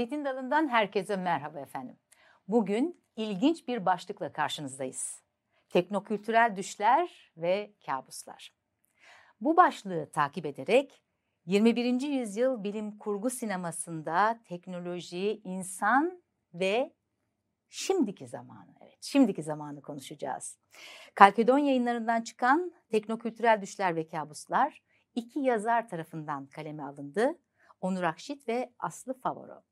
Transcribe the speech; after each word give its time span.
Zeytin 0.00 0.24
Dalı'ndan 0.24 0.68
herkese 0.68 1.16
merhaba 1.16 1.60
efendim. 1.60 1.96
Bugün 2.48 3.04
ilginç 3.16 3.68
bir 3.68 3.86
başlıkla 3.86 4.32
karşınızdayız. 4.32 5.22
Teknokültürel 5.68 6.56
düşler 6.56 7.32
ve 7.36 7.74
kabuslar. 7.86 8.54
Bu 9.40 9.56
başlığı 9.56 10.10
takip 10.12 10.46
ederek 10.46 11.02
21. 11.46 12.00
yüzyıl 12.00 12.64
bilim 12.64 12.98
kurgu 12.98 13.30
sinemasında 13.30 14.40
teknoloji, 14.44 15.40
insan 15.44 16.22
ve 16.54 16.94
şimdiki 17.68 18.28
zamanı, 18.28 18.74
evet 18.80 18.98
şimdiki 19.02 19.42
zamanı 19.42 19.82
konuşacağız. 19.82 20.58
Kalkedon 21.14 21.58
yayınlarından 21.58 22.22
çıkan 22.22 22.72
Teknokültürel 22.90 23.62
Düşler 23.62 23.96
ve 23.96 24.08
Kabuslar 24.08 24.82
iki 25.14 25.40
yazar 25.40 25.88
tarafından 25.88 26.46
kaleme 26.46 26.82
alındı. 26.82 27.38
Onur 27.80 28.02
Akşit 28.02 28.48
ve 28.48 28.72
Aslı 28.78 29.20
Favoro. 29.20 29.69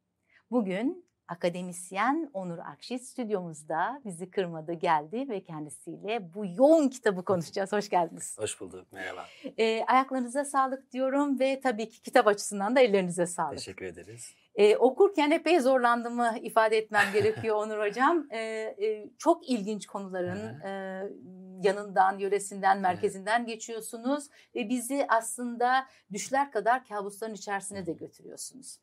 Bugün 0.51 1.09
akademisyen 1.29 2.31
Onur 2.35 2.59
Akşit 2.59 3.03
stüdyomuzda 3.03 4.01
bizi 4.05 4.31
kırmadı 4.31 4.73
geldi 4.73 5.27
ve 5.29 5.45
kendisiyle 5.45 6.35
bu 6.35 6.45
yoğun 6.47 6.89
kitabı 6.89 7.25
konuşacağız. 7.25 7.73
Hoş 7.73 7.89
geldiniz. 7.89 8.39
Hoş 8.39 8.61
bulduk, 8.61 8.93
merhaba. 8.93 9.27
E, 9.59 9.85
ayaklarınıza 9.85 10.45
sağlık 10.45 10.93
diyorum 10.93 11.41
ve 11.41 11.61
tabii 11.61 11.89
ki 11.89 12.03
kitap 12.03 12.27
açısından 12.27 12.77
da 12.77 12.81
ellerinize 12.81 13.27
sağlık. 13.27 13.59
Teşekkür 13.59 13.87
ederiz. 13.87 14.35
E, 14.55 14.77
okurken 14.77 15.31
epey 15.31 15.61
zorlandığımı 15.61 16.39
ifade 16.43 16.79
etmem 16.79 17.07
gerekiyor 17.13 17.57
Onur 17.57 17.79
Hocam. 17.79 18.27
E, 18.31 18.39
e, 18.39 19.11
çok 19.19 19.49
ilginç 19.49 19.87
konuların 19.87 20.61
e, 20.61 21.03
yanından, 21.63 22.19
yöresinden, 22.19 22.81
merkezinden 22.81 23.47
geçiyorsunuz 23.47 24.29
ve 24.55 24.69
bizi 24.69 25.07
aslında 25.09 25.87
düşler 26.13 26.53
kadar 26.53 26.85
kabusların 26.85 27.35
içerisine 27.35 27.87
de 27.87 27.93
götürüyorsunuz. 27.93 28.79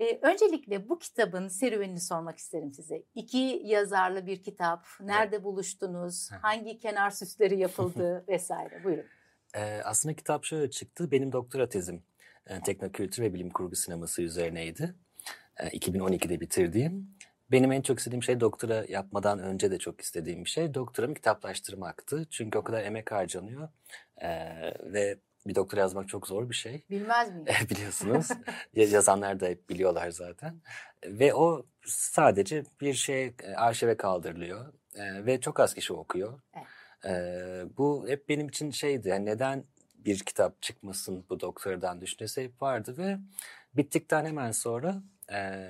E, 0.00 0.18
öncelikle 0.22 0.88
bu 0.88 0.98
kitabın 0.98 1.48
serüvenini 1.48 2.00
sormak 2.00 2.38
isterim 2.38 2.72
size. 2.72 3.02
İki 3.14 3.60
yazarlı 3.64 4.26
bir 4.26 4.42
kitap. 4.42 4.86
Nerede 5.00 5.44
buluştunuz? 5.44 6.30
Hangi 6.42 6.78
kenar 6.78 7.10
süsleri 7.10 7.58
yapıldı 7.60 8.24
vesaire. 8.28 8.84
Buyurun. 8.84 9.04
E, 9.54 9.80
aslında 9.84 10.16
kitap 10.16 10.44
şöyle 10.44 10.70
çıktı. 10.70 11.10
Benim 11.10 11.32
doktora 11.32 11.68
tezim 11.68 12.02
e, 12.46 12.60
teknokültür 12.60 13.22
ve 13.22 13.34
bilim 13.34 13.50
kurgu 13.50 13.76
sineması 13.76 14.22
üzerineydi. 14.22 14.94
E, 15.56 15.68
2012'de 15.68 16.40
bitirdiğim. 16.40 17.16
Benim 17.50 17.72
en 17.72 17.82
çok 17.82 17.98
istediğim 17.98 18.22
şey 18.22 18.40
doktora 18.40 18.84
yapmadan 18.88 19.38
önce 19.38 19.70
de 19.70 19.78
çok 19.78 20.00
istediğim 20.00 20.44
bir 20.44 20.50
şey 20.50 20.74
doktoramı 20.74 21.14
kitaplaştırmaktı. 21.14 22.26
Çünkü 22.30 22.58
o 22.58 22.64
kadar 22.64 22.84
emek 22.84 23.12
harcanıyor 23.12 23.68
e, 24.16 24.28
ve 24.92 25.18
bir 25.48 25.54
doktora 25.54 25.80
yazmak 25.80 26.08
çok 26.08 26.26
zor 26.26 26.50
bir 26.50 26.54
şey. 26.54 26.84
Bilmez 26.90 27.30
miyim? 27.32 27.46
Biliyorsunuz. 27.70 28.28
Yazanlar 28.74 29.40
da 29.40 29.46
hep 29.46 29.70
biliyorlar 29.70 30.10
zaten. 30.10 30.60
Ve 31.06 31.34
o 31.34 31.66
sadece 31.84 32.64
bir 32.80 32.94
şey 32.94 33.34
arşive 33.56 33.96
kaldırılıyor 33.96 34.72
e, 34.94 35.26
ve 35.26 35.40
çok 35.40 35.60
az 35.60 35.74
kişi 35.74 35.92
okuyor. 35.92 36.40
Evet. 36.54 36.66
E, 37.04 37.76
bu 37.76 38.08
hep 38.08 38.28
benim 38.28 38.48
için 38.48 38.70
şeydi. 38.70 39.08
Yani 39.08 39.26
neden 39.26 39.64
bir 39.94 40.18
kitap 40.18 40.62
çıkmasın 40.62 41.24
bu 41.30 41.40
doktoradan 41.40 42.00
düşüncesi 42.00 42.42
hep 42.42 42.62
vardı 42.62 42.94
ve 42.98 43.18
bittikten 43.76 44.24
hemen 44.24 44.50
sonra 44.50 45.02
e, 45.32 45.62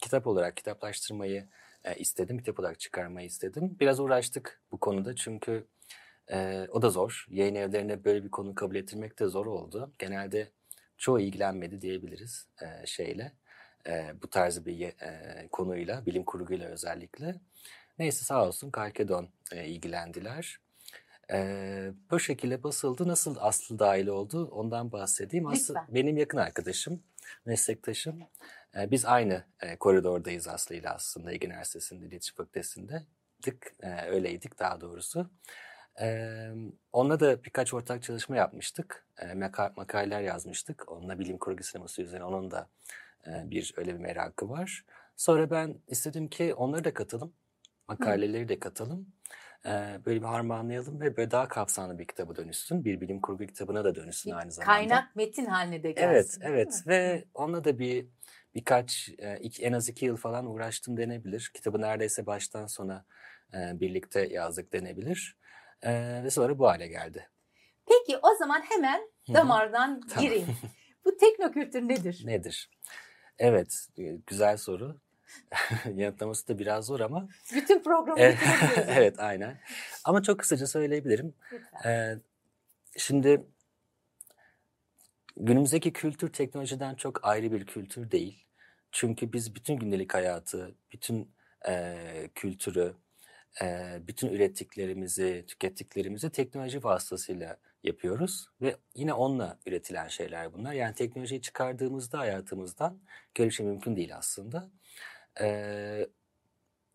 kitap 0.00 0.26
olarak 0.26 0.56
kitaplaştırmayı 0.56 1.48
e, 1.84 1.94
istedim. 1.94 2.38
Kitap 2.38 2.60
olarak 2.60 2.80
çıkarmayı 2.80 3.26
istedim. 3.26 3.76
Biraz 3.80 4.00
uğraştık 4.00 4.60
bu 4.72 4.80
konuda 4.80 5.16
çünkü 5.16 5.66
e, 6.32 6.66
o 6.70 6.82
da 6.82 6.90
zor. 6.90 7.26
Yayın 7.30 7.54
evlerine 7.54 8.04
böyle 8.04 8.24
bir 8.24 8.30
konu 8.30 8.54
kabul 8.54 8.74
ettirmek 8.74 9.18
de 9.18 9.26
zor 9.26 9.46
oldu. 9.46 9.92
Genelde 9.98 10.50
çoğu 10.98 11.20
ilgilenmedi 11.20 11.80
diyebiliriz 11.80 12.46
e, 12.62 12.86
şeyle. 12.86 13.32
E, 13.86 14.14
bu 14.22 14.30
tarz 14.30 14.66
bir 14.66 14.80
e, 14.80 15.48
konuyla, 15.52 16.06
bilim 16.06 16.24
kurguyla 16.24 16.68
özellikle. 16.68 17.34
Neyse 17.98 18.24
sağ 18.24 18.46
olsun 18.46 18.70
Kalkedon 18.70 19.28
e, 19.52 19.66
ilgilendiler. 19.66 20.60
E, 21.30 21.90
bu 22.10 22.20
şekilde 22.20 22.62
basıldı. 22.62 23.08
Nasıl 23.08 23.36
Aslı 23.40 23.78
dahil 23.78 24.06
oldu 24.06 24.48
ondan 24.52 24.92
bahsedeyim. 24.92 25.46
Aslı 25.46 25.74
benim 25.88 26.16
yakın 26.16 26.38
arkadaşım, 26.38 27.02
meslektaşım. 27.44 28.18
E, 28.76 28.90
biz 28.90 29.04
aynı 29.04 29.44
e, 29.60 29.76
koridordayız 29.76 30.48
Aslı 30.48 30.74
ile 30.74 30.90
aslında 30.90 31.32
Ege 31.32 31.46
Üniversitesi'nde, 31.46 32.06
İletişim 32.06 32.36
Fakültesi'nde. 32.36 33.02
Dik, 33.46 33.62
e, 33.82 34.06
öyleydik 34.06 34.58
daha 34.58 34.80
doğrusu. 34.80 35.30
Ee, 36.00 36.50
onunla 36.92 37.20
da 37.20 37.44
birkaç 37.44 37.74
ortak 37.74 38.02
çalışma 38.02 38.36
yapmıştık. 38.36 39.06
Ee, 39.18 39.34
maka 39.34 39.72
makaleler 39.76 40.20
yazmıştık. 40.20 40.92
Onunla 40.92 41.18
bilim 41.18 41.38
kurgu 41.38 41.62
sineması 41.62 42.02
üzerine 42.02 42.24
onun 42.24 42.50
da 42.50 42.68
e, 43.26 43.50
bir 43.50 43.74
öyle 43.76 43.94
bir 43.94 44.00
merakı 44.00 44.48
var. 44.48 44.84
Sonra 45.16 45.50
ben 45.50 45.74
istedim 45.88 46.28
ki 46.28 46.54
onları 46.54 46.84
da 46.84 46.94
katalım. 46.94 47.32
Makaleleri 47.88 48.48
de 48.48 48.58
katalım. 48.58 49.06
Ee, 49.66 50.00
böyle 50.06 50.20
bir 50.20 50.26
harmanlayalım 50.26 51.00
ve 51.00 51.16
böyle 51.16 51.30
daha 51.30 51.48
kapsamlı 51.48 51.98
bir 51.98 52.04
kitaba 52.04 52.36
dönüşsün. 52.36 52.84
Bir 52.84 53.00
bilim 53.00 53.20
kurgu 53.20 53.46
kitabına 53.46 53.84
da 53.84 53.94
dönüşsün 53.94 54.30
aynı 54.30 54.52
zamanda. 54.52 54.76
Kaynak 54.76 55.16
metin 55.16 55.44
haline 55.44 55.82
de 55.82 55.92
gelsin. 55.92 56.40
Evet, 56.40 56.52
evet 56.52 56.84
ve 56.86 57.24
onunla 57.34 57.64
da 57.64 57.78
bir 57.78 58.06
birkaç, 58.54 59.10
en 59.60 59.72
az 59.72 59.88
iki 59.88 60.06
yıl 60.06 60.16
falan 60.16 60.46
uğraştım 60.46 60.96
denebilir. 60.96 61.50
Kitabı 61.54 61.80
neredeyse 61.80 62.26
baştan 62.26 62.66
sona 62.66 63.04
birlikte 63.54 64.26
yazdık 64.26 64.72
denebilir. 64.72 65.37
Ee, 65.82 66.20
ve 66.24 66.30
sonra 66.30 66.58
bu 66.58 66.68
hale 66.68 66.88
geldi. 66.88 67.28
Peki 67.86 68.18
o 68.22 68.34
zaman 68.34 68.60
hemen 68.60 69.00
damardan 69.34 70.02
gireyim. 70.20 70.56
bu 71.04 71.16
teknokültür 71.16 71.88
nedir? 71.88 72.22
Nedir? 72.24 72.70
Evet, 73.38 73.88
güzel 74.26 74.56
soru. 74.56 75.00
Yanıtlaması 75.94 76.48
da 76.48 76.58
biraz 76.58 76.86
zor 76.86 77.00
ama. 77.00 77.28
Bütün 77.54 77.82
programı 77.82 78.20
evet, 78.20 78.38
evet, 78.88 79.20
aynen. 79.20 79.60
Ama 80.04 80.22
çok 80.22 80.38
kısaca 80.38 80.66
söyleyebilirim. 80.66 81.34
Ee, 81.86 82.14
şimdi 82.96 83.42
günümüzdeki 85.36 85.92
kültür 85.92 86.32
teknolojiden 86.32 86.94
çok 86.94 87.24
ayrı 87.24 87.52
bir 87.52 87.66
kültür 87.66 88.10
değil. 88.10 88.44
Çünkü 88.92 89.32
biz 89.32 89.54
bütün 89.54 89.76
gündelik 89.76 90.14
hayatı, 90.14 90.74
bütün 90.92 91.30
e, 91.68 91.96
kültürü, 92.34 92.94
bütün 94.00 94.28
ürettiklerimizi, 94.28 95.44
tükettiklerimizi 95.46 96.30
teknoloji 96.30 96.84
vasıtasıyla 96.84 97.56
yapıyoruz 97.84 98.46
ve 98.60 98.76
yine 98.94 99.12
onunla 99.12 99.58
üretilen 99.66 100.08
şeyler 100.08 100.52
bunlar. 100.52 100.72
Yani 100.72 100.94
teknolojiyi 100.94 101.42
çıkardığımızda 101.42 102.18
hayatımızdan 102.18 102.98
böyle 103.38 103.50
şey 103.50 103.66
mümkün 103.66 103.96
değil 103.96 104.16
aslında. 104.16 104.70
Ee, 105.40 106.08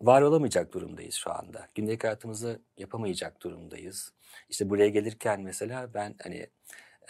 var 0.01 0.21
olamayacak 0.21 0.73
durumdayız 0.73 1.15
şu 1.15 1.31
anda. 1.31 1.67
Gündelik 1.75 2.03
hayatımızı 2.03 2.61
yapamayacak 2.77 3.41
durumdayız. 3.41 4.13
İşte 4.49 4.69
buraya 4.69 4.89
gelirken 4.89 5.41
mesela 5.41 5.93
ben 5.93 6.15
hani 6.23 6.47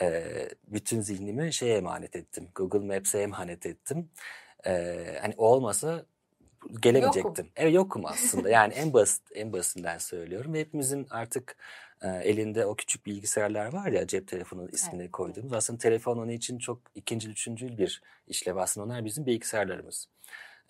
e, 0.01 0.49
bütün 0.67 1.01
zihnimi 1.01 1.53
şeye 1.53 1.77
emanet 1.77 2.15
ettim. 2.15 2.49
Google 2.55 2.95
Maps'e 2.95 3.19
emanet 3.19 3.65
ettim. 3.65 4.09
E, 4.65 5.17
hani 5.21 5.33
olmasa 5.37 6.05
gelemeyecektim. 6.81 7.45
Yokum. 7.45 7.51
Evet 7.55 7.73
yokum 7.73 8.05
aslında. 8.05 8.49
Yani 8.53 8.73
en 8.73 8.93
basit 8.93 9.23
en 9.35 9.53
basitinden 9.53 9.97
söylüyorum. 9.97 10.55
hepimizin 10.55 11.07
artık 11.09 11.57
e, 12.01 12.07
elinde 12.07 12.65
o 12.65 12.75
küçük 12.75 13.05
bilgisayarlar 13.05 13.73
var 13.73 13.91
ya 13.91 14.07
cep 14.07 14.27
telefonu 14.27 14.69
ismini 14.69 15.01
evet. 15.01 15.11
koyduğumuz. 15.11 15.53
Aslında 15.53 15.79
telefon 15.79 16.17
onun 16.17 16.29
için 16.29 16.57
çok 16.57 16.81
ikinci, 16.95 17.29
üçüncü 17.29 17.77
bir 17.77 18.01
işlev 18.27 18.55
aslında. 18.55 18.85
Onlar 18.85 19.05
bizim 19.05 19.25
bilgisayarlarımız. 19.25 20.07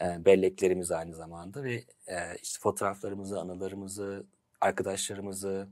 E, 0.01 0.25
belleklerimiz 0.25 0.91
aynı 0.91 1.15
zamanda 1.15 1.63
ve 1.63 1.73
e, 2.07 2.17
işte 2.41 2.59
fotoğraflarımızı, 2.61 3.39
anılarımızı, 3.39 4.25
arkadaşlarımızı, 4.61 5.67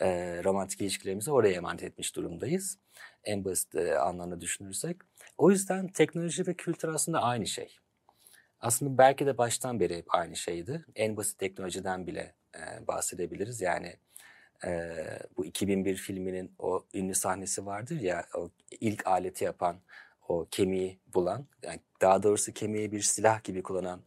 e, 0.00 0.40
romantik 0.44 0.80
ilişkilerimizi 0.80 1.32
oraya 1.32 1.54
emanet 1.54 1.82
etmiş 1.82 2.16
durumdayız. 2.16 2.78
En 3.24 3.44
basit 3.44 3.74
e, 3.74 3.98
anlamda 3.98 4.40
düşünürsek. 4.40 4.96
O 5.38 5.50
yüzden 5.50 5.88
teknoloji 5.88 6.46
ve 6.46 6.54
kültür 6.54 6.88
aslında 6.88 7.22
aynı 7.22 7.46
şey. 7.46 7.76
Aslında 8.62 8.98
belki 8.98 9.26
de 9.26 9.38
baştan 9.38 9.80
beri 9.80 9.96
hep 9.96 10.14
aynı 10.14 10.36
şeydi. 10.36 10.84
En 10.94 11.16
basit 11.16 11.38
teknolojiden 11.38 12.06
bile 12.06 12.34
e, 12.56 12.86
bahsedebiliriz. 12.86 13.60
Yani 13.60 13.96
e, 14.66 14.94
bu 15.36 15.44
2001 15.44 15.96
filminin 15.96 16.54
o 16.58 16.86
ünlü 16.94 17.14
sahnesi 17.14 17.66
vardır 17.66 18.00
ya, 18.00 18.24
o 18.34 18.50
ilk 18.80 19.06
aleti 19.06 19.44
yapan, 19.44 19.76
o 20.28 20.48
kemiği 20.50 21.00
bulan, 21.14 21.46
yani 21.62 21.80
daha 22.02 22.22
doğrusu 22.22 22.52
kemiği 22.52 22.92
bir 22.92 23.00
silah 23.02 23.44
gibi 23.44 23.62
kullanan 23.62 24.02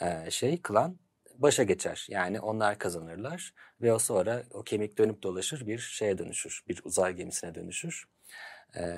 e, 0.00 0.30
şey, 0.30 0.62
kılan 0.62 0.98
başa 1.34 1.62
geçer. 1.62 2.06
Yani 2.10 2.40
onlar 2.40 2.78
kazanırlar 2.78 3.54
ve 3.82 3.92
o 3.92 3.98
sonra 3.98 4.42
o 4.50 4.62
kemik 4.64 4.98
dönüp 4.98 5.22
dolaşır 5.22 5.66
bir 5.66 5.78
şeye 5.78 6.18
dönüşür, 6.18 6.64
bir 6.68 6.80
uzay 6.84 7.14
gemisine 7.14 7.54
dönüşür. 7.54 8.08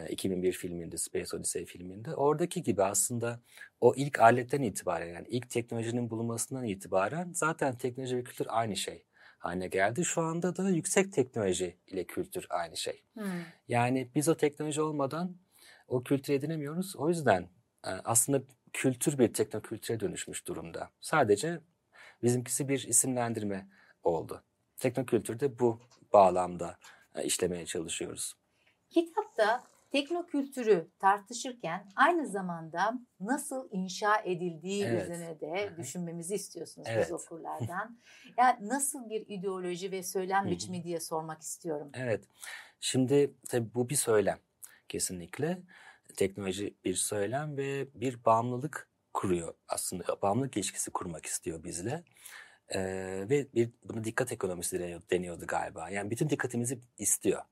2001 0.09 0.53
filminde, 0.53 0.99
Space 0.99 1.37
Odyssey 1.37 1.65
filminde. 1.65 2.15
Oradaki 2.15 2.63
gibi 2.63 2.83
aslında 2.83 3.41
o 3.81 3.95
ilk 3.97 4.21
aletten 4.21 4.63
itibaren 4.63 5.15
yani 5.15 5.27
ilk 5.29 5.51
teknolojinin 5.51 6.11
bulunmasından 6.11 6.65
itibaren 6.65 7.33
zaten 7.35 7.79
teknoloji 7.79 8.17
ve 8.17 8.25
kültür 8.25 8.47
aynı 8.49 8.77
şey 8.77 9.05
haline 9.39 9.69
geldi. 9.69 10.05
Şu 10.05 10.23
anda 10.23 10.57
da 10.57 10.71
yüksek 10.71 11.13
teknoloji 11.13 11.77
ile 11.87 12.05
kültür 12.05 12.47
aynı 12.51 12.77
şey. 12.77 13.03
Hmm. 13.15 13.25
Yani 13.69 14.11
biz 14.15 14.29
o 14.29 14.37
teknoloji 14.37 14.81
olmadan 14.81 15.37
o 15.89 16.03
kültür 16.03 16.35
edinemiyoruz. 16.35 16.97
O 16.97 17.09
yüzden 17.09 17.49
aslında 17.83 18.43
kültür 18.73 19.19
bir 19.19 19.33
teknokültüre 19.33 20.01
dönüşmüş 20.01 20.47
durumda. 20.47 20.91
Sadece 21.01 21.61
bizimkisi 22.23 22.69
bir 22.69 22.89
isimlendirme 22.89 23.69
oldu. 24.03 24.43
Teknokültürde 24.77 25.59
bu 25.59 25.81
bağlamda 26.13 26.79
işlemeye 27.25 27.67
çalışıyoruz. 27.67 28.35
Kitapta 28.91 29.65
teknokültürü 29.93 30.89
tartışırken 30.99 31.89
aynı 31.97 32.27
zamanda 32.27 32.93
nasıl 33.21 33.69
inşa 33.73 34.17
edildiği 34.25 34.85
Evet. 34.85 35.03
üzerine 35.05 35.41
de 35.41 35.71
düşünmemizi 35.79 36.35
istiyorsunuz 36.35 36.89
Evet. 36.91 37.05
biz 37.07 37.13
okurlardan. 37.13 38.01
Yani 38.39 38.69
nasıl 38.69 39.11
bir 39.11 39.25
ideoloji 39.29 39.93
ve 39.93 40.03
söylem 40.03 40.47
biçimi 40.47 40.85
diye 40.85 41.01
sormak 41.01 41.43
istiyorum. 41.43 41.91
Evet. 41.95 42.25
Şimdi 42.81 43.35
tabii 43.49 43.75
bu 43.75 43.89
bir 43.89 43.95
söylem 43.95 44.39
kesinlikle. 44.89 45.63
Teknoloji 46.17 46.75
bir 46.85 46.95
söylem 46.95 47.57
ve 47.57 47.89
bir 47.95 48.25
bağımlılık 48.25 48.89
kuruyor 49.15 49.55
aslında. 49.69 50.23
Bağımlılık 50.23 50.57
ilişkisi 50.57 50.91
kurmak 50.91 51.27
istiyor 51.27 51.65
bizle. 51.65 52.05
Ee, 52.69 52.81
ve 53.31 53.47
bir, 53.55 53.71
buna 53.85 54.05
dikkat 54.05 54.33
ekonomisi 54.33 54.79
deniyor- 54.81 55.03
deniyordu 55.11 55.45
galiba. 55.49 55.91
Yani 55.91 56.11
bütün 56.11 56.31
dikkatimizi 56.31 56.81
istiyor. 56.99 57.43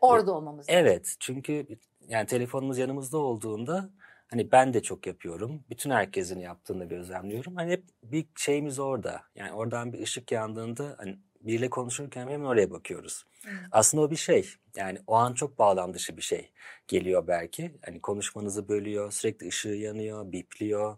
Orada 0.00 0.32
olmamız 0.32 0.68
lazım. 0.68 0.74
Evet 0.84 1.16
çünkü 1.20 1.66
yani 2.08 2.26
telefonumuz 2.26 2.78
yanımızda 2.78 3.18
olduğunda 3.18 3.90
hani 4.30 4.52
ben 4.52 4.74
de 4.74 4.82
çok 4.82 5.06
yapıyorum. 5.06 5.64
Bütün 5.70 5.90
herkesin 5.90 6.40
yaptığını 6.40 6.84
gözlemliyorum. 6.84 7.56
Hani 7.56 7.70
hep 7.70 7.84
bir 8.02 8.26
şeyimiz 8.36 8.78
orada. 8.78 9.22
Yani 9.34 9.52
oradan 9.52 9.92
bir 9.92 10.02
ışık 10.02 10.32
yandığında 10.32 10.94
hani 10.98 11.18
biriyle 11.40 11.70
konuşurken 11.70 12.28
hemen 12.28 12.46
oraya 12.46 12.70
bakıyoruz. 12.70 13.24
Hı. 13.44 13.50
Aslında 13.72 14.02
o 14.02 14.10
bir 14.10 14.16
şey. 14.16 14.48
Yani 14.76 14.98
o 15.06 15.14
an 15.14 15.34
çok 15.34 15.58
bağlam 15.58 15.94
dışı 15.94 16.16
bir 16.16 16.22
şey 16.22 16.50
geliyor 16.88 17.26
belki. 17.26 17.74
Hani 17.84 18.00
konuşmanızı 18.00 18.68
bölüyor, 18.68 19.12
sürekli 19.12 19.48
ışığı 19.48 19.68
yanıyor, 19.68 20.32
bipliyor, 20.32 20.96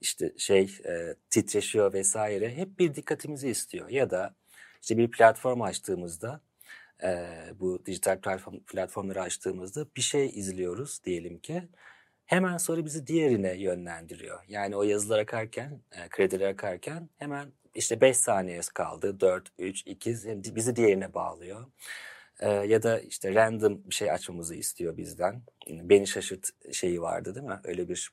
işte 0.00 0.32
şey 0.38 0.78
e, 0.86 1.14
titreşiyor 1.30 1.92
vesaire. 1.92 2.56
Hep 2.56 2.78
bir 2.78 2.94
dikkatimizi 2.94 3.48
istiyor. 3.48 3.88
Ya 3.88 4.10
da 4.10 4.34
işte 4.82 4.98
bir 4.98 5.10
platform 5.10 5.62
açtığımızda 5.62 6.40
e, 7.02 7.28
bu 7.60 7.86
dijital 7.86 8.20
platform, 8.20 8.58
platformları 8.60 9.22
açtığımızda 9.22 9.86
bir 9.96 10.00
şey 10.00 10.26
izliyoruz 10.26 11.04
diyelim 11.04 11.38
ki. 11.38 11.68
Hemen 12.26 12.56
sonra 12.56 12.84
bizi 12.84 13.06
diğerine 13.06 13.54
yönlendiriyor. 13.54 14.40
Yani 14.48 14.76
o 14.76 14.82
yazılar 14.82 15.18
akarken, 15.18 15.80
e, 15.92 16.08
krediler 16.08 16.48
akarken 16.50 17.08
hemen 17.18 17.52
işte 17.74 18.00
5 18.00 18.16
saniye 18.16 18.60
kaldı. 18.74 19.20
4, 19.20 19.48
3, 19.58 19.82
2 19.86 20.10
yani 20.24 20.42
bizi 20.54 20.76
diğerine 20.76 21.14
bağlıyor. 21.14 21.66
E, 22.40 22.48
ya 22.50 22.82
da 22.82 23.00
işte 23.00 23.34
random 23.34 23.84
bir 23.84 23.94
şey 23.94 24.10
açmamızı 24.10 24.54
istiyor 24.54 24.96
bizden. 24.96 25.42
Beni 25.68 26.06
şaşırt 26.06 26.50
şeyi 26.72 27.02
vardı 27.02 27.34
değil 27.34 27.46
mi? 27.46 27.60
Öyle 27.64 27.88
bir 27.88 28.10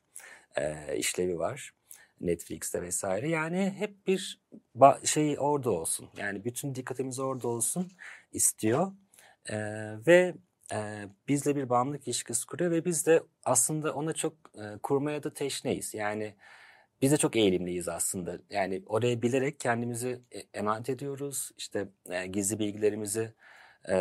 e, 0.56 0.96
işlevi 0.96 1.38
var. 1.38 1.72
Netflix'te 2.20 2.82
vesaire. 2.82 3.28
Yani 3.28 3.74
hep 3.78 4.06
bir 4.06 4.40
şey 5.04 5.36
orada 5.38 5.70
olsun. 5.70 6.08
Yani 6.16 6.44
bütün 6.44 6.74
dikkatimiz 6.74 7.18
orada 7.18 7.48
olsun 7.48 7.90
istiyor. 8.32 8.92
E, 9.46 9.56
ve 10.06 10.34
e, 10.72 11.08
bizle 11.28 11.56
bir 11.56 11.68
bağımlılık 11.68 12.08
ilişkisi 12.08 12.46
kuruyor 12.46 12.70
ve 12.70 12.84
biz 12.84 13.06
de 13.06 13.22
aslında 13.44 13.94
ona 13.94 14.12
çok 14.12 14.32
e, 14.54 14.78
kurmaya 14.82 15.22
da 15.22 15.34
teşneyiz. 15.34 15.94
Yani 15.94 16.34
biz 17.02 17.12
de 17.12 17.16
çok 17.16 17.36
eğilimliyiz 17.36 17.88
aslında. 17.88 18.38
Yani 18.50 18.82
oraya 18.86 19.22
bilerek 19.22 19.60
kendimizi 19.60 20.20
e- 20.32 20.58
emanet 20.58 20.88
ediyoruz. 20.90 21.50
İşte 21.58 21.88
e, 22.10 22.26
gizli 22.26 22.58
bilgilerimizi 22.58 23.34
e, 23.88 23.96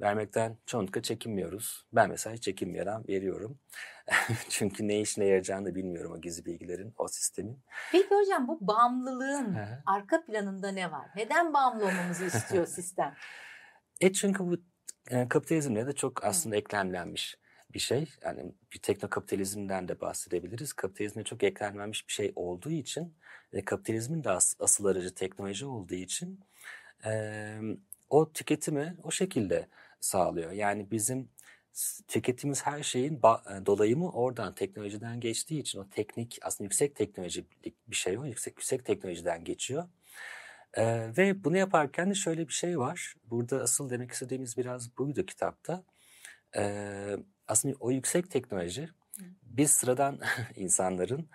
vermekten 0.00 0.56
çoğunlukla 0.66 1.02
çekinmiyoruz. 1.02 1.86
Ben 1.92 2.10
mesela 2.10 2.34
hiç 2.36 2.42
çekinmeden 2.42 3.08
veriyorum. 3.08 3.58
Çünkü 4.48 4.88
ne 4.88 5.00
işine 5.00 5.24
yarayacağını 5.24 5.66
da 5.66 5.74
bilmiyorum 5.74 6.12
o 6.12 6.20
gizli 6.20 6.44
bilgilerin, 6.44 6.94
o 6.98 7.08
sistemin. 7.08 7.62
Peki 7.92 8.08
hocam 8.14 8.48
bu 8.48 8.66
bağımlılığın 8.66 9.54
Hı 9.54 9.62
hı. 9.62 9.82
arka 9.86 10.24
planında 10.24 10.72
ne 10.72 10.92
var? 10.92 11.06
Neden 11.16 11.54
bağımlı 11.54 11.84
olmamızı 11.86 12.24
istiyor 12.24 12.66
sistem? 12.76 13.14
E 14.00 14.12
çünkü 14.12 14.38
bu 14.44 14.56
e, 15.10 15.28
kapitalizmle 15.28 15.86
de 15.86 15.92
çok 15.92 16.24
aslında 16.24 16.56
eklemlenmiş 16.56 17.38
bir 17.74 17.78
şey. 17.78 18.08
Yani 18.22 18.52
bir 18.74 18.78
teknokapitalizmden 18.78 19.88
de 19.88 20.00
bahsedebiliriz. 20.00 20.72
Kapitalizmle 20.72 21.24
çok 21.24 21.42
eklemlenmiş 21.42 22.08
bir 22.08 22.12
şey 22.12 22.32
olduğu 22.36 22.70
için 22.70 23.14
ve 23.54 23.64
kapitalizmin 23.64 24.24
de 24.24 24.30
as- 24.30 24.56
asıl 24.60 24.84
aracı 24.84 25.14
teknoloji 25.14 25.66
olduğu 25.66 25.94
için 25.94 26.40
e, 27.04 27.10
o 28.10 28.32
tüketimi 28.32 28.96
o 29.02 29.10
şekilde 29.10 29.68
sağlıyor. 30.00 30.52
Yani 30.52 30.90
bizim 30.90 31.28
tükettiğimiz 32.08 32.66
her 32.66 32.82
şeyin 32.82 33.14
e, 33.16 33.66
dolayımı 33.66 34.10
oradan 34.12 34.54
teknolojiden 34.54 35.20
geçtiği 35.20 35.60
için 35.60 35.78
o 35.78 35.88
teknik 35.90 36.38
aslında 36.42 36.64
yüksek 36.64 36.96
teknolojik 36.96 37.64
bir 37.88 37.96
şey 37.96 38.18
o 38.18 38.24
yüksek 38.24 38.56
yüksek 38.56 38.84
teknolojiden 38.84 39.44
geçiyor. 39.44 39.88
Ee, 40.74 41.10
ve 41.18 41.44
bunu 41.44 41.56
yaparken 41.56 42.10
de 42.10 42.14
şöyle 42.14 42.48
bir 42.48 42.52
şey 42.52 42.78
var. 42.78 43.14
Burada 43.24 43.62
asıl 43.62 43.90
demek 43.90 44.10
istediğimiz 44.12 44.56
biraz 44.56 44.98
buydu 44.98 45.26
kitapta. 45.26 45.84
Ee, 46.56 47.16
aslında 47.48 47.76
o 47.80 47.90
yüksek 47.90 48.30
teknoloji 48.30 48.88
biz 49.42 49.70
sıradan 49.70 50.20
insanların 50.56 51.28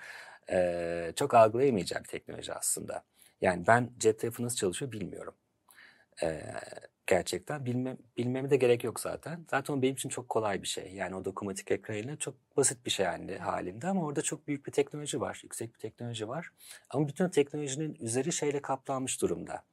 e, 0.52 1.14
çok 1.16 1.34
algılayamayacağı 1.34 2.04
bir 2.04 2.10
teknoloji 2.10 2.54
aslında. 2.54 3.04
Yani 3.42 3.68
ben 3.68 3.92
cep 4.00 4.20
telefonu 4.20 4.46
nasıl 4.46 4.58
çalışıyor 4.58 4.92
bilmiyorum. 4.92 5.34
Ee, 6.24 6.42
gerçekten 7.08 7.66
bilmem, 7.66 7.98
bilmeme 8.18 8.50
de 8.50 8.58
gerek 8.58 8.84
yok 8.84 9.00
zaten. 9.00 9.46
Zaten 9.52 9.74
o 9.74 9.82
benim 9.82 9.94
için 9.94 10.10
çok 10.10 10.30
kolay 10.30 10.62
bir 10.62 10.68
şey. 10.68 10.94
Yani 10.94 11.16
o 11.16 11.26
dokunmatik 11.26 11.72
ekranıyla 11.72 12.18
çok 12.18 12.58
basit 12.58 12.86
bir 12.86 12.92
şey 12.92 13.06
halinde, 13.06 13.38
halinde 13.38 13.88
ama 13.88 14.06
orada 14.06 14.22
çok 14.22 14.48
büyük 14.48 14.66
bir 14.66 14.72
teknoloji 14.72 15.22
var, 15.22 15.40
yüksek 15.44 15.74
bir 15.74 15.80
teknoloji 15.80 16.28
var. 16.28 16.50
Ama 16.90 17.08
bütün 17.08 17.30
teknolojinin 17.30 17.98
üzeri 18.00 18.32
şeyle 18.32 18.62
kaplanmış 18.62 19.22
durumda. 19.22 19.64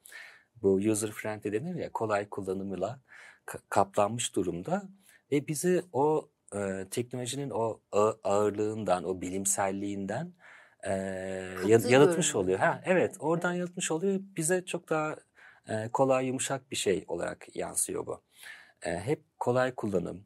Bu 0.63 0.75
user 0.75 1.11
friendly 1.11 1.53
denir 1.53 1.75
ya 1.75 1.93
kolay 1.93 2.29
kullanımıyla 2.29 3.01
ka- 3.47 3.61
kaplanmış 3.69 4.37
durumda 4.37 4.89
ve 5.33 5.49
bizi 5.49 5.83
o 5.93 6.31
e, 6.55 6.87
teknolojinin 6.91 7.51
o 7.51 7.81
ağırlığından, 8.25 9.05
o 9.05 9.21
bilimselliğinden 9.21 10.33
e, 10.87 11.55
Katı 11.63 11.93
yalıtmış 11.93 12.35
oluyor. 12.35 12.59
Ha, 12.59 12.81
evet, 12.85 13.01
Evet, 13.01 13.17
oradan 13.21 13.53
yalıtmış 13.53 13.91
oluyor. 13.91 14.21
Bize 14.37 14.65
çok 14.65 14.89
daha 14.89 15.17
e, 15.71 15.89
kolay, 15.93 16.27
yumuşak 16.27 16.71
bir 16.71 16.77
şey 16.77 17.05
olarak 17.09 17.57
yansıyor 17.57 18.07
bu. 18.07 18.23
E, 18.83 18.99
hep 18.99 19.23
kolay 19.39 19.75
kullanım, 19.75 20.25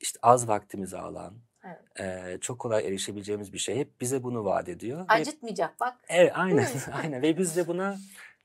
işte 0.00 0.18
az 0.22 0.48
vaktimizi 0.48 0.98
alan, 0.98 1.34
Evet. 1.64 2.00
e, 2.00 2.38
çok 2.40 2.58
kolay 2.58 2.86
erişebileceğimiz 2.86 3.52
bir 3.52 3.58
şey. 3.58 3.76
Hep 3.76 4.00
bize 4.00 4.22
bunu 4.22 4.44
vaat 4.44 4.68
ediyor. 4.68 5.00
Ve- 5.00 5.04
Acıtmayacak 5.12 5.80
bak. 5.80 5.94
Evet, 6.08 6.32
aynen, 6.34 6.66
aynen. 6.92 7.22
Ve 7.22 7.38
biz 7.38 7.56
de 7.56 7.66
buna 7.66 7.96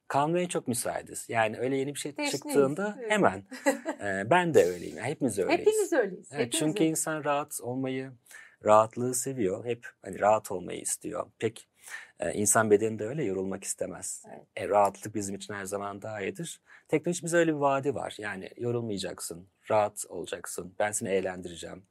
kalmaya 0.08 0.48
çok 0.50 0.68
müsaitiz. 0.68 1.26
Yani 1.30 1.58
öyle 1.60 1.78
yeni 1.78 1.96
bir 1.96 2.00
şey 2.00 2.12
Teşneyiz, 2.12 2.32
çıktığında 2.32 2.96
evet. 3.00 3.12
hemen. 3.12 3.44
e, 4.02 4.30
ben 4.30 4.54
de 4.54 4.64
öyleyim. 4.66 4.98
Yani 4.98 5.08
hepimiz 5.08 5.40
öyleyiz. 5.40 5.60
Hepimiz 5.60 5.94
öyleyiz. 5.94 6.28
Evet, 6.32 6.46
hepimiz 6.46 6.60
çünkü 6.60 6.80
öyleyiz. 6.80 7.00
insan 7.00 7.24
rahat 7.24 7.60
olmayı, 7.62 8.12
rahatlığı 8.66 9.16
seviyor. 9.16 9.66
Hep 9.66 9.88
hani 10.02 10.20
rahat 10.20 10.52
olmayı 10.52 10.82
istiyor. 10.82 11.32
Pek 11.40 11.68
e, 12.20 12.34
insan 12.34 12.72
bedeni 12.72 13.00
de 13.00 13.06
öyle 13.06 13.24
yorulmak 13.24 13.64
istemez. 13.64 14.24
Evet. 14.30 14.48
E, 14.56 14.70
rahatlık 14.70 15.16
bizim 15.16 15.36
için 15.36 15.54
her 15.54 15.66
zaman 15.66 16.02
daha 16.02 16.22
iyidir. 16.22 16.62
Teknoloji 16.88 17.24
bize 17.24 17.38
öyle 17.38 17.52
bir 17.52 17.60
vaadi 17.60 17.96
var. 17.96 18.16
Yani 18.18 18.50
yorulmayacaksın, 18.58 19.48
rahat 19.72 20.06
olacaksın. 20.10 20.76
Ben 20.80 20.92
seni 20.92 21.10
eğlendireceğim. 21.10 21.84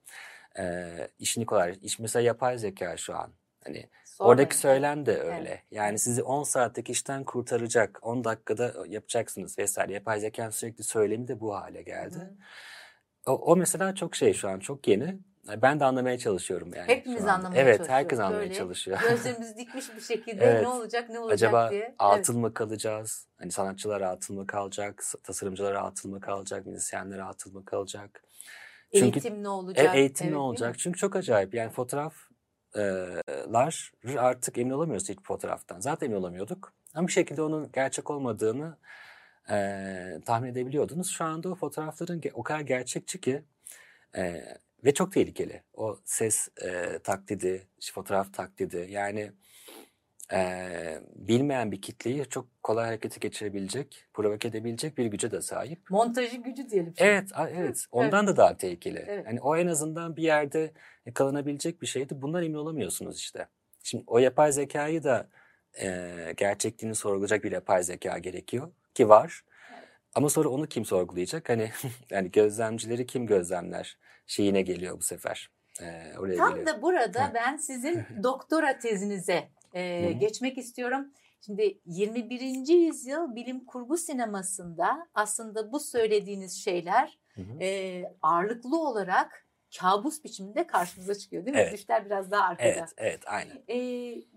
E, 0.59 0.95
işini 1.19 1.47
kolay. 1.47 1.79
İş 1.83 1.99
mesela 1.99 2.23
yapay 2.23 2.59
zeka 2.59 2.97
şu 2.97 3.17
an. 3.17 3.33
Hani 3.65 3.89
Sormayın. 4.05 4.39
Oradaki 4.39 4.57
söylen 4.57 5.07
de 5.07 5.21
öyle. 5.21 5.49
Evet. 5.49 5.63
Yani 5.71 5.99
sizi 5.99 6.23
10 6.23 6.43
saatlik 6.43 6.91
işten 6.91 7.25
kurtaracak, 7.25 7.99
10 8.03 8.25
dakikada 8.25 8.75
yapacaksınız 8.89 9.59
vesaire. 9.59 9.93
Yapay 9.93 10.21
zekanın 10.21 10.51
sürekli 10.51 10.85
söylemi 10.85 11.29
de 11.29 11.41
bu 11.41 11.55
hale 11.55 11.83
geldi. 11.83 12.15
Hı. 12.15 12.31
O, 13.27 13.33
o 13.33 13.57
mesela 13.57 13.95
çok 13.95 14.17
şey 14.17 14.33
şu 14.33 14.49
an 14.49 14.59
çok 14.59 14.89
yeni. 14.89 15.19
Ben 15.63 15.81
de 15.81 15.85
anlamaya 15.85 16.19
çalışıyorum 16.19 16.75
yani. 16.75 16.89
Hepimiz 16.89 17.27
anlamaya 17.27 17.61
evet, 17.63 17.79
çalışıyoruz. 17.79 17.89
herkes 17.89 18.19
anlamaya 18.19 18.41
Böyle 18.41 18.55
çalışıyor. 18.55 18.99
Gözlerimiz 19.11 19.57
dikmiş 19.57 19.95
bir 19.97 20.01
şekilde 20.01 20.45
Evet. 20.45 20.63
ne 20.63 20.69
olacak 20.69 21.11
ne 21.11 21.19
olacak 21.19 21.35
Acaba 21.35 21.71
diye. 21.71 21.95
atıl 21.99 22.39
mı 22.39 22.55
kalacağız? 22.55 23.27
Hani 23.39 23.53
sanatçılar 23.53 24.01
atıl 24.01 24.35
mı 24.35 24.47
kalacak? 24.47 25.05
s- 25.05 25.19
Tasarımcılar 25.23 25.75
atıl 25.75 26.09
mı 26.11 26.21
kalacak? 26.21 26.67
Müzisyenler 26.67 27.19
atıl 27.19 27.53
mı 27.53 27.65
kalacak? 27.65 28.23
Evet. 28.93 29.05
Çünkü- 29.05 29.19
Eğitim 29.21 29.43
ne 29.43 29.47
E, 29.47 29.51
olacak? 29.51 29.95
eğitim 29.95 30.27
Evet, 30.27 30.35
ne 30.35 30.39
olacak? 30.41 30.79
Çünkü 30.79 30.99
çok 30.99 31.17
acayip. 31.17 31.55
Yani 31.55 31.71
fotoğraflar 31.71 32.31
artık 34.19 34.59
emin 34.59 34.71
olamıyoruz 34.71 35.09
hiç 35.09 35.19
fotoğraftan. 35.23 35.81
Zaten 35.81 36.07
emin 36.07 36.17
olamıyorduk. 36.17 36.73
Ama 36.95 37.07
bir 37.09 37.13
şekilde 37.13 37.43
onun 37.43 37.73
gerçek 37.73 38.11
olmadığını 38.11 38.77
e, 39.51 40.21
tahmin 40.27 40.51
edebiliyordunuz. 40.51 41.11
Şu 41.11 41.25
anda 41.25 41.49
o 41.49 41.55
fotoğrafların 41.55 42.23
o 42.35 42.43
kadar 42.43 42.61
gerçekçi 42.61 43.21
ki 43.21 43.43
e, 44.17 44.45
ve 44.85 44.95
çok 44.95 45.13
tehlikeli. 45.13 45.63
O 45.75 45.99
ses 46.05 46.49
e, 46.65 46.99
taklidi, 46.99 47.67
fotoğraf 47.93 48.35
taklidi. 48.35 48.87
Yani 48.91 49.33
e, 50.33 51.01
bilmeyen 51.15 51.73
bir 51.73 51.83
kitleyi 51.83 52.25
çok 52.25 52.63
kolay 52.63 52.87
harekete 52.87 53.19
geçirebilecek, 53.21 54.05
provoke 54.15 54.49
edebilecek 54.49 54.99
bir 54.99 55.07
güce 55.07 55.31
de 55.31 55.43
sahip. 55.43 55.91
Montajı 55.91 56.37
gücü 56.37 56.71
diyelim. 56.71 56.95
şimdi. 56.99 57.09
Evet, 57.11 57.29
a- 57.35 57.51
evet. 57.51 57.87
Ondan 57.93 58.27
da 58.27 58.37
daha 58.37 58.57
tehlikeli. 58.57 59.05
Evet. 59.09 59.27
Hani 59.27 59.41
o 59.41 59.57
en 59.57 59.67
azından 59.67 60.17
bir 60.17 60.23
yerde 60.23 60.73
yakalanabilecek 61.07 61.83
bir 61.83 61.87
şeydi. 61.87 62.23
Bundan 62.23 62.43
emin 62.45 62.55
olamıyorsunuz 62.55 63.19
işte. 63.19 63.49
Şimdi 63.83 64.05
o 64.07 64.19
yapay 64.19 64.53
zekayı 64.53 65.05
da 65.05 65.29
e, 65.83 66.35
gerçekliğini 66.37 66.95
sorgulayacak 66.95 67.45
bir 67.45 67.53
yapay 67.53 67.83
zeka 67.83 68.19
gerekiyor 68.19 68.73
ki 68.95 69.09
var. 69.09 69.45
Ama 70.15 70.29
sonra 70.29 70.49
onu 70.49 70.67
kim 70.67 70.85
sorgulayacak? 70.85 71.49
Hani 71.49 71.71
yani 72.11 72.31
gözlemcileri 72.31 73.07
kim 73.07 73.27
gözlemler? 73.27 73.99
Şeyine 74.31 74.63
geliyor 74.63 74.99
bu 74.99 75.03
sefer. 75.03 75.51
Ee, 75.81 76.19
oraya 76.19 76.37
Tam 76.37 76.51
geliyor. 76.51 76.67
da 76.67 76.83
burada 76.83 77.31
ben 77.35 77.57
sizin 77.57 78.05
doktora 78.23 78.79
tezinize 78.79 79.49
e, 79.73 80.13
geçmek 80.13 80.59
istiyorum. 80.59 81.13
Şimdi 81.47 81.79
21. 81.87 82.69
yüzyıl 82.69 83.35
bilim 83.35 83.65
kurgu 83.65 83.97
sinemasında 83.97 85.09
aslında 85.15 85.73
bu 85.73 85.81
söylediğiniz 85.81 86.65
şeyler 86.65 87.19
Hı 87.35 87.43
hı. 87.43 87.63
e, 87.63 88.03
ağırlıklı 88.23 88.89
olarak 88.89 89.47
kabus 89.79 90.25
biçiminde 90.25 90.67
karşımıza 90.67 91.15
çıkıyor 91.15 91.47
değil 91.47 91.57
mi? 91.57 91.62
Evet. 91.62 91.73
Düşler 91.73 92.05
biraz 92.07 92.31
daha 92.31 92.43
arkada. 92.49 92.69
Evet, 92.69 92.89
evet, 92.97 93.21
aynen. 93.27 93.62
E, 93.69 93.77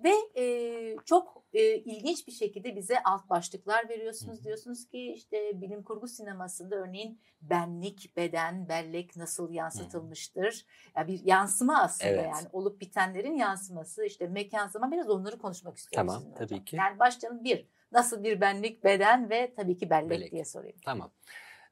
ve 0.03 0.41
e, 0.41 0.95
çok 1.05 1.43
e, 1.53 1.75
ilginç 1.75 2.27
bir 2.27 2.31
şekilde 2.31 2.75
bize 2.75 3.03
alt 3.03 3.29
başlıklar 3.29 3.89
veriyorsunuz. 3.89 4.37
Hı 4.37 4.41
hı. 4.41 4.43
Diyorsunuz 4.43 4.87
ki 4.89 5.13
işte 5.13 5.61
bilim 5.61 5.83
kurgu 5.83 6.07
sinemasında 6.07 6.75
örneğin 6.75 7.19
benlik, 7.41 8.17
beden, 8.17 8.69
bellek 8.69 9.15
nasıl 9.15 9.51
yansıtılmıştır? 9.53 10.65
Ya 10.97 11.07
bir 11.07 11.25
yansıma 11.25 11.81
aslında 11.81 12.11
Evet. 12.11 12.29
yani 12.33 12.47
olup 12.53 12.81
bitenlerin 12.81 13.35
yansıması 13.35 14.05
işte 14.05 14.27
mekan 14.27 14.67
zaman 14.67 14.91
biraz 14.91 15.09
onları 15.09 15.37
konuşmak 15.37 15.77
istiyorum. 15.77 16.07
Tamam, 16.07 16.23
tabii 16.33 16.43
hocam. 16.43 16.65
ki. 16.65 16.75
Yani 16.75 16.99
başlayalım 16.99 17.43
bir 17.43 17.67
nasıl 17.91 18.23
bir 18.23 18.41
benlik, 18.41 18.83
beden 18.83 19.29
ve 19.29 19.53
tabii 19.55 19.77
ki 19.77 19.89
bellek, 19.89 20.09
Bellek. 20.09 20.31
diye 20.31 20.45
sorayım. 20.45 20.77
Tamam. 20.85 21.11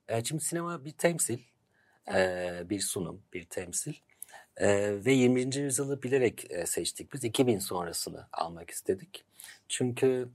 Ee, 0.08 0.24
şimdi 0.24 0.44
sinema 0.44 0.86
bir 0.86 0.92
temsil, 0.92 1.40
bir 2.70 2.80
sunum, 2.80 3.22
bir 3.34 3.44
temsil. 3.44 3.94
Ee, 4.58 5.06
ve 5.06 5.14
20. 5.14 5.56
yüzyılı 5.56 6.04
bilerek 6.04 6.52
e, 6.52 6.66
seçtik. 6.66 7.14
Biz 7.14 7.24
2000 7.24 7.60
sonrasını 7.60 8.28
almak 8.34 8.70
istedik. 8.70 9.26
Çünkü 9.70 10.30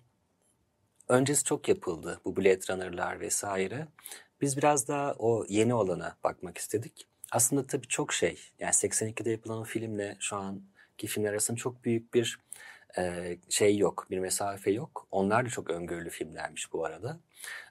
öncesi 1.08 1.44
çok 1.44 1.68
yapıldı. 1.68 2.20
Bu 2.24 2.36
Blade 2.36 2.60
Runner'lar 2.70 3.20
vesaire. 3.20 3.88
Biz 4.40 4.56
biraz 4.56 4.88
daha 4.88 5.14
o 5.18 5.46
yeni 5.48 5.74
olana 5.74 6.16
bakmak 6.24 6.58
istedik. 6.58 7.06
Aslında 7.32 7.66
tabii 7.66 7.86
çok 7.86 8.12
şey. 8.12 8.40
Yani 8.58 8.72
82'de 8.72 9.30
yapılan 9.30 9.58
o 9.58 9.64
filmle 9.64 10.16
şu 10.20 10.36
anki 10.36 11.06
filmler 11.06 11.32
arasında 11.32 11.56
çok 11.56 11.84
büyük 11.84 12.14
bir 12.14 12.40
e, 12.98 13.36
şey 13.48 13.76
yok. 13.78 14.06
Bir 14.10 14.18
mesafe 14.18 14.70
yok. 14.70 15.06
Onlar 15.10 15.46
da 15.46 15.50
çok 15.50 15.70
öngörülü 15.70 16.10
filmlermiş 16.10 16.72
bu 16.72 16.84
arada. 16.84 17.20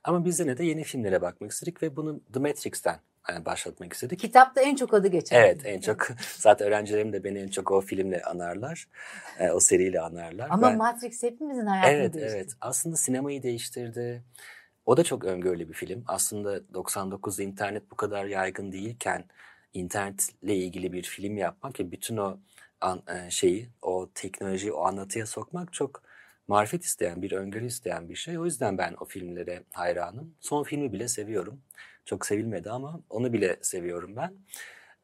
Ama 0.03 0.25
biz 0.25 0.39
yine 0.39 0.57
de 0.57 0.65
yeni 0.65 0.83
filmlere 0.83 1.21
bakmak 1.21 1.51
istedik 1.51 1.83
ve 1.83 1.95
bunu 1.95 2.21
The 2.33 2.39
Matrix'ten 2.39 2.99
başlatmak 3.45 3.93
istedik. 3.93 4.19
Kitapta 4.19 4.61
en 4.61 4.75
çok 4.75 4.93
adı 4.93 5.07
geçen. 5.07 5.35
Evet 5.41 5.61
en 5.65 5.79
çok 5.79 6.07
zaten 6.37 6.67
öğrencilerim 6.67 7.13
de 7.13 7.23
beni 7.23 7.39
en 7.39 7.47
çok 7.47 7.71
o 7.71 7.81
filmle 7.81 8.21
anarlar. 8.23 8.87
E, 9.39 9.49
o 9.51 9.59
seriyle 9.59 10.01
anarlar. 10.01 10.47
Ama 10.49 10.67
Ben- 10.69 10.77
Matrix 10.77 11.23
hepimizin 11.23 11.65
hayatını 11.65 11.91
Evet 11.97 12.13
değiştirdi. 12.13 12.35
evet 12.37 12.51
aslında 12.61 12.95
sinemayı 12.95 13.43
değiştirdi. 13.43 14.23
O 14.85 14.97
da 14.97 15.03
çok 15.03 15.23
öngörülü 15.25 15.69
bir 15.69 15.73
film. 15.73 16.03
Aslında 16.07 16.57
99'da 16.57 17.43
internet 17.43 17.91
bu 17.91 17.95
kadar 17.95 18.25
yaygın 18.25 18.71
değilken 18.71 19.25
internetle 19.73 20.55
ilgili 20.55 20.93
bir 20.93 21.03
film 21.03 21.37
yapmak 21.37 21.79
ve 21.79 21.91
bütün 21.91 22.17
o 22.17 22.37
an- 22.81 23.03
e, 23.07 23.29
şeyi, 23.31 23.69
o 23.81 24.09
teknolojiyi 24.15 24.71
o 24.73 24.85
anlatıya 24.85 25.25
sokmak 25.25 25.73
çok 25.73 26.03
marifet 26.47 26.83
isteyen, 26.83 27.21
bir 27.21 27.31
öngörü 27.31 27.65
isteyen 27.65 28.09
bir 28.09 28.15
şey. 28.15 28.39
O 28.39 28.45
yüzden 28.45 28.77
ben 28.77 28.95
o 28.99 29.05
filmlere 29.05 29.63
hayranım. 29.73 30.35
Son 30.39 30.63
filmi 30.63 30.93
bile 30.93 31.07
seviyorum. 31.07 31.61
Çok 32.05 32.25
sevilmedi 32.25 32.69
ama 32.69 32.99
onu 33.09 33.33
bile 33.33 33.57
seviyorum 33.61 34.15
ben. 34.15 34.33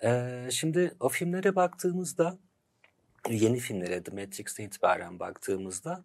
Ee, 0.03 0.51
şimdi 0.51 0.93
o 1.00 1.10
filmlere 1.10 1.55
baktığımızda, 1.55 2.38
yeni 3.29 3.60
filmlere 3.60 4.03
The 4.03 4.12
Matrix'ten 4.12 4.63
itibaren 4.63 5.20
baktığımızda 5.20 6.03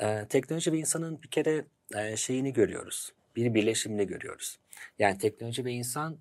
e, 0.00 0.26
teknoloji 0.28 0.72
ve 0.72 0.78
insanın 0.78 1.22
bir 1.22 1.28
kere 1.28 1.64
e, 1.96 2.16
şeyini 2.16 2.52
görüyoruz. 2.52 3.12
Bir 3.36 3.54
birleşimini 3.54 4.06
görüyoruz. 4.06 4.58
Yani 4.98 5.18
teknoloji 5.18 5.64
ve 5.64 5.72
insan 5.72 6.18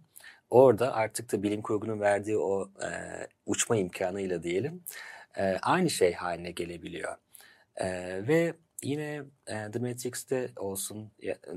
orada 0.50 0.94
artık 0.94 1.32
da 1.32 1.44
bilim 1.44 1.62
kurgunun 1.62 2.00
verdiği 2.00 2.38
o 2.38 2.70
e, 2.84 2.90
uçma 3.46 3.76
imkanıyla 3.78 4.44
diyelim 4.44 4.84
e, 5.38 5.58
aynı 5.62 5.90
şey 5.90 6.14
haline 6.14 6.52
gelebiliyor. 6.52 7.16
E, 7.76 7.88
ve 8.28 8.54
yine 8.84 9.24
e, 9.48 9.72
The 9.72 9.80
Matrix'te 9.80 10.50
olsun, 10.56 11.12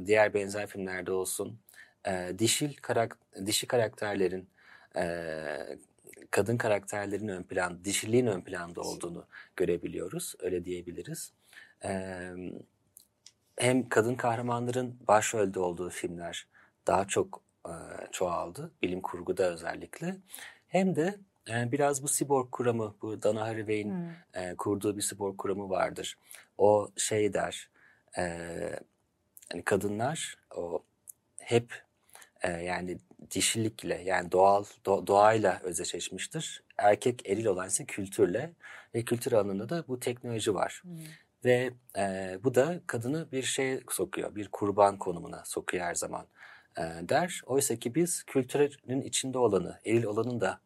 diğer 0.07 0.35
benzer 0.35 0.67
filmlerde 0.67 1.13
olsun 1.13 1.61
e, 2.07 2.33
dişil 2.39 2.75
karak 2.77 3.19
dişi 3.47 3.67
karakterlerin 3.67 4.49
e, 4.97 5.79
kadın 6.31 6.57
karakterlerin 6.57 7.29
ön 7.29 7.43
plan, 7.43 7.85
dişiliğin 7.85 8.27
ön 8.27 8.41
planda 8.41 8.81
olduğunu 8.81 9.27
görebiliyoruz. 9.57 10.35
Öyle 10.39 10.65
diyebiliriz. 10.65 11.33
Ee, 11.85 12.33
hem 13.57 13.89
kadın 13.89 14.15
kahramanların 14.15 14.99
başrolde 15.09 15.61
olduğu 15.61 15.91
filmler 15.91 16.47
daha 16.87 17.07
çok 17.07 17.43
e, 17.67 17.73
çoğaldı. 18.13 18.71
Bilim 18.83 19.01
kurguda 19.01 19.45
özellikle. 19.53 20.17
Hem 20.69 20.97
de 20.97 21.21
e, 21.49 21.73
biraz 21.73 22.03
bu 22.03 22.09
siborg 22.09 22.51
kuramı, 22.51 22.95
bu 23.03 23.23
Dana 23.23 23.41
Haraway'in 23.41 23.91
Hmm. 23.91 24.43
e, 24.43 24.55
kurduğu 24.57 24.97
bir 24.97 25.03
spor 25.03 25.37
kuramı 25.37 25.71
vardır. 25.71 26.19
O 26.59 26.91
şey 26.97 27.35
der, 27.35 27.71
e, 28.19 28.23
hani 29.53 29.63
kadınlar 29.65 30.39
o 30.57 30.83
hep 31.39 31.83
e, 32.43 32.51
yani 32.51 32.99
dişilikle 33.31 34.03
yani 34.03 34.33
doğal 34.33 34.65
do- 34.85 35.07
doğayla 35.07 35.61
özdeşleşmiştir. 35.63 36.63
Erkek 36.79 37.31
eril 37.31 37.47
olan 37.47 37.69
ise 37.69 37.85
kültürle 37.85 38.53
ve 38.95 39.05
kültür 39.05 39.33
alanında 39.33 39.69
da 39.69 39.85
bu 39.89 40.01
teknoloji 40.01 40.55
var. 40.55 40.81
Hmm. 40.85 40.99
Ve 41.45 41.71
e, 41.99 42.39
bu 42.45 42.55
da 42.55 42.81
kadını 42.87 43.33
bir 43.33 43.43
şeye 43.43 43.81
sokuyor, 43.91 44.35
bir 44.35 44.49
kurban 44.49 44.99
konumuna 44.99 45.43
sokuyor 45.45 45.85
her 45.85 45.95
zaman 45.95 46.27
e, 46.79 46.83
der. 46.83 47.43
Oysa 47.47 47.77
ki 47.77 47.95
biz 47.95 48.23
kültürün 48.23 49.01
içinde 49.01 49.39
olanı, 49.39 49.81
eril 49.85 50.05
olanın 50.05 50.41
da 50.41 50.61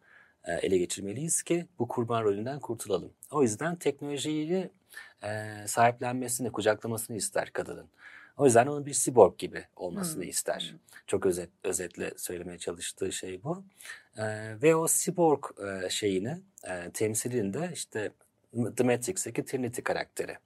e, 0.45 0.53
ele 0.53 0.79
geçirmeliyiz 0.79 1.43
ki 1.43 1.67
bu 1.79 1.89
kurban 1.89 2.25
rolünden 2.25 2.61
kurtulalım. 2.61 3.13
O 3.31 3.43
yüzden 3.43 3.77
teknolojiyi 3.77 4.71
e, 5.25 5.55
sahiplenmesini, 5.67 6.53
kucaklamasını 6.53 7.17
ister 7.17 7.53
kadının. 7.53 7.89
O 8.37 8.45
yüzden 8.45 8.67
onun 8.67 8.87
bir 8.87 8.93
siborg 8.93 9.39
gibi 9.39 9.65
olmasını 9.77 10.23
Hmm. 10.23 10.31
ister. 10.31 10.75
Çok 11.07 11.27
özet, 11.27 11.51
özetle 11.65 12.11
söylemeye 12.17 12.59
çalıştığı 12.59 13.13
şey 13.13 13.43
bu. 13.43 13.65
E, 14.17 14.25
ve 14.63 14.75
o 14.77 14.89
siborg 14.89 15.45
e, 15.67 15.91
şeyini, 15.91 16.37
e, 16.69 16.91
temsilinde 16.91 17.71
işte 17.75 18.13
The 18.77 18.85
Matrix'teki 18.85 19.45
Trinity 19.45 19.83
karakteri. 19.83 20.37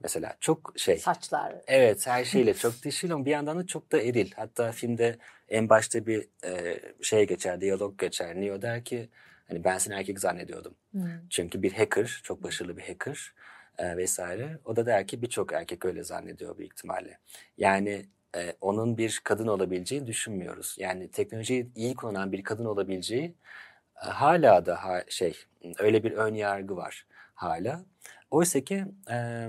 Mesela 0.00 0.36
çok 0.40 0.72
şey, 0.76 0.98
Saçlar. 0.98 1.54
Evet 1.66 2.06
her 2.06 2.24
şeyle 2.24 2.54
çok 2.64 2.82
dişil 2.82 3.12
ama 3.12 3.24
bir 3.24 3.30
yandan 3.30 3.58
da 3.58 3.66
çok 3.66 3.92
da 3.92 4.02
eril. 4.02 4.30
Hatta 4.36 4.72
filmde 4.72 5.18
en 5.48 5.68
başta 5.68 6.06
bir 6.06 6.28
e, 6.44 6.80
şey 7.02 7.26
geçer, 7.26 7.60
diyalog 7.60 7.98
geçer. 7.98 8.40
Neo 8.40 8.62
der 8.62 8.84
ki 8.84 9.08
hani 9.48 9.64
ben 9.64 9.78
seni 9.78 9.94
erkek 9.94 10.20
zannediyordum. 10.20 10.74
Hmm. 10.92 11.08
Çünkü 11.30 11.62
bir 11.62 11.72
hacker, 11.72 12.20
çok 12.22 12.42
başarılı 12.42 12.76
bir 12.76 12.82
hacker 12.82 13.32
e, 13.78 13.96
vesaire. 13.96 14.58
O 14.64 14.76
da 14.76 14.86
der 14.86 15.06
ki 15.06 15.22
birçok 15.22 15.52
erkek 15.52 15.84
öyle 15.84 16.04
zannediyor 16.04 16.58
büyük 16.58 16.72
ihtimalle. 16.72 17.18
Yani 17.58 18.06
e, 18.36 18.52
onun 18.60 18.98
bir 18.98 19.20
kadın 19.24 19.46
olabileceğini 19.46 20.06
düşünmüyoruz. 20.06 20.76
Yani 20.78 21.10
teknolojiyi 21.10 21.70
iyi 21.74 21.94
kullanan 21.94 22.32
bir 22.32 22.42
kadın 22.42 22.64
olabileceği 22.64 23.34
e, 24.04 24.08
hala 24.08 24.66
da 24.66 24.84
ha, 24.84 25.04
şey 25.08 25.36
öyle 25.78 26.04
bir 26.04 26.12
ön 26.12 26.34
yargı 26.34 26.76
var 26.76 27.06
hala. 27.34 27.84
Oysa 28.30 28.60
ki 28.60 28.84
e, 29.10 29.48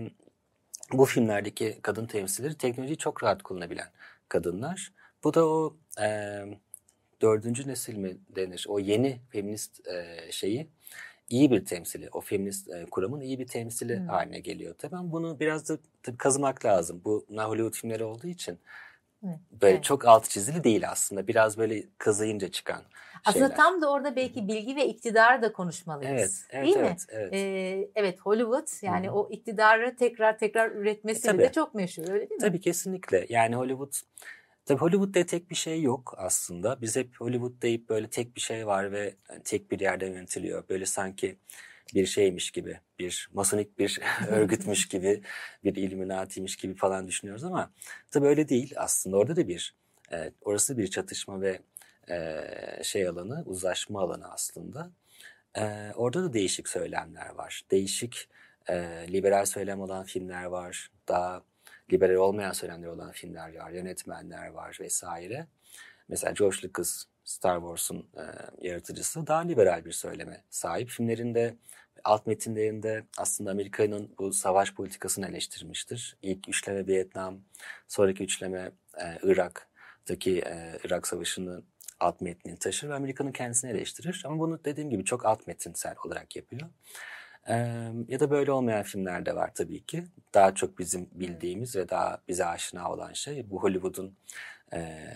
bu 0.94 1.06
filmlerdeki 1.06 1.80
kadın 1.82 2.06
temsilleri 2.06 2.58
teknolojiyi 2.58 2.98
çok 2.98 3.24
rahat 3.24 3.44
kullanabilen 3.44 3.88
kadınlar. 4.30 4.94
Bu 5.24 5.34
da 5.34 5.48
o 5.48 5.78
e, 6.02 6.40
dördüncü 7.22 7.68
nesil 7.68 7.98
mi 7.98 8.18
denir? 8.36 8.66
O 8.70 8.80
yeni 8.80 9.20
feminist 9.30 9.88
e, 9.88 10.18
şeyi 10.32 10.70
iyi 11.30 11.52
bir 11.52 11.66
temsili. 11.66 12.10
O 12.14 12.22
feminist 12.22 12.70
e, 12.70 12.86
kuramın 12.92 13.22
iyi 13.22 13.40
bir 13.40 13.48
temsili 13.48 14.00
Hmm. 14.00 14.08
haline 14.08 14.40
geliyor. 14.40 14.76
Tabii 14.78 14.96
bunu 15.12 15.40
biraz 15.40 15.70
da 15.70 15.78
tabii 16.04 16.18
kazımak 16.18 16.66
lazım. 16.66 17.02
Bu 17.06 17.26
Hollywood 17.38 17.74
filmleri 17.74 18.04
olduğu 18.04 18.28
için 18.28 18.60
Evet, 19.26 19.40
böyle 19.62 19.74
evet. 19.74 19.84
çok 19.84 20.06
alt 20.06 20.30
çizili 20.30 20.64
değil 20.64 20.90
aslında. 20.90 21.28
Biraz 21.28 21.58
böyle 21.58 21.84
kazıyınca 21.98 22.48
çıkan 22.52 22.82
Aslında 23.26 23.46
şeyler. 23.46 23.56
tam 23.58 23.82
da 23.82 23.92
orada 23.92 24.16
belki 24.16 24.48
bilgi 24.48 24.76
ve 24.76 24.88
iktidarı 24.88 25.42
da 25.42 25.54
konuşmalıyız. 25.54 26.12
Evet, 26.12 26.32
evet, 26.50 26.66
Değil 26.66 26.78
mi? 26.78 26.86
evet, 26.88 27.06
evet. 27.10 27.34
Ee, 27.34 27.90
evet 27.96 28.20
Hollywood 28.20 28.68
yani 28.84 29.08
Hı 29.08 29.12
hı. 29.12 29.16
o 29.16 29.30
iktidarı 29.30 29.96
tekrar 29.96 30.38
tekrar 30.38 30.72
üretmesiyle 30.72 31.44
E, 31.44 31.48
de 31.48 31.52
çok 31.52 31.74
meşhur 31.76 32.04
öyle 32.10 32.30
değil 32.30 32.42
mi? 32.42 32.48
Tabii 32.48 32.60
kesinlikle. 32.62 33.26
Yani 33.30 33.56
Hollywood 33.56 33.94
Tabii 34.68 34.80
Hollywood'da 34.80 35.26
tek 35.26 35.50
bir 35.50 35.56
şey 35.56 35.82
yok 35.82 36.14
aslında. 36.18 36.82
Biz 36.82 36.96
hep 36.96 37.22
Hollywood 37.22 37.62
deyip 37.62 37.90
böyle 37.90 38.10
tek 38.10 38.36
bir 38.36 38.42
şey 38.42 38.68
var 38.68 38.92
ve 38.92 39.16
tek 39.44 39.72
bir 39.72 39.80
yerde 39.80 40.06
yönetiliyor. 40.06 40.70
Böyle 40.70 40.86
sanki 40.86 41.38
bir 41.94 42.06
şeymiş 42.06 42.52
gibi, 42.52 42.80
bir 43.00 43.30
masonik 43.34 43.80
bir 43.80 44.00
örgütmüş 44.30 44.88
gibi, 44.90 45.22
bir 45.64 45.76
illuminatiymiş 45.76 46.56
gibi 46.56 46.76
falan 46.76 47.08
düşünüyoruz 47.08 47.44
ama 47.44 47.72
tabii 48.12 48.28
öyle 48.28 48.50
değil 48.50 48.74
aslında. 48.78 49.18
Orada 49.18 49.36
da 49.36 49.48
bir, 49.48 49.76
e, 50.12 50.32
orası 50.42 50.78
bir 50.78 50.88
çatışma 50.88 51.42
ve 51.42 51.60
e, 52.10 52.44
şey 52.84 53.08
alanı, 53.08 53.44
uzlaşma 53.46 54.02
alanı 54.02 54.32
aslında. 54.32 54.92
E, 55.58 55.92
orada 55.96 56.24
da 56.24 56.34
değişik 56.34 56.70
söylemler 56.70 57.30
var. 57.30 57.64
Değişik 57.72 58.30
e, 58.70 58.76
liberal 59.14 59.46
söylem 59.46 59.82
olan 59.82 60.04
filmler 60.06 60.44
var. 60.44 60.92
Daha 61.08 61.44
liberal 61.92 62.16
olmayan 62.16 62.52
söylemler 62.52 62.88
olan 62.88 63.12
filmler 63.12 63.56
var. 63.56 63.72
Yönetmenler 63.72 64.48
var 64.48 64.78
vesaire. 64.82 65.48
Mesela 66.08 66.34
George 66.34 66.58
Lucas 66.64 67.04
Star 67.24 67.60
Wars'un 67.60 68.08
e, 68.18 68.24
yaratıcısı 68.68 69.28
daha 69.28 69.40
liberal 69.40 69.86
bir 69.86 69.92
söyleme 69.92 70.44
sahip. 70.50 70.90
Filmlerinde 70.90 71.56
alt 72.04 72.28
metinlerinde 72.28 73.04
aslında 73.18 73.52
Amerika'nın 73.52 74.16
bu 74.20 74.34
savaş 74.34 74.74
politikasını 74.74 75.28
eleştirmiştir. 75.28 76.18
İlk 76.22 76.50
üçleme 76.50 76.88
Vietnam, 76.88 77.40
sonraki 77.88 78.24
üçleme 78.24 78.72
e, 79.02 79.18
Irak'taki 79.24 80.40
e, 80.40 80.80
Irak 80.84 81.08
Savaşı'nın 81.08 81.66
alt 82.00 82.22
metnini 82.22 82.60
taşır 82.60 82.90
ve 82.90 82.94
Amerika'nın 82.94 83.32
kendisini 83.32 83.72
eleştirir. 83.72 84.24
Ama 84.26 84.40
bunu 84.40 84.64
dediğim 84.66 84.90
gibi 84.90 85.06
çok 85.06 85.26
alt 85.26 85.48
metinsel 85.48 85.96
olarak 86.06 86.36
yapıyor. 86.36 86.70
E, 87.50 87.56
ya 88.08 88.20
da 88.20 88.32
böyle 88.32 88.52
olmayan 88.52 88.84
filmler 88.84 89.26
de 89.26 89.36
var 89.36 89.52
tabii 89.56 89.86
ki. 89.86 90.04
Daha 90.34 90.56
çok 90.56 90.80
bizim 90.80 91.10
bildiğimiz 91.12 91.76
ve 91.76 91.90
daha 91.90 92.22
bize 92.28 92.46
aşina 92.46 92.92
olan 92.92 93.14
şey 93.14 93.50
bu 93.50 93.64
Hollywood'un 93.64 94.18
e, 94.74 95.08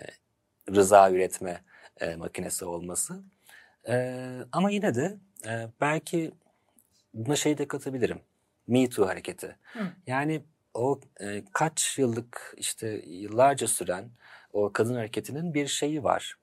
rıza 0.76 1.12
üretme 1.12 1.62
e, 2.00 2.16
makinesi 2.16 2.66
olması. 2.66 3.24
E, 3.88 4.26
ama 4.52 4.72
yine 4.72 4.96
de 4.96 5.18
e, 5.48 5.68
belki 5.82 6.32
buna 7.14 7.36
şey 7.36 7.58
de 7.58 7.68
katabilirim. 7.68 8.20
Me 8.68 8.90
Too 8.90 9.08
hareketi. 9.08 9.56
Hı. 9.74 9.80
Yani 10.08 10.44
o 10.74 11.00
e, 11.20 11.44
kaç 11.54 11.98
yıllık 11.98 12.54
işte 12.58 13.02
yıllarca 13.08 13.68
süren 13.68 14.10
o 14.54 14.74
kadın 14.74 14.96
hareketinin 14.96 15.54
bir 15.54 15.68
şeyi 15.68 16.04
var. 16.04 16.36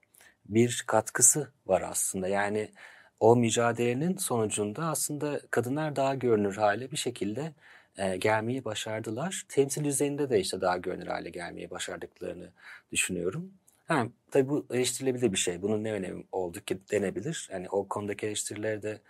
Bir 0.45 0.85
katkısı 0.87 1.53
var 1.67 1.83
aslında. 1.83 2.29
Yani 2.29 2.73
o 3.21 3.37
mücadelenin 3.37 4.17
sonucunda 4.17 4.85
aslında 4.85 5.41
kadınlar 5.51 5.97
daha 5.97 6.15
görünür 6.15 6.57
hale 6.57 6.91
bir 6.91 6.97
şekilde 6.97 7.53
e, 7.99 8.17
gelmeyi 8.17 8.65
başardılar. 8.65 9.45
Temsil 9.49 9.85
düzeyinde 9.85 10.31
de 10.31 10.41
işte 10.41 10.61
daha 10.61 10.77
görünür 10.77 11.07
hale 11.07 11.31
gelmeyi 11.31 11.71
başardıklarını 11.71 12.51
düşünüyorum. 12.93 13.53
Ha, 13.89 14.07
tabii 14.31 14.49
bu 14.49 14.67
eleştirilebilir 14.71 15.33
bir 15.33 15.37
şey. 15.37 15.63
Bunun 15.63 15.85
ne 15.85 15.93
önemi 15.93 16.25
oldu 16.33 16.61
ki 16.61 16.79
denebilir. 16.91 17.49
Yani 17.53 17.69
o 17.69 17.89
konudaki 17.89 18.27
eleştirilere 18.27 18.83
de 18.83 19.01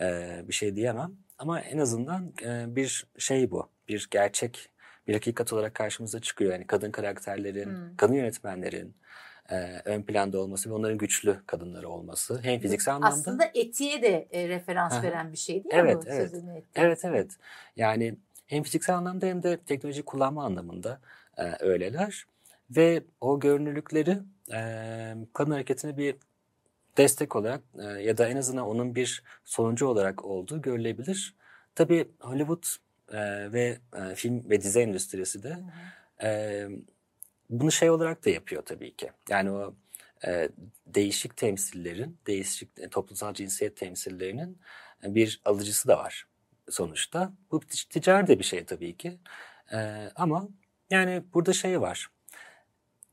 e, 0.00 0.40
bir 0.48 0.52
şey 0.52 0.76
diyemem. 0.76 1.12
Ama 1.38 1.60
en 1.60 1.78
azından 1.78 2.32
e, 2.42 2.76
bir 2.76 3.06
şey 3.18 3.50
bu. 3.50 3.68
Bir 3.88 4.08
gerçek, 4.10 4.70
bir 5.08 5.14
hakikat 5.14 5.52
olarak 5.52 5.74
karşımıza 5.74 6.20
çıkıyor. 6.20 6.52
Yani 6.52 6.66
kadın 6.66 6.90
karakterlerin, 6.90 7.70
hmm. 7.70 7.96
kadın 7.96 8.14
yönetmenlerin 8.14 8.94
e, 9.50 9.82
ön 9.84 10.02
planda 10.02 10.38
olması 10.38 10.70
ve 10.70 10.74
onların 10.74 10.98
güçlü 10.98 11.40
kadınları 11.46 11.88
olması. 11.88 12.40
Hem 12.42 12.60
fiziksel 12.60 12.94
anlamda. 12.94 13.14
Aslında 13.14 13.50
etiğe 13.54 14.02
de 14.02 14.28
e, 14.30 14.48
referans 14.48 15.02
veren 15.02 15.32
bir 15.32 15.36
şey 15.36 15.54
değil 15.54 15.74
evet, 15.74 16.04
mi? 16.04 16.12
Evet, 16.12 16.30
evet. 16.34 16.64
Evet, 16.74 17.04
evet. 17.04 17.30
Yani 17.76 18.16
hem 18.46 18.62
fiziksel 18.62 18.96
anlamda 18.96 19.26
hem 19.26 19.42
de 19.42 19.56
teknoloji 19.56 20.02
kullanma 20.02 20.44
anlamında 20.44 21.00
e, 21.36 21.52
öyleler. 21.60 22.26
Ve 22.70 23.02
o 23.20 23.40
görünürlükleri 23.40 24.18
e, 24.52 24.60
kadın 25.32 25.50
hareketine 25.50 25.96
bir 25.96 26.16
destek 26.96 27.36
olarak 27.36 27.60
e, 27.78 27.84
ya 27.84 28.18
da 28.18 28.28
en 28.28 28.36
azından 28.36 28.66
onun 28.66 28.94
bir 28.94 29.22
sonucu 29.44 29.86
olarak 29.86 30.24
olduğu 30.24 30.62
görülebilir. 30.62 31.34
Tabii 31.74 32.08
Hollywood 32.20 32.64
e, 33.12 33.52
ve 33.52 33.78
e, 33.96 34.14
film 34.14 34.50
ve 34.50 34.60
dizi 34.60 34.80
endüstrisi 34.80 35.42
de 35.42 35.58
e, 36.22 36.68
bunu 37.60 37.72
şey 37.72 37.90
olarak 37.90 38.24
da 38.24 38.30
yapıyor 38.30 38.62
tabii 38.62 38.96
ki. 38.96 39.10
Yani 39.28 39.50
o 39.50 39.74
e, 40.26 40.48
değişik 40.86 41.36
temsillerin, 41.36 42.18
değişik 42.26 42.78
e, 42.78 42.88
toplumsal 42.88 43.34
cinsiyet 43.34 43.76
temsillerinin 43.76 44.58
e, 45.04 45.14
bir 45.14 45.40
alıcısı 45.44 45.88
da 45.88 45.98
var 45.98 46.26
sonuçta. 46.70 47.32
Bu 47.50 47.60
ticari 47.90 48.26
de 48.26 48.38
bir 48.38 48.44
şey 48.44 48.64
tabii 48.64 48.96
ki. 48.96 49.18
E, 49.72 50.08
ama 50.16 50.48
yani 50.90 51.22
burada 51.34 51.52
şey 51.52 51.80
var 51.80 52.08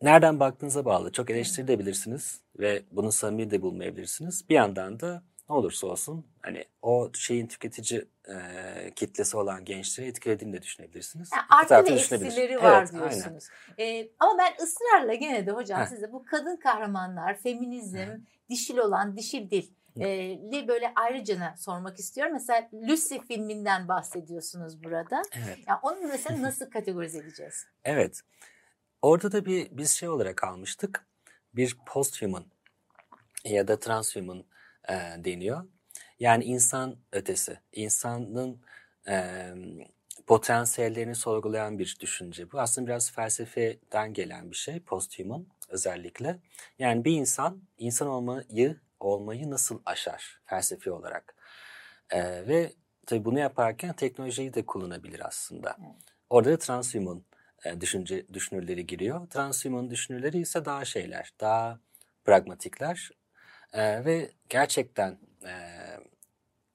nereden 0.01 0.39
baktığınıza 0.39 0.86
bağlı. 0.86 1.12
Çok 1.12 1.30
eleştirilebilirsiniz 1.30 2.41
ve 2.60 2.84
bunu 2.91 3.12
samimi 3.12 3.51
de 3.51 3.62
bulmayabilirsiniz. 3.62 4.49
Bir 4.49 4.56
yandan 4.56 4.99
da 4.99 5.23
ne 5.52 5.56
olursa 5.56 5.88
olsun 5.88 6.26
hani 6.42 6.66
o 6.82 7.12
şeyin 7.14 7.48
tüketici 7.48 8.06
e, 8.28 8.36
kitlesi 8.96 9.38
olan 9.38 9.66
gençleri 9.66 10.08
etkilediğini 10.08 10.54
de 10.54 10.62
düşünebilirsiniz. 10.62 11.30
Yani 11.34 11.46
artı 11.50 11.92
ve 11.92 11.96
eksileri 11.96 12.62
var 12.62 12.80
evet, 12.80 12.94
diyorsunuz. 12.94 13.50
E, 13.80 14.10
ama 14.20 14.38
ben 14.38 14.64
ısrarla 14.64 15.14
gene 15.14 15.48
de 15.48 15.52
hocam 15.52 15.82
Heh. 15.82 15.86
size 15.86 16.12
bu 16.12 16.26
kadın 16.26 16.58
kahramanlar, 16.58 17.38
feminizm, 17.38 17.98
Heh. 17.98 18.18
dişil 18.50 18.78
olan 18.78 19.18
dişil 19.18 19.50
dil 19.50 19.70
li 20.52 20.68
böyle 20.68 20.92
ayrıca 20.96 21.56
sormak 21.58 22.00
istiyorum. 22.00 22.34
Mesela 22.34 22.70
Lucy 22.74 23.18
filminden 23.28 23.88
bahsediyorsunuz 23.88 24.84
burada. 24.84 25.22
Evet. 25.46 25.60
Yani 25.68 25.80
onu 25.84 26.08
mesela 26.08 26.42
nasıl 26.42 26.70
kategorize 26.70 27.18
edeceğiz? 27.18 27.66
Evet. 27.84 28.22
Orada 29.02 29.32
da 29.32 29.46
bir 29.46 29.68
biz 29.72 29.92
şey 29.92 30.10
olarak 30.10 30.44
almıştık. 30.44 31.06
Bir 31.54 31.78
posthuman 31.86 32.46
ya 33.46 33.68
da 33.68 33.80
transhuman 33.80 34.44
e, 34.91 35.23
deniyor. 35.23 35.65
Yani 36.19 36.43
insan 36.43 36.95
ötesi, 37.12 37.60
insanın 37.71 38.62
e, 39.08 39.45
potansiyellerini 40.27 41.15
sorgulayan 41.15 41.80
bir 41.80 41.97
düşünce. 41.99 42.51
Bu 42.51 42.60
aslında 42.60 42.88
biraz 42.88 43.12
felsefeden 43.12 44.13
gelen 44.13 44.51
bir 44.51 44.56
şey, 44.56 44.80
posthuman 44.80 45.47
özellikle. 45.69 46.39
Yani 46.80 47.06
bir 47.06 47.12
insan, 47.12 47.62
insan 47.77 48.08
olmayı 48.08 48.80
olmayı 48.99 49.49
nasıl 49.49 49.82
aşar 49.86 50.41
felsefi 50.45 50.91
olarak? 50.91 51.36
E, 52.10 52.47
ve 52.47 52.73
tabii 53.06 53.25
bunu 53.25 53.39
yaparken 53.39 53.93
teknolojiyi 53.93 54.54
de 54.54 54.65
kullanabilir 54.65 55.27
aslında. 55.27 55.77
Orada 56.30 56.51
da 56.51 56.58
transhuman 56.58 57.23
e, 57.65 57.82
düşünce 57.82 58.25
düşünürleri 58.34 58.88
giriyor. 58.88 59.27
Transhuman 59.30 59.91
düşünürleri 59.91 60.39
ise 60.39 60.65
daha 60.65 60.86
şeyler, 60.86 61.34
daha 61.39 61.80
pragmatikler 62.25 63.12
e, 63.73 64.05
ve 64.05 64.31
gerçekten 64.49 65.17
e, 65.45 65.53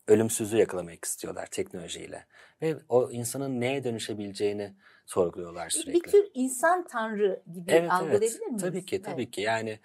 ölümsüzlüğü 0.09 0.59
yakalamak 0.59 1.05
istiyorlar 1.05 1.47
teknolojiyle. 1.47 2.27
Ve 2.63 2.77
o 2.89 3.11
insanın 3.11 3.61
neye 3.61 3.85
dönüşebileceğini 3.85 4.75
sorguluyorlar 5.07 5.71
sürekli. 5.71 5.95
Bir 5.95 6.11
tür 6.11 6.31
insan 6.35 6.87
tanrı 6.87 7.43
gibi 7.55 7.71
evet, 7.71 7.91
algılayabilir 7.91 8.31
evet. 8.31 8.47
miyiz? 8.47 8.63
Tabii 8.63 8.87
ki, 8.87 9.03
tabii 9.03 9.23
evet. 9.23 9.31
ki. 9.31 9.41
Yani 9.41 9.81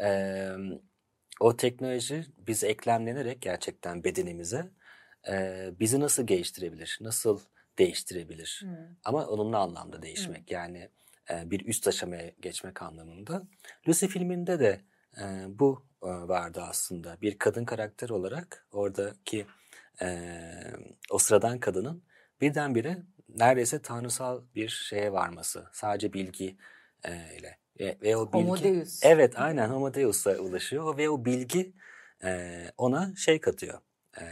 e, 0.00 0.48
o 1.40 1.56
teknoloji 1.56 2.24
bize 2.38 2.68
eklemlenerek 2.68 3.42
gerçekten 3.42 4.04
bedenimize 4.04 4.70
e, 5.28 5.68
bizi 5.80 6.00
nasıl 6.00 6.26
geliştirebilir, 6.26 6.98
nasıl 7.00 7.40
değiştirebilir. 7.78 8.60
Hmm. 8.62 8.70
Ama 9.04 9.26
olumlu 9.26 9.56
anlamda 9.56 10.02
değişmek 10.02 10.50
hmm. 10.50 10.54
yani 10.54 10.88
e, 11.30 11.50
bir 11.50 11.66
üst 11.66 11.88
aşamaya 11.88 12.32
geçmek 12.42 12.82
anlamında. 12.82 13.42
Lucy 13.88 14.06
filminde 14.06 14.60
de 14.60 14.80
e, 15.20 15.46
bu 15.48 15.86
e, 16.02 16.06
vardı 16.06 16.62
aslında. 16.68 17.20
Bir 17.22 17.38
kadın 17.38 17.64
karakter 17.64 18.08
olarak 18.08 18.66
oradaki 18.72 19.46
e, 20.02 20.30
o 21.10 21.18
sıradan 21.18 21.60
kadının 21.60 22.02
birdenbire 22.40 23.02
neredeyse 23.28 23.82
tanrısal 23.82 24.42
bir 24.54 24.68
şeye 24.68 25.12
varması. 25.12 25.68
Sadece 25.72 26.12
bilgi 26.12 26.56
e, 27.04 27.36
ile. 27.38 27.58
Ve, 27.80 27.98
ve 28.02 28.16
o 28.16 28.32
bilgi, 28.32 28.44
Homo 28.44 28.58
Deus. 28.62 29.00
Evet 29.02 29.38
aynen 29.38 29.68
Homo 29.68 29.94
Deus'a 29.94 30.36
ulaşıyor 30.36 30.98
ve 30.98 31.10
o 31.10 31.24
bilgi 31.24 31.72
e, 32.24 32.64
ona 32.76 33.16
şey 33.16 33.40
katıyor. 33.40 33.78
E, 34.20 34.24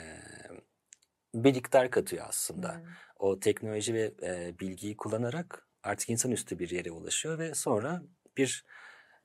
bir 1.34 1.54
iktidar 1.54 1.90
katıyor 1.90 2.26
aslında. 2.28 2.74
Hmm 2.74 2.82
o 3.22 3.40
teknoloji 3.40 3.94
ve 3.94 4.12
e, 4.22 4.58
bilgiyi 4.60 4.96
kullanarak 4.96 5.66
artık 5.82 6.10
insanüstü 6.10 6.58
bir 6.58 6.70
yere 6.70 6.90
ulaşıyor 6.90 7.38
ve 7.38 7.54
sonra 7.54 8.02
bir 8.36 8.64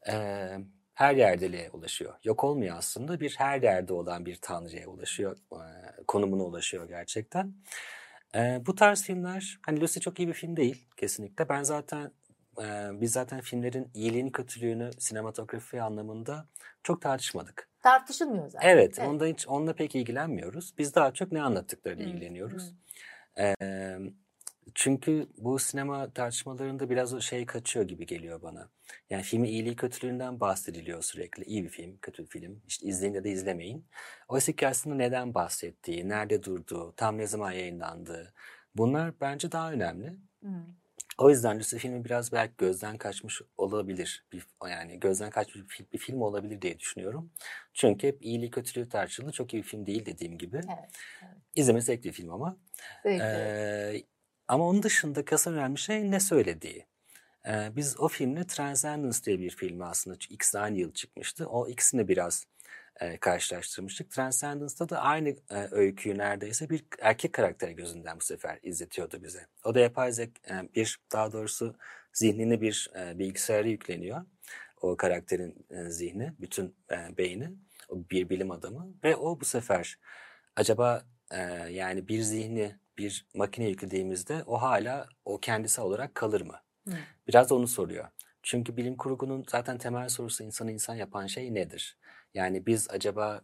e, 0.09 0.13
her 0.97 1.15
yerdeliğe 1.15 1.69
ulaşıyor. 1.71 2.13
Yok 2.23 2.43
olmuyor 2.43 2.77
aslında 2.77 3.19
bir 3.19 3.35
her 3.37 3.61
yerde 3.61 3.93
olan 3.93 4.25
bir 4.25 4.35
tanrıya 4.35 4.87
ulaşıyor, 4.87 5.37
konumuna 6.07 6.43
ulaşıyor 6.43 6.87
gerçekten. 6.87 7.53
Bu 8.65 8.75
tarz 8.75 9.03
filmler, 9.03 9.59
hani 9.65 9.81
Lucy 9.81 9.99
çok 9.99 10.19
iyi 10.19 10.27
bir 10.27 10.33
film 10.33 10.57
değil 10.57 10.87
kesinlikle. 10.97 11.49
Ben 11.49 11.63
zaten, 11.63 12.11
biz 13.01 13.11
zaten 13.11 13.41
filmlerin 13.41 13.91
iyiliğini 13.93 14.31
kötülüğünü 14.31 14.89
sinematografi 14.99 15.81
anlamında 15.81 16.47
çok 16.83 17.01
tartışmadık. 17.01 17.69
Tartışılmıyor 17.81 18.49
zaten. 18.49 18.69
Evet, 18.69 18.99
evet. 18.99 19.09
onda 19.09 19.25
hiç 19.25 19.47
onunla 19.47 19.73
pek 19.73 19.95
ilgilenmiyoruz. 19.95 20.73
Biz 20.77 20.95
daha 20.95 21.13
çok 21.13 21.31
ne 21.31 21.41
anlattıklarıyla 21.41 22.05
ilgileniyoruz. 22.05 22.73
Hmm. 23.35 23.45
E, 23.45 23.55
çünkü 24.75 25.27
bu 25.37 25.59
sinema 25.59 26.13
tartışmalarında 26.13 26.89
biraz 26.89 27.13
o 27.13 27.21
şey 27.21 27.45
kaçıyor 27.45 27.87
gibi 27.87 28.05
geliyor 28.05 28.41
bana. 28.41 28.69
Yani 29.09 29.23
filmin 29.23 29.49
iyiliği 29.49 29.75
kötülüğünden 29.75 30.39
bahsediliyor 30.39 31.01
sürekli. 31.01 31.43
İyi 31.43 31.63
bir 31.63 31.69
film, 31.69 31.97
kötü 32.01 32.23
bir 32.23 32.27
film. 32.27 32.61
İşte 32.67 32.87
izleyin 32.87 33.13
ya 33.13 33.23
da 33.23 33.27
izlemeyin. 33.27 33.85
Oysa 34.27 34.51
ki 34.51 34.67
aslında 34.67 34.95
neden 34.95 35.33
bahsettiği, 35.33 36.09
nerede 36.09 36.43
durduğu, 36.43 36.93
tam 36.95 37.17
ne 37.17 37.27
zaman 37.27 37.51
yayınlandığı. 37.51 38.33
Bunlar 38.75 39.13
bence 39.21 39.51
daha 39.51 39.71
önemli. 39.71 40.17
Hmm. 40.41 40.65
O 41.17 41.29
yüzden 41.29 41.59
Lucy 41.59 41.77
filmi 41.77 42.05
biraz 42.05 42.31
belki 42.31 42.53
gözden 42.57 42.97
kaçmış 42.97 43.41
olabilir. 43.57 44.25
Bir, 44.31 44.47
yani 44.69 44.99
gözden 44.99 45.29
kaçmış 45.29 45.79
bir, 45.79 45.85
bir 45.93 45.97
film 45.97 46.21
olabilir 46.21 46.61
diye 46.61 46.79
düşünüyorum. 46.79 47.31
Çünkü 47.73 48.07
hep 48.07 48.25
iyiliği 48.25 48.51
kötülüğü 48.51 48.89
tartışıldı. 48.89 49.31
Çok 49.31 49.53
iyi 49.53 49.63
bir 49.63 49.67
film 49.67 49.85
değil 49.85 50.05
dediğim 50.05 50.37
gibi. 50.37 50.55
Evet, 50.57 50.89
evet. 51.23 51.35
İzlemesi 51.55 51.85
zevkli 51.85 52.11
film 52.11 52.31
ama. 52.31 52.57
Zevkli. 53.03 53.23
Ee, 53.23 54.03
ama 54.47 54.67
onun 54.67 54.83
dışında 54.83 55.25
kasım 55.25 55.53
önemli 55.53 55.77
şey 55.77 56.11
ne 56.11 56.19
söylediği. 56.19 56.85
Ee, 57.47 57.71
biz 57.75 57.99
o 57.99 58.07
filmle 58.07 58.47
Transcendence 58.47 59.23
diye 59.23 59.39
bir 59.39 59.49
filmi 59.49 59.85
aslında 59.85 60.17
ikisi 60.29 60.59
aynı 60.59 60.77
yıl 60.77 60.93
çıkmıştı. 60.93 61.47
O 61.47 61.67
ikisini 61.67 62.07
biraz 62.07 62.45
e, 62.99 63.17
karşılaştırmıştık. 63.17 64.11
Transcendence'da 64.11 64.89
da 64.89 65.01
aynı 65.01 65.29
e, 65.29 65.67
öyküyü 65.71 66.17
neredeyse 66.17 66.69
bir 66.69 66.83
erkek 67.01 67.33
karakteri 67.33 67.75
gözünden 67.75 68.19
bu 68.19 68.23
sefer 68.23 68.59
izletiyordu 68.63 69.23
bize. 69.23 69.47
O 69.63 69.75
da 69.75 69.79
yapay 69.79 70.11
zek 70.11 70.31
e, 70.49 70.75
bir 70.75 70.99
daha 71.11 71.31
doğrusu 71.31 71.75
zihnine 72.13 72.61
bir 72.61 72.89
e, 72.95 73.19
bilgisayara 73.19 73.67
yükleniyor. 73.67 74.25
O 74.81 74.97
karakterin 74.97 75.65
e, 75.69 75.89
zihni, 75.89 76.33
bütün 76.39 76.75
e, 76.91 77.17
beyni, 77.17 77.51
o 77.89 78.09
bir 78.11 78.29
bilim 78.29 78.51
adamı 78.51 78.93
ve 79.03 79.15
o 79.15 79.39
bu 79.39 79.45
sefer 79.45 79.99
acaba 80.55 81.05
e, 81.31 81.39
yani 81.69 82.07
bir 82.07 82.21
zihni 82.21 82.75
bir 82.97 83.27
makine 83.35 83.69
yüklediğimizde 83.69 84.43
o 84.45 84.61
hala 84.61 85.09
o 85.25 85.39
kendisi 85.39 85.81
olarak 85.81 86.15
kalır 86.15 86.41
mı? 86.41 86.55
Hı. 86.87 86.93
Biraz 87.27 87.49
da 87.49 87.55
onu 87.55 87.67
soruyor. 87.67 88.07
Çünkü 88.43 88.77
bilim 88.77 88.97
kurgunun 88.97 89.45
zaten 89.49 89.77
temel 89.77 90.09
sorusu 90.09 90.43
insanı 90.43 90.71
insan 90.71 90.95
yapan 90.95 91.27
şey 91.27 91.53
nedir? 91.53 91.97
Yani 92.33 92.65
biz 92.65 92.89
acaba 92.89 93.41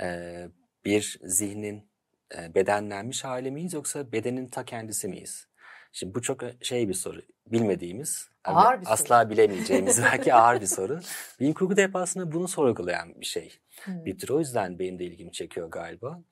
e, 0.00 0.48
bir 0.84 1.18
zihnin 1.22 1.90
e, 2.36 2.54
bedenlenmiş 2.54 3.24
hali 3.24 3.50
miyiz 3.50 3.72
yoksa 3.72 4.12
bedenin 4.12 4.46
ta 4.48 4.64
kendisi 4.64 5.08
miyiz? 5.08 5.48
Şimdi 5.92 6.14
bu 6.14 6.22
çok 6.22 6.40
şey 6.60 6.88
bir 6.88 6.94
soru. 6.94 7.22
Bilmediğimiz, 7.46 8.28
Ağır 8.44 8.80
bir 8.80 8.84
soru. 8.84 8.92
asla 8.92 9.30
bilemeyeceğimiz 9.30 10.02
belki 10.12 10.34
ağır 10.34 10.60
bir 10.60 10.66
soru. 10.66 11.00
Bilim 11.40 11.54
kurgu 11.54 11.76
da 11.76 11.80
hep 11.82 11.96
aslında 11.96 12.32
bunu 12.32 12.48
sorgulayan 12.48 13.20
bir 13.20 13.26
şey. 13.26 13.52
Hı. 13.84 14.04
Bir 14.04 14.18
tür 14.18 14.28
o 14.28 14.38
yüzden 14.38 14.78
benim 14.78 14.98
de 14.98 15.04
ilgimi 15.04 15.32
çekiyor 15.32 15.70
galiba. 15.70 16.22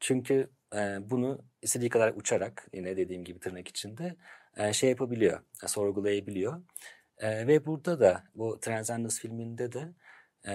Çünkü 0.00 0.50
e, 0.74 1.10
bunu 1.10 1.44
istediği 1.62 1.88
kadar 1.90 2.12
uçarak 2.14 2.68
yine 2.74 2.96
dediğim 2.96 3.24
gibi 3.24 3.40
tırnak 3.40 3.68
içinde 3.68 4.16
e, 4.56 4.72
şey 4.72 4.90
yapabiliyor, 4.90 5.40
e, 5.64 5.68
sorgulayabiliyor. 5.68 6.62
E, 7.18 7.46
ve 7.46 7.66
burada 7.66 8.00
da 8.00 8.24
bu 8.34 8.60
Transcendence 8.60 9.16
filminde 9.16 9.72
de 9.72 9.92
e, 10.46 10.54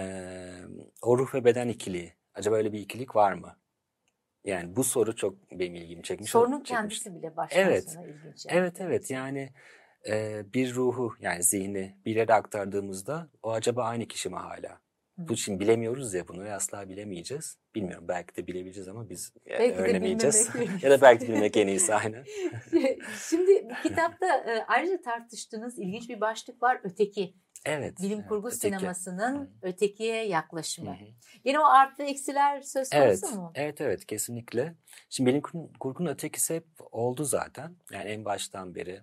o 1.02 1.18
ruh 1.18 1.34
ve 1.34 1.44
beden 1.44 1.68
ikiliği. 1.68 2.12
Acaba 2.34 2.56
öyle 2.56 2.72
bir 2.72 2.78
ikilik 2.78 3.16
var 3.16 3.32
mı? 3.32 3.56
Yani 4.44 4.76
bu 4.76 4.84
soru 4.84 5.16
çok 5.16 5.50
benim 5.52 5.74
ilgimi 5.74 6.02
çekmiş. 6.02 6.30
Sorunun 6.30 6.62
çekmişti. 6.62 6.74
kendisi 6.74 7.14
bile 7.14 7.36
baştan 7.36 7.60
Evet. 7.60 7.90
sona 7.90 8.06
ilginç. 8.06 8.46
yani. 8.46 8.58
Evet 8.58 8.80
evet 8.80 9.10
yani 9.10 9.52
e, 10.08 10.42
bir 10.54 10.74
ruhu 10.74 11.14
yani 11.20 11.42
zihni 11.42 11.96
bir 12.06 12.16
yere 12.16 12.34
aktardığımızda 12.34 13.28
o 13.42 13.52
acaba 13.52 13.84
aynı 13.84 14.08
kişi 14.08 14.28
mi 14.28 14.36
hala? 14.36 14.80
Bu 15.18 15.32
için 15.32 15.60
bilemiyoruz 15.60 16.14
ya 16.14 16.28
bunu 16.28 16.44
ve 16.44 16.52
asla 16.52 16.88
bilemeyeceğiz. 16.88 17.58
Bilmiyorum 17.74 18.04
belki 18.08 18.36
de 18.36 18.46
bilebileceğiz 18.46 18.88
ama 18.88 19.10
biz 19.10 19.32
e, 19.46 19.58
Belki 19.58 19.74
öğrenemeyeceğiz. 19.74 20.48
ya 20.82 20.90
da 20.90 21.00
belki 21.00 21.28
bilmek 21.28 21.56
en 21.56 21.66
iyisi 21.68 21.94
aynen. 21.94 22.24
Şimdi 23.28 23.68
bu 23.70 23.88
kitapta 23.88 24.26
e, 24.26 24.64
ayrıca 24.68 25.00
tartıştığınız 25.00 25.78
ilginç 25.78 26.08
bir 26.08 26.20
başlık 26.20 26.62
var. 26.62 26.80
Öteki. 26.84 27.34
Evet. 27.64 27.98
Bilim 28.02 28.18
evet, 28.18 28.28
kurgu 28.28 28.48
öteki. 28.48 28.60
sinemasının 28.60 29.40
Hı. 29.40 29.50
ötekiye 29.62 30.26
yaklaşımı. 30.26 30.90
hı. 30.90 31.04
Yine 31.44 31.60
o 31.60 31.64
artı 31.64 32.02
eksiler 32.02 32.60
söz 32.60 32.90
konusu 32.90 33.26
Evet, 33.26 33.36
mu? 33.36 33.52
evet, 33.54 33.80
evet 33.80 34.06
kesinlikle. 34.06 34.74
Şimdi 35.10 35.30
bilim 35.30 35.40
kur- 35.42 35.78
kurgunun 35.80 36.10
ötekisi 36.10 36.54
hep 36.54 36.66
oldu 36.78 37.24
zaten. 37.24 37.76
Yani 37.92 38.04
en 38.10 38.24
baştan 38.24 38.74
beri. 38.74 39.00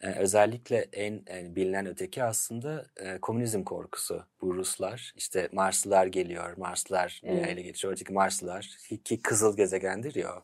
Ee, 0.00 0.14
özellikle 0.14 0.88
en, 0.92 1.22
en 1.26 1.56
bilinen 1.56 1.86
öteki 1.86 2.24
aslında 2.24 2.86
e, 2.96 3.18
komünizm 3.18 3.64
korkusu. 3.64 4.24
Bu 4.40 4.54
Ruslar, 4.54 5.12
işte 5.16 5.48
Marslılar 5.52 6.06
geliyor, 6.06 6.56
Marslılar 6.56 7.20
dünyayı 7.22 7.40
Evet. 7.40 7.50
ele 7.50 7.62
geçiriyor. 7.62 7.92
Oradaki 7.92 8.12
Marslılar 8.12 8.76
ki 9.04 9.22
kızıl 9.22 9.56
gezegendir 9.56 10.14
ya. 10.14 10.42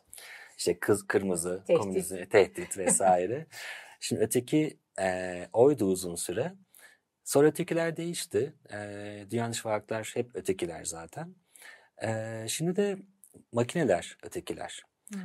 İşte 0.59 0.79
kız, 0.79 1.07
kırmızı, 1.07 1.63
Tehdit. 1.67 1.83
komünizm, 1.83 2.25
tehdit 2.25 2.79
vesaire. 2.79 3.47
Şimdi 4.01 4.23
öteki 4.23 4.79
e, 5.01 5.49
oydu 5.53 5.85
uzun 5.85 6.15
süre. 6.15 6.53
Sonra 7.25 7.47
ötekiler 7.49 7.97
değişti. 7.97 8.53
E, 8.73 8.77
Dünyanın 9.31 9.53
Dışı 9.53 9.69
Varlıklar 9.69 10.11
hep 10.15 10.37
ötekiler 10.37 10.85
zaten. 10.85 11.35
E, 12.03 12.45
şimdi 12.49 12.77
de 12.77 12.99
makineler 13.53 14.19
ötekiler. 14.23 14.83
Hı. 15.15 15.19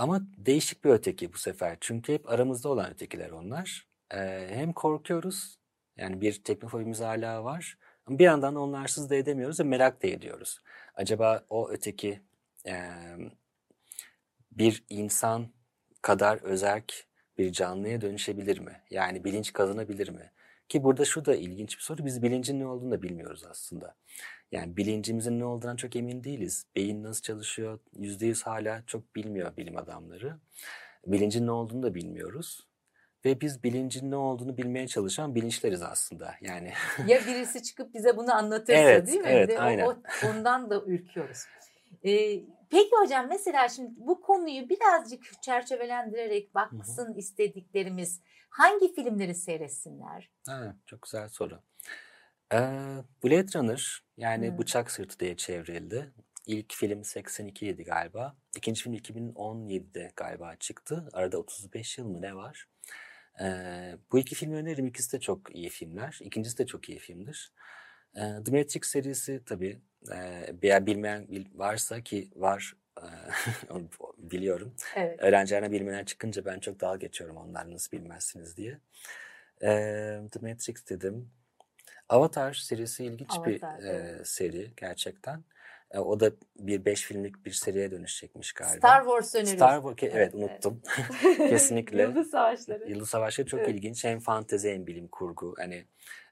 Ama 0.00 0.20
değişik 0.36 0.84
bir 0.84 0.90
öteki 0.90 1.32
bu 1.32 1.38
sefer. 1.38 1.76
Çünkü 1.80 2.12
hep 2.12 2.30
aramızda 2.30 2.68
olan 2.68 2.90
ötekiler 2.90 3.30
onlar. 3.30 3.88
Ee, 4.14 4.48
hem 4.50 4.72
korkuyoruz, 4.72 5.58
yani 5.96 6.20
bir 6.20 6.44
teknofobimiz 6.44 7.00
hala 7.00 7.44
var. 7.44 7.78
Ama 8.06 8.18
bir 8.18 8.24
yandan 8.24 8.54
da 8.54 8.60
onlarsız 8.60 9.10
da 9.10 9.14
edemiyoruz 9.14 9.60
ve 9.60 9.64
merak 9.64 10.02
da 10.02 10.06
ediyoruz. 10.06 10.60
Acaba 10.94 11.44
o 11.48 11.70
öteki 11.70 12.20
e, 12.66 12.90
bir 14.52 14.84
insan 14.88 15.48
kadar 16.02 16.42
özerk 16.42 17.06
bir 17.38 17.52
canlıya 17.52 18.00
dönüşebilir 18.00 18.58
mi? 18.58 18.82
Yani 18.90 19.24
bilinç 19.24 19.52
kazanabilir 19.52 20.08
mi? 20.08 20.30
Ki 20.70 20.84
burada 20.84 21.04
şu 21.04 21.24
da 21.24 21.34
ilginç 21.34 21.76
bir 21.76 21.82
soru. 21.82 22.06
Biz 22.06 22.22
bilincin 22.22 22.60
ne 22.60 22.66
olduğunu 22.66 22.90
da 22.90 23.02
bilmiyoruz 23.02 23.44
aslında. 23.50 23.94
Yani 24.52 24.76
bilincimizin 24.76 25.38
ne 25.40 25.44
olduğundan 25.44 25.76
çok 25.76 25.96
emin 25.96 26.24
değiliz. 26.24 26.64
Beyin 26.76 27.02
nasıl 27.02 27.22
çalışıyor? 27.22 27.78
Yüzde 27.96 28.26
yüz 28.26 28.42
hala 28.42 28.82
çok 28.86 29.16
bilmiyor 29.16 29.56
bilim 29.56 29.76
adamları. 29.76 30.36
Bilincin 31.06 31.46
ne 31.46 31.50
olduğunu 31.50 31.82
da 31.82 31.94
bilmiyoruz. 31.94 32.66
Ve 33.24 33.40
biz 33.40 33.62
bilincin 33.62 34.10
ne 34.10 34.16
olduğunu 34.16 34.56
bilmeye 34.56 34.88
çalışan 34.88 35.34
bilinçleriz 35.34 35.82
aslında. 35.82 36.34
Yani 36.40 36.72
Ya 37.06 37.20
birisi 37.26 37.62
çıkıp 37.62 37.94
bize 37.94 38.16
bunu 38.16 38.34
anlatırsa 38.34 38.80
Evet, 38.80 39.06
değil 39.06 39.20
mi? 39.20 39.26
evet, 39.28 39.48
De 39.48 39.58
aynen. 39.58 39.86
o- 39.86 40.02
ondan 40.28 40.70
da 40.70 40.82
ürküyoruz. 40.86 41.44
Ee, 42.04 42.40
peki 42.70 42.90
hocam 43.02 43.26
mesela 43.28 43.68
şimdi 43.68 43.90
bu 43.96 44.20
konuyu 44.20 44.68
birazcık 44.68 45.42
çerçevelendirerek 45.42 46.54
baksın 46.54 47.14
istediklerimiz 47.14 48.20
hangi 48.50 48.94
filmleri 48.94 49.34
seyretsinler? 49.34 50.30
ha, 50.46 50.76
çok 50.86 51.02
güzel 51.02 51.28
soru. 51.28 51.62
Ee, 52.52 52.56
Blade 53.24 53.58
Runner 53.58 54.04
yani 54.16 54.48
Hmm. 54.50 54.58
Bıçak 54.58 54.90
Sırtı 54.90 55.18
diye 55.18 55.36
çevrildi. 55.36 56.12
İlk 56.46 56.74
film 56.74 57.02
82'ydi 57.04 57.84
galiba. 57.84 58.36
İkinci 58.56 58.82
film 58.82 58.94
2017'de 58.94 60.12
galiba 60.16 60.56
çıktı. 60.56 61.08
Arada 61.12 61.38
35 61.38 61.98
yıl 61.98 62.06
mı 62.08 62.22
ne 62.22 62.36
var? 62.36 62.68
Ee, 63.40 63.96
bu 64.12 64.18
iki 64.18 64.34
filmi 64.34 64.56
öneririm. 64.56 64.86
İkisi 64.86 65.12
de 65.12 65.20
çok 65.20 65.56
iyi 65.56 65.68
filmler. 65.68 66.18
İkincisi 66.22 66.58
de 66.58 66.66
çok 66.66 66.88
iyi 66.88 66.98
filmdir. 66.98 67.52
Ee, 68.14 68.20
The 68.44 68.58
Matrix 68.58 68.82
serisi 68.82 69.42
tabii 69.46 69.80
e, 70.12 70.46
bir 70.62 70.86
bilmeyen 70.86 71.28
bil- 71.28 71.58
varsa 71.58 72.00
ki 72.00 72.28
var 72.36 72.76
e, 72.98 73.06
onu 73.70 73.88
biliyorum. 74.18 74.74
Evet. 74.96 75.22
Öğrencilerine 75.22 75.72
bilmeyen 75.72 76.04
çıkınca 76.04 76.44
ben 76.44 76.60
çok 76.60 76.80
dalga 76.80 76.96
geçiyorum 76.96 77.36
onlar 77.36 77.70
nasıl 77.70 77.96
bilmezsiniz 77.96 78.56
diye. 78.56 78.78
Ee, 79.62 80.20
The 80.32 80.40
Matrix 80.40 80.88
dedim. 80.88 81.30
Avatar 82.08 82.52
serisi 82.52 83.04
ilginç 83.04 83.30
bir 83.46 83.62
Avatar, 83.62 83.82
e, 83.82 83.88
evet. 83.88 84.28
seri 84.28 84.70
gerçekten. 84.76 85.44
E, 85.90 85.98
o 85.98 86.20
da 86.20 86.30
bir 86.58 86.84
beş 86.84 87.02
filmlik 87.02 87.46
bir 87.46 87.50
seriye 87.50 87.90
dönüşecekmiş 87.90 88.52
galiba. 88.52 88.76
Star 88.76 89.02
Wars 89.02 89.34
öneriyoruz. 89.34 89.58
Star 89.58 89.82
Wars, 89.82 89.96
evet, 90.02 90.14
Evet, 90.14 90.34
unuttum. 90.34 90.82
Kesinlikle. 91.36 92.02
Yıldız 92.02 92.30
Savaşları. 92.30 92.90
Yıldız 92.90 93.08
Savaşları 93.08 93.48
çok 93.48 93.60
Evet. 93.60 93.70
ilginç. 93.70 94.04
Hem 94.04 94.20
fantezi 94.20 94.70
hem 94.70 94.86
bilim 94.86 95.08
kurgu. 95.08 95.54
Hani 95.58 95.84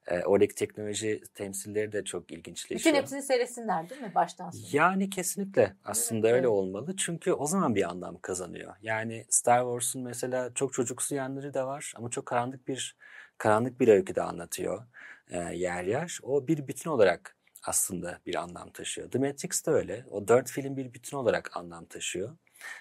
e, 0.09 0.25
oradaki 0.25 0.55
teknoloji 0.55 1.23
temsilleri 1.35 1.93
de 1.93 2.05
çok 2.05 2.33
ilginçleşiyor. 2.33 2.79
Bütün 2.79 2.95
hepsini 2.95 3.23
seyretsinler 3.23 3.91
değil 3.91 4.01
mi 4.01 4.15
baştan 4.15 4.51
sona? 4.51 4.63
Yani 4.73 5.11
kesinlikle 5.11 5.75
aslında 5.85 6.29
Evet, 6.29 6.37
öyle 6.37 6.47
evet. 6.47 6.57
olmalı. 6.57 6.97
Çünkü 6.97 7.33
o 7.33 7.47
zaman 7.47 7.75
bir 7.75 7.91
anlam 7.91 8.19
kazanıyor. 8.19 8.75
Yani 8.83 9.25
Star 9.29 9.61
Wars'un 9.61 10.03
mesela 10.03 10.55
çok 10.55 10.73
çocuksu 10.73 11.15
yanları 11.15 11.55
da 11.55 11.67
var 11.67 11.93
ama 11.97 12.11
çok 12.11 12.27
karanlık 12.27 12.69
bir 12.69 12.97
karanlık 13.39 13.81
bir 13.81 13.89
öykü 13.89 14.15
de 14.15 14.23
anlatıyor 14.23 14.85
e, 15.31 15.39
yer 15.39 15.85
yer. 15.85 16.19
O 16.23 16.49
bir 16.49 16.69
bütün 16.69 16.91
olarak 16.91 17.37
aslında 17.63 18.21
bir 18.27 18.35
anlam 18.35 18.71
taşıyor. 18.71 19.11
The 19.11 19.19
Matrix 19.19 19.67
de 19.67 19.71
öyle. 19.71 20.05
O 20.11 20.29
dört 20.29 20.51
film 20.51 20.77
bir 20.77 20.95
bütün 20.95 21.17
olarak 21.17 21.57
anlam 21.57 21.85
taşıyor. 21.87 22.37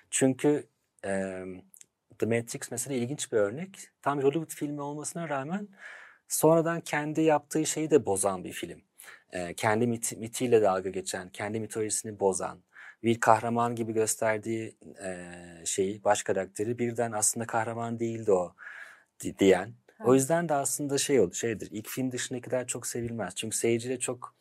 Çünkü 0.09 0.67
e, 1.05 1.43
The 2.19 2.25
Matrix 2.25 2.71
mesela 2.71 2.95
ilginç 2.95 3.31
bir 3.31 3.37
örnek. 3.37 3.89
Tam 4.01 4.23
Hollywood 4.23 4.51
filmi 4.51 4.81
olmasına 4.81 5.29
rağmen 5.29 5.67
sonradan 6.27 6.81
kendi 6.81 7.21
yaptığı 7.21 7.65
şeyi 7.65 7.91
de 7.91 8.05
bozan 8.05 8.43
bir 8.43 8.51
film. 8.51 8.81
E, 9.31 9.53
kendi 9.53 9.87
mit, 9.87 10.17
mitiyle 10.17 10.61
dalga 10.61 10.89
geçen, 10.89 11.29
kendi 11.29 11.59
mitolojisini 11.59 12.19
bozan, 12.19 12.63
bir 13.03 13.19
kahraman 13.19 13.75
gibi 13.75 13.93
gösterdiği 13.93 14.77
e, 15.03 15.25
şeyi, 15.65 16.03
baş 16.03 16.23
karakteri 16.23 16.79
birden 16.79 17.11
aslında 17.11 17.47
kahraman 17.47 17.99
değildi 17.99 18.31
o 18.31 18.55
di- 19.23 19.39
diyen. 19.39 19.73
O 20.05 20.13
yüzden 20.13 20.49
de 20.49 20.53
aslında 20.53 20.97
şey 20.97 21.19
oldu, 21.19 21.33
şeydir. 21.33 21.67
İlk 21.71 21.87
film 21.87 22.11
dışındakiler 22.11 22.67
çok 22.67 22.87
sevilmez. 22.87 23.35
Çünkü 23.35 23.57
seyirciyle 23.57 23.99
çok 23.99 24.35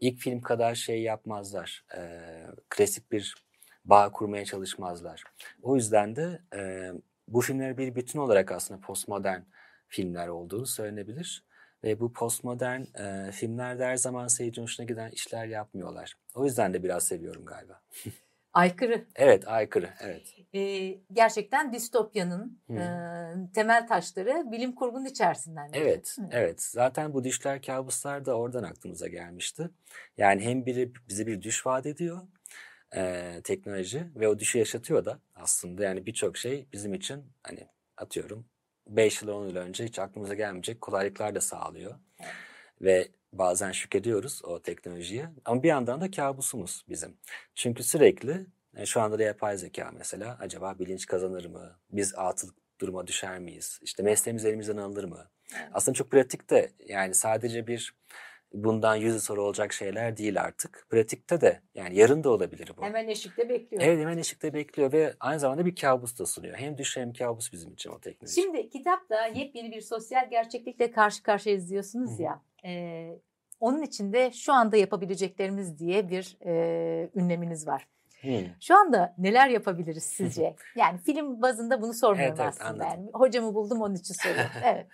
ilk 0.00 0.18
film 0.18 0.40
kadar 0.40 0.74
şey 0.74 1.02
yapmazlar. 1.02 1.84
E, 1.96 2.00
klasik 2.70 3.12
bir 3.12 3.34
bağ 3.84 4.12
kurmaya 4.12 4.44
çalışmazlar. 4.44 5.24
O 5.62 5.76
yüzden 5.76 6.16
de 6.16 6.42
e, 6.54 6.90
bu 7.28 7.40
filmler 7.40 7.78
bir 7.78 7.94
bütün 7.94 8.18
olarak 8.18 8.52
aslında 8.52 8.80
postmodern 8.80 9.40
filmler 9.92 10.28
olduğu 10.28 10.66
söylenebilir. 10.66 11.44
Ve 11.84 12.00
bu 12.00 12.12
postmodern 12.12 12.82
e, 12.82 13.32
filmlerde 13.32 13.84
her 13.84 13.96
zaman 13.96 14.26
seyircinin 14.26 14.64
hoşuna 14.64 14.86
giden 14.86 15.10
işler 15.10 15.46
yapmıyorlar. 15.46 16.14
O 16.34 16.44
yüzden 16.44 16.74
de 16.74 16.82
biraz 16.82 17.06
seviyorum 17.06 17.44
galiba. 17.44 17.80
Aykırı. 18.52 19.04
Evet, 19.16 19.48
aykırı. 19.48 19.90
Evet. 20.00 20.34
Ee, 20.54 20.98
gerçekten 21.12 21.72
distopyanın 21.72 22.60
Hı. 22.66 22.74
e, 22.74 23.52
temel 23.54 23.86
taşları 23.86 24.52
bilim 24.52 24.74
kurgunun 24.74 25.04
içerisinden. 25.04 25.70
Evet, 25.72 26.16
Hı. 26.18 26.28
evet. 26.30 26.62
Zaten 26.62 27.14
bu 27.14 27.24
düşler, 27.24 27.62
kabuslar 27.62 28.24
da 28.24 28.34
oradan 28.38 28.62
aklımıza 28.62 29.08
gelmişti. 29.08 29.70
Yani 30.16 30.44
hem 30.44 30.66
biri 30.66 30.92
bize 31.08 31.26
bir 31.26 31.42
düş 31.42 31.66
vaat 31.66 31.86
ediyor 31.86 32.20
e, 32.96 33.40
teknoloji 33.44 34.06
ve 34.16 34.28
o 34.28 34.38
düşü 34.38 34.58
yaşatıyor 34.58 35.04
da 35.04 35.20
aslında. 35.34 35.84
Yani 35.84 36.06
birçok 36.06 36.36
şey 36.36 36.66
bizim 36.72 36.94
için 36.94 37.24
hani 37.42 37.68
atıyorum 37.96 38.46
5 38.86 39.22
yıl 39.22 39.28
10 39.28 39.46
yıl 39.46 39.56
önce 39.56 39.84
hiç 39.84 39.98
aklımıza 39.98 40.34
gelmeyecek 40.34 40.80
kolaylıklar 40.80 41.34
da 41.34 41.40
sağlıyor. 41.40 41.94
Evet. 42.20 42.32
Ve 42.80 43.08
bazen 43.32 43.72
şükrediyoruz 43.72 44.44
o 44.44 44.62
teknolojiye 44.62 45.28
ama 45.44 45.62
bir 45.62 45.68
yandan 45.68 46.00
da 46.00 46.10
kabusumuz 46.10 46.84
bizim. 46.88 47.16
Çünkü 47.54 47.82
sürekli 47.82 48.46
e, 48.76 48.86
şu 48.86 49.00
anda 49.00 49.18
da 49.18 49.22
yapay 49.22 49.58
zeka 49.58 49.90
mesela 49.98 50.38
acaba 50.40 50.78
bilinç 50.78 51.06
kazanır 51.06 51.44
mı? 51.44 51.78
Biz 51.90 52.14
atıl 52.16 52.48
duruma 52.80 53.06
düşer 53.06 53.38
miyiz? 53.38 53.78
İşte 53.82 54.02
mesleğimiz 54.02 54.44
elimizden 54.44 54.76
alınır 54.76 55.04
mı? 55.04 55.30
Evet. 55.56 55.68
Aslında 55.72 55.94
çok 55.94 56.10
pratik 56.10 56.50
de 56.50 56.72
yani 56.88 57.14
sadece 57.14 57.66
bir 57.66 57.94
bundan 58.54 58.96
yüz 58.96 59.12
yıl 59.14 59.20
sonra 59.20 59.40
olacak 59.40 59.72
şeyler 59.72 60.16
değil 60.16 60.40
artık. 60.40 60.86
Pratikte 60.90 61.40
de 61.40 61.60
yani 61.74 61.96
yarın 61.96 62.24
da 62.24 62.30
olabilir 62.30 62.72
bu. 62.76 62.82
Hemen 62.82 63.08
eşikte 63.08 63.48
bekliyor. 63.48 63.82
Evet 63.82 64.00
hemen 64.00 64.18
eşikte 64.18 64.54
bekliyor 64.54 64.92
ve 64.92 65.14
aynı 65.20 65.40
zamanda 65.40 65.66
bir 65.66 65.76
kabus 65.76 66.18
da 66.18 66.26
sunuyor. 66.26 66.56
Hem 66.56 66.78
düş 66.78 66.96
hem 66.96 67.12
kabus 67.12 67.52
bizim 67.52 67.72
için 67.72 67.90
o 67.90 68.00
teknoloji. 68.00 68.34
Şimdi 68.34 68.68
kitapta 68.68 69.26
yepyeni 69.26 69.70
bir 69.72 69.80
sosyal 69.80 70.30
gerçeklikle 70.30 70.90
karşı 70.90 71.22
Hı 72.08 72.16
hı. 72.16 72.22
ya. 72.22 72.42
E, 72.64 73.10
onun 73.60 73.82
içinde 73.82 74.30
şu 74.30 74.52
anda 74.52 74.76
yapabileceklerimiz 74.76 75.78
diye 75.78 76.08
bir 76.08 76.36
e, 76.46 77.10
ünleminiz 77.14 77.66
var. 77.66 77.88
Hmm. 78.20 78.46
Şu 78.60 78.76
anda 78.76 79.14
neler 79.18 79.48
yapabiliriz 79.48 80.02
sizce? 80.02 80.56
yani 80.76 80.98
film 80.98 81.42
bazında 81.42 81.82
bunu 81.82 81.94
sormuyorum 81.94 82.36
Evet, 82.40 82.52
evet, 82.54 82.62
aslında. 82.62 82.84
anladım. 82.84 83.02
Yani 83.04 83.10
hocamı 83.14 83.54
buldum 83.54 83.80
onun 83.80 83.94
için 83.94 84.14
soruyorum. 84.14 84.50
Evet. 84.64 84.86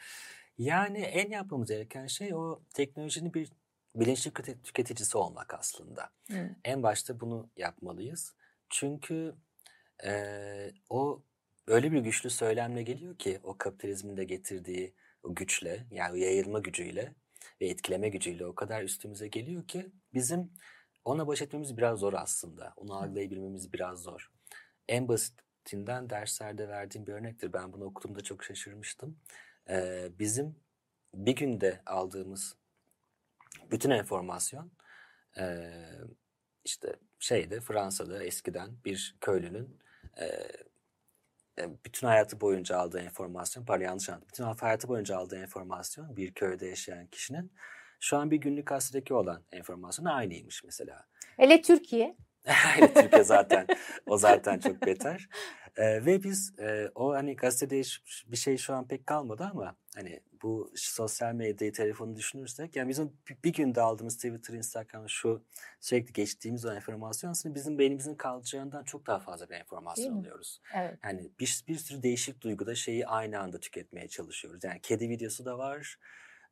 Yani 0.58 0.98
en 0.98 1.30
yapmamız 1.30 1.68
gereken 1.68 2.06
şey 2.06 2.34
o 2.34 2.62
teknolojinin 2.74 3.34
bir 3.34 3.52
bilinçli 3.94 4.30
tüke- 4.30 4.62
tüketicisi 4.62 5.18
olmak 5.18 5.54
aslında. 5.54 6.10
Hı. 6.30 6.50
En 6.64 6.82
başta 6.82 7.20
bunu 7.20 7.50
yapmalıyız. 7.56 8.34
Çünkü 8.70 9.34
eee, 10.04 10.72
o 10.90 11.22
öyle 11.66 11.92
bir 11.92 12.00
güçlü 12.00 12.30
söylemle 12.30 12.82
geliyor 12.82 13.18
ki 13.18 13.40
o 13.42 13.58
kapitalizmin 13.58 14.16
de 14.16 14.24
getirdiği 14.24 14.94
o 15.22 15.34
güçle 15.34 15.86
yani 15.90 16.20
yayılma 16.20 16.58
gücüyle 16.58 17.14
ve 17.60 17.66
etkileme 17.68 18.08
gücüyle 18.08 18.46
o 18.46 18.54
kadar 18.54 18.82
üstümüze 18.82 19.28
geliyor 19.28 19.66
ki 19.66 19.86
bizim 20.14 20.52
ona 21.04 21.26
baş 21.26 21.42
etmemiz 21.42 21.76
biraz 21.76 21.98
zor 21.98 22.12
aslında. 22.12 22.72
Onu 22.76 22.94
algılayabilmemiz 22.94 23.72
biraz 23.72 24.02
zor. 24.02 24.30
En 24.88 25.08
basitinden 25.08 26.10
derslerde 26.10 26.68
verdiğim 26.68 27.06
bir 27.06 27.12
örnektir. 27.12 27.52
Ben 27.52 27.72
bunu 27.72 27.84
okuduğumda 27.84 28.20
çok 28.20 28.44
şaşırmıştım. 28.44 29.18
Eee, 29.68 30.12
bizim 30.18 30.56
bir 31.14 31.36
günde 31.36 31.82
aldığımız 31.86 32.56
bütün 33.70 33.90
enformasyon 33.90 34.72
eee, 35.36 36.00
işte 36.64 36.96
şeyde 37.18 37.60
Fransa'da 37.60 38.24
eskiden 38.24 38.84
bir 38.84 39.16
köylünün 39.20 39.78
e, 40.20 40.26
bütün 41.84 42.06
hayatı 42.06 42.40
boyunca 42.40 42.78
aldığı 42.78 43.00
enformasyon, 43.00 43.64
pardon 43.64 43.84
yanlış 43.84 44.08
anladım. 44.08 44.28
Bütün 44.28 44.44
hayatı 44.44 44.88
boyunca 44.88 45.16
aldığı 45.16 45.36
enformasyon 45.36 46.16
bir 46.16 46.34
köyde 46.34 46.66
yaşayan 46.66 47.06
kişinin 47.06 47.52
şu 48.00 48.16
an 48.16 48.30
bir 48.30 48.36
günlük 48.36 48.66
gazetedeki 48.66 49.14
olan 49.14 49.42
enformasyon 49.52 50.04
aynıymış 50.04 50.64
mesela. 50.64 51.06
Hele 51.36 51.62
Türkiye. 51.62 52.16
Türkiye 52.94 53.24
zaten 53.24 53.66
o 54.06 54.18
zaten 54.18 54.58
çok 54.58 54.86
beter. 54.86 55.28
Ee, 55.76 56.06
ve 56.06 56.22
biz 56.24 56.58
e, 56.58 56.90
o 56.94 57.12
hani 57.12 57.36
gazetede 57.36 57.82
bir 58.26 58.36
şey 58.36 58.56
şu 58.56 58.74
an 58.74 58.88
pek 58.88 59.06
kalmadı 59.06 59.48
ama 59.52 59.76
hani 59.94 60.20
bu 60.42 60.72
sosyal 60.74 61.34
medyayı, 61.34 61.72
telefonu 61.72 62.16
düşünürsek 62.16 62.76
yani 62.76 62.88
bizim 62.88 63.12
bir, 63.44 63.52
günde 63.52 63.80
aldığımız 63.80 64.16
Twitter, 64.16 64.54
Instagram 64.54 65.08
şu 65.08 65.44
sürekli 65.80 66.12
geçtiğimiz 66.12 66.64
o 66.64 66.72
enformasyon 66.72 67.30
aslında 67.30 67.54
bizim 67.54 67.78
beynimizin 67.78 68.14
kalacağından 68.14 68.84
çok 68.84 69.06
daha 69.06 69.18
fazla 69.18 69.46
bir 69.46 69.50
Değil 69.50 69.60
enformasyon 69.60 70.12
mi? 70.12 70.20
alıyoruz. 70.20 70.60
Evet. 70.74 70.98
Yani 71.04 71.30
bir, 71.40 71.64
bir 71.68 71.76
sürü 71.76 72.02
değişik 72.02 72.40
duyguda 72.40 72.74
şeyi 72.74 73.06
aynı 73.06 73.40
anda 73.40 73.60
tüketmeye 73.60 74.08
çalışıyoruz. 74.08 74.64
Yani 74.64 74.80
kedi 74.80 75.08
videosu 75.08 75.44
da 75.44 75.58
var 75.58 75.98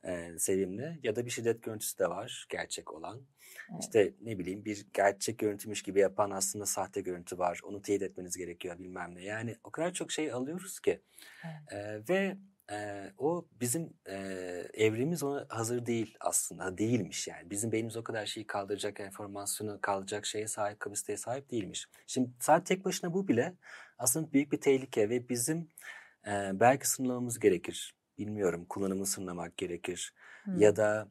e, 0.06 0.38
sevimli 0.38 0.98
ya 1.02 1.16
da 1.16 1.26
bir 1.26 1.30
şiddet 1.30 1.62
görüntüsü 1.62 1.98
de 1.98 2.10
var 2.10 2.46
gerçek 2.48 2.94
olan. 2.94 3.22
Evet. 3.70 3.82
İşte 3.82 4.14
ne 4.20 4.38
bileyim 4.38 4.64
bir 4.64 4.86
gerçek 4.94 5.38
görüntümüş 5.38 5.82
gibi 5.82 6.00
yapan 6.00 6.30
aslında 6.30 6.66
sahte 6.66 7.00
görüntü 7.00 7.38
var. 7.38 7.60
Onu 7.64 7.82
teyit 7.82 8.02
etmeniz 8.02 8.36
gerekiyor 8.36 8.78
bilmem 8.78 9.14
ne. 9.14 9.24
Yani 9.24 9.56
o 9.64 9.70
kadar 9.70 9.92
çok 9.92 10.12
şey 10.12 10.32
alıyoruz 10.32 10.80
ki. 10.80 11.00
Evet. 11.44 11.72
E, 11.72 12.14
ve 12.14 12.36
e, 12.70 13.10
o 13.18 13.46
bizim 13.60 13.92
e, 14.06 14.16
evrimiz 14.74 15.22
ona 15.22 15.46
hazır 15.48 15.86
değil 15.86 16.16
aslında. 16.20 16.78
Değilmiş 16.78 17.28
yani. 17.28 17.50
Bizim 17.50 17.72
beynimiz 17.72 17.96
o 17.96 18.04
kadar 18.04 18.26
şeyi 18.26 18.46
kaldıracak 18.46 19.00
enformasyonu 19.00 19.78
kaldıracak 19.80 20.26
şeye 20.26 20.48
sahip, 20.48 20.80
kapasiteye 20.80 21.16
sahip 21.16 21.50
değilmiş. 21.50 21.88
Şimdi 22.06 22.30
sadece 22.40 22.74
tek 22.74 22.84
başına 22.84 23.14
bu 23.14 23.28
bile 23.28 23.54
aslında 23.98 24.32
büyük 24.32 24.52
bir 24.52 24.60
tehlike 24.60 25.10
ve 25.10 25.28
bizim 25.28 25.68
e, 26.26 26.50
belki 26.54 26.88
sınırlamamız 26.88 27.38
gerekir. 27.38 27.95
Bilmiyorum 28.18 28.66
kullanımını 28.68 29.06
sınırlamak 29.06 29.56
gerekir. 29.56 30.14
Hı. 30.44 30.50
Ya 30.58 30.76
da 30.76 31.08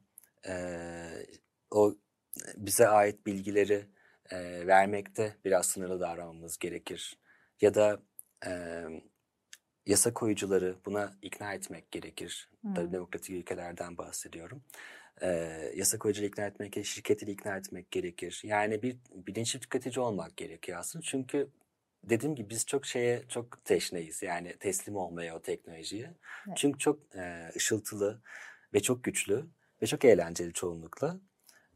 e, 0.48 0.54
o 1.70 1.94
bize 2.56 2.88
ait 2.88 3.26
bilgileri 3.26 3.86
e, 4.30 4.66
vermekte 4.66 5.36
biraz 5.44 5.66
sınırlı 5.66 6.00
davranmamız 6.00 6.58
gerekir. 6.58 7.18
Ya 7.60 7.74
da 7.74 8.02
e, 8.46 8.82
yasa 9.86 10.14
koyucuları 10.14 10.76
buna 10.86 11.12
ikna 11.22 11.54
etmek 11.54 11.90
gerekir. 11.90 12.50
Tabii 12.74 12.92
demokratik 12.92 13.30
ülkelerden 13.30 13.98
bahsediyorum. 13.98 14.62
E, 15.22 15.28
yasa 15.76 15.98
koyucuları 15.98 16.28
ikna 16.28 16.46
etmek 16.46 16.72
gerekir, 16.72 16.90
şirketleri 16.90 17.30
ikna 17.30 17.56
etmek 17.56 17.90
gerekir. 17.90 18.40
Yani 18.44 18.82
bir 18.82 18.96
bilinçli 19.14 19.60
tüketici 19.60 20.04
olmak 20.04 20.36
gerekiyor 20.36 20.78
aslında. 20.78 21.02
Çünkü 21.02 21.48
dediğim 22.06 22.34
gibi 22.34 22.50
biz 22.50 22.66
çok 22.66 22.86
şeye 22.86 23.24
çok 23.28 23.64
teşneyiz. 23.64 24.22
Yani 24.22 24.56
teslim 24.56 24.96
olmaya 24.96 25.36
o 25.36 25.42
teknolojiye. 25.42 26.14
Evet. 26.48 26.56
Çünkü 26.56 26.78
çok 26.78 27.16
e, 27.16 27.50
ışıltılı 27.56 28.22
ve 28.74 28.80
çok 28.80 29.04
güçlü 29.04 29.46
ve 29.82 29.86
çok 29.86 30.04
eğlenceli 30.04 30.52
çoğunlukla. 30.52 31.20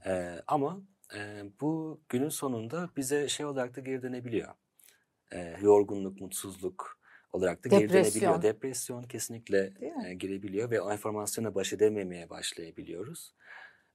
E, 0.06 0.40
ama 0.46 0.80
e, 1.16 1.44
bu 1.60 2.00
günün 2.08 2.28
sonunda 2.28 2.90
bize 2.96 3.28
şey 3.28 3.46
olarak 3.46 3.76
da 3.76 3.80
geri 3.80 4.02
dönebiliyor. 4.02 4.54
E, 5.32 5.56
yorgunluk, 5.62 6.20
mutsuzluk 6.20 7.00
olarak 7.32 7.64
da 7.64 7.68
geri 7.68 7.82
Depresyon. 7.82 8.04
dönebiliyor. 8.04 8.42
Depresyon 8.42 9.02
kesinlikle 9.02 9.72
e, 10.06 10.14
girebiliyor 10.14 10.70
ve 10.70 10.80
o 10.80 10.92
enformasyona 10.92 11.54
baş 11.54 11.72
edememeye 11.72 12.30
başlayabiliyoruz. 12.30 13.34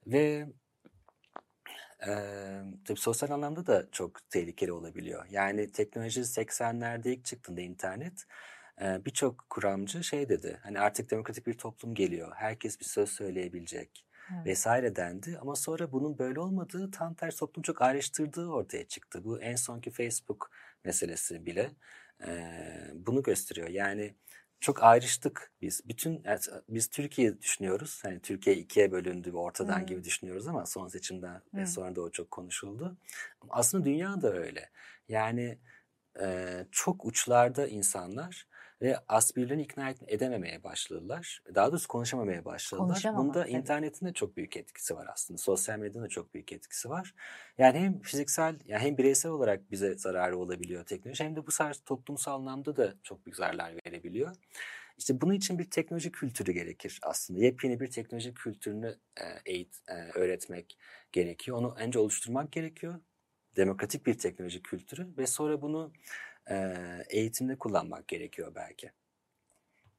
Ve 0.06 0.46
e, 2.06 2.12
tabii 2.84 2.98
sosyal 3.00 3.30
anlamda 3.30 3.66
da 3.66 3.86
çok 3.92 4.30
tehlikeli 4.30 4.72
olabiliyor. 4.72 5.26
Yani 5.30 5.72
teknoloji 5.72 6.24
80'lerde 6.24 7.08
ilk 7.08 7.24
çıktığında 7.24 7.60
internet 7.60 8.24
e, 8.82 9.04
birçok 9.04 9.46
kuramcı 9.50 10.04
şey 10.04 10.28
dedi. 10.28 10.60
Hani 10.62 10.80
artık 10.80 11.10
demokratik 11.10 11.46
bir 11.46 11.54
toplum 11.58 11.94
geliyor. 11.94 12.32
Herkes 12.36 12.80
bir 12.80 12.84
söz 12.84 13.08
söyleyebilecek 13.10 14.06
Evet. 14.34 14.46
vesaire 14.46 14.96
dendi. 14.96 15.38
Ama 15.40 15.56
sonra 15.56 15.92
bunun 15.92 16.18
böyle 16.18 16.40
olmadığı 16.40 16.90
tam 16.90 17.14
tersi 17.14 17.38
toplum 17.38 17.62
çok 17.62 17.82
ayrıştırdığı 17.82 18.48
ortaya 18.48 18.88
çıktı. 18.88 19.24
Bu 19.24 19.40
en 19.40 19.56
sonki 19.56 19.90
Facebook 19.90 20.50
meselesi 20.84 21.46
bile 21.46 21.70
e, 22.26 22.50
bunu 22.94 23.22
gösteriyor. 23.22 23.68
Yani 23.68 24.14
çok 24.60 24.82
ayrıştık 24.82 25.52
biz. 25.62 25.80
Bütün 25.88 26.22
yani 26.24 26.40
biz 26.68 26.88
Türkiye 26.90 27.40
düşünüyoruz. 27.40 28.00
Hani 28.04 28.20
Türkiye 28.22 28.56
ikiye 28.56 28.92
bölündü 28.92 29.32
ve 29.32 29.36
ortadan 29.36 29.78
Hmm. 29.80 29.86
gibi 29.86 30.04
düşünüyoruz 30.04 30.46
ama 30.46 30.66
son 30.66 30.88
seçimden 30.88 31.42
Hmm. 31.50 31.60
ve 31.60 31.66
sonra 31.66 31.96
da 31.96 32.00
o 32.00 32.10
çok 32.10 32.30
konuşuldu. 32.30 32.98
Aslında 33.48 33.84
dünya 33.84 34.22
da 34.22 34.32
öyle. 34.32 34.70
Yani 35.08 35.58
e, 36.22 36.66
çok 36.72 37.04
uçlarda 37.04 37.66
insanlar 37.68 38.46
ve 38.82 38.98
asbirlerini 39.08 39.62
ikna 39.62 39.94
edememeye 40.06 40.64
başladılar. 40.64 41.42
Daha 41.54 41.70
doğrusu 41.70 41.88
konuşamamaya 41.88 42.44
başladılar. 42.44 43.02
Bunda 43.16 43.42
tabii. 43.42 43.50
internetin 43.52 44.06
de 44.06 44.12
çok 44.12 44.36
büyük 44.36 44.56
etkisi 44.56 44.96
var 44.96 45.06
aslında. 45.12 45.38
Sosyal 45.38 45.78
medyanın 45.78 46.04
da 46.04 46.08
çok 46.08 46.34
büyük 46.34 46.52
etkisi 46.52 46.90
var. 46.90 47.14
Yani 47.58 47.78
hem 47.78 48.00
fiziksel 48.00 48.58
yani 48.64 48.82
hem 48.82 48.98
bireysel 48.98 49.32
olarak 49.32 49.70
bize 49.70 49.98
zararı 49.98 50.38
olabiliyor 50.38 50.84
teknoloji 50.84 51.24
hem 51.24 51.36
de 51.36 51.46
bu 51.46 51.50
sefer 51.50 51.74
toplumsal 51.86 52.34
anlamda 52.34 52.76
da 52.76 52.94
çok 53.02 53.26
büyük 53.26 53.36
zararlar 53.36 53.72
verebiliyor. 53.86 54.36
İşte 54.98 55.20
bunun 55.20 55.34
için 55.34 55.58
bir 55.58 55.70
teknoloji 55.70 56.12
kültürü 56.12 56.52
gerekir 56.52 57.00
aslında. 57.02 57.40
Yepyeni 57.40 57.80
bir 57.80 57.90
teknoloji 57.90 58.34
kültürünü 58.34 58.98
e, 59.20 59.24
eğit, 59.46 59.76
e, 59.88 59.94
öğretmek 59.94 60.78
gerekiyor. 61.12 61.56
Onu 61.58 61.74
önce 61.78 61.98
oluşturmak 61.98 62.52
gerekiyor. 62.52 63.00
Demokratik 63.56 64.06
bir 64.06 64.18
teknoloji 64.18 64.62
kültürü 64.62 65.16
ve 65.18 65.26
sonra 65.26 65.62
bunu 65.62 65.92
e, 66.50 66.76
eğitimde 67.08 67.58
kullanmak 67.58 68.08
gerekiyor 68.08 68.52
belki. 68.54 68.90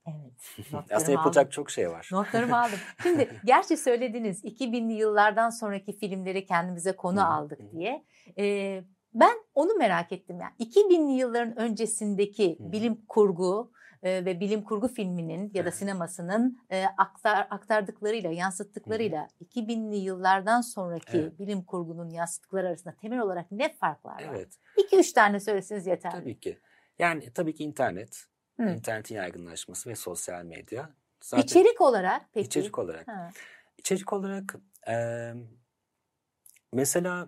Evet. 0.07 0.65
Aslında 0.91 1.11
yapılacak 1.11 1.41
aldım. 1.45 1.51
çok 1.51 1.71
şey 1.71 1.89
var. 1.89 2.09
Notlarımı 2.11 2.57
aldım. 2.63 2.79
Şimdi 3.03 3.41
gerçi 3.45 3.77
söylediniz 3.77 4.43
2000'li 4.43 4.93
yıllardan 4.93 5.49
sonraki 5.49 5.97
filmleri 5.97 6.45
kendimize 6.45 6.95
konu 6.95 7.33
aldık 7.33 7.59
diye. 7.71 8.05
Ee, 8.37 8.83
Ben 9.13 9.37
onu 9.53 9.73
merak 9.75 10.11
ettim 10.11 10.39
yani 10.39 10.53
2000'li 10.59 11.11
yılların 11.11 11.57
öncesindeki 11.57 12.57
bilim 12.59 13.05
kurgu 13.07 13.71
e, 14.03 14.25
ve 14.25 14.39
bilim 14.39 14.63
kurgu 14.63 14.87
filminin 14.87 15.51
ya 15.53 15.65
da 15.65 15.71
sinemasının 15.71 16.59
e, 16.71 16.85
aktar, 16.97 17.47
aktardıklarıyla, 17.49 18.31
yansıttıklarıyla 18.31 19.27
2000'li 19.45 19.95
yıllardan 19.95 20.61
sonraki 20.61 21.17
Evet. 21.17 21.39
bilim 21.39 21.63
kurgunun 21.63 22.09
yansıttıkları 22.09 22.67
arasında 22.67 22.95
temel 22.95 23.19
olarak 23.19 23.51
ne 23.51 23.73
farklar 23.73 24.13
var? 24.13 24.23
Evet. 24.29 24.57
2-3 24.77 25.13
tane 25.13 25.39
söyleseniz 25.39 25.87
yeterli. 25.87 26.19
Tabii 26.21 26.39
ki. 26.39 26.59
Yani 26.99 27.33
tabii 27.33 27.55
ki 27.55 27.63
internet, 27.63 28.25
Hı. 28.59 28.69
internetin 28.69 29.15
yaygınlaşması 29.15 29.89
ve 29.89 29.95
sosyal 29.95 30.43
medya. 30.43 30.89
Zaten 31.21 31.43
İçerik 31.43 31.81
olarak 31.81 32.25
peki? 32.33 32.45
içerik 32.47 32.79
olarak. 32.79 33.07
Ha. 33.07 33.29
İçerik 33.77 34.13
olarak 34.13 34.55
eee, 34.87 35.33
mesela 36.73 37.27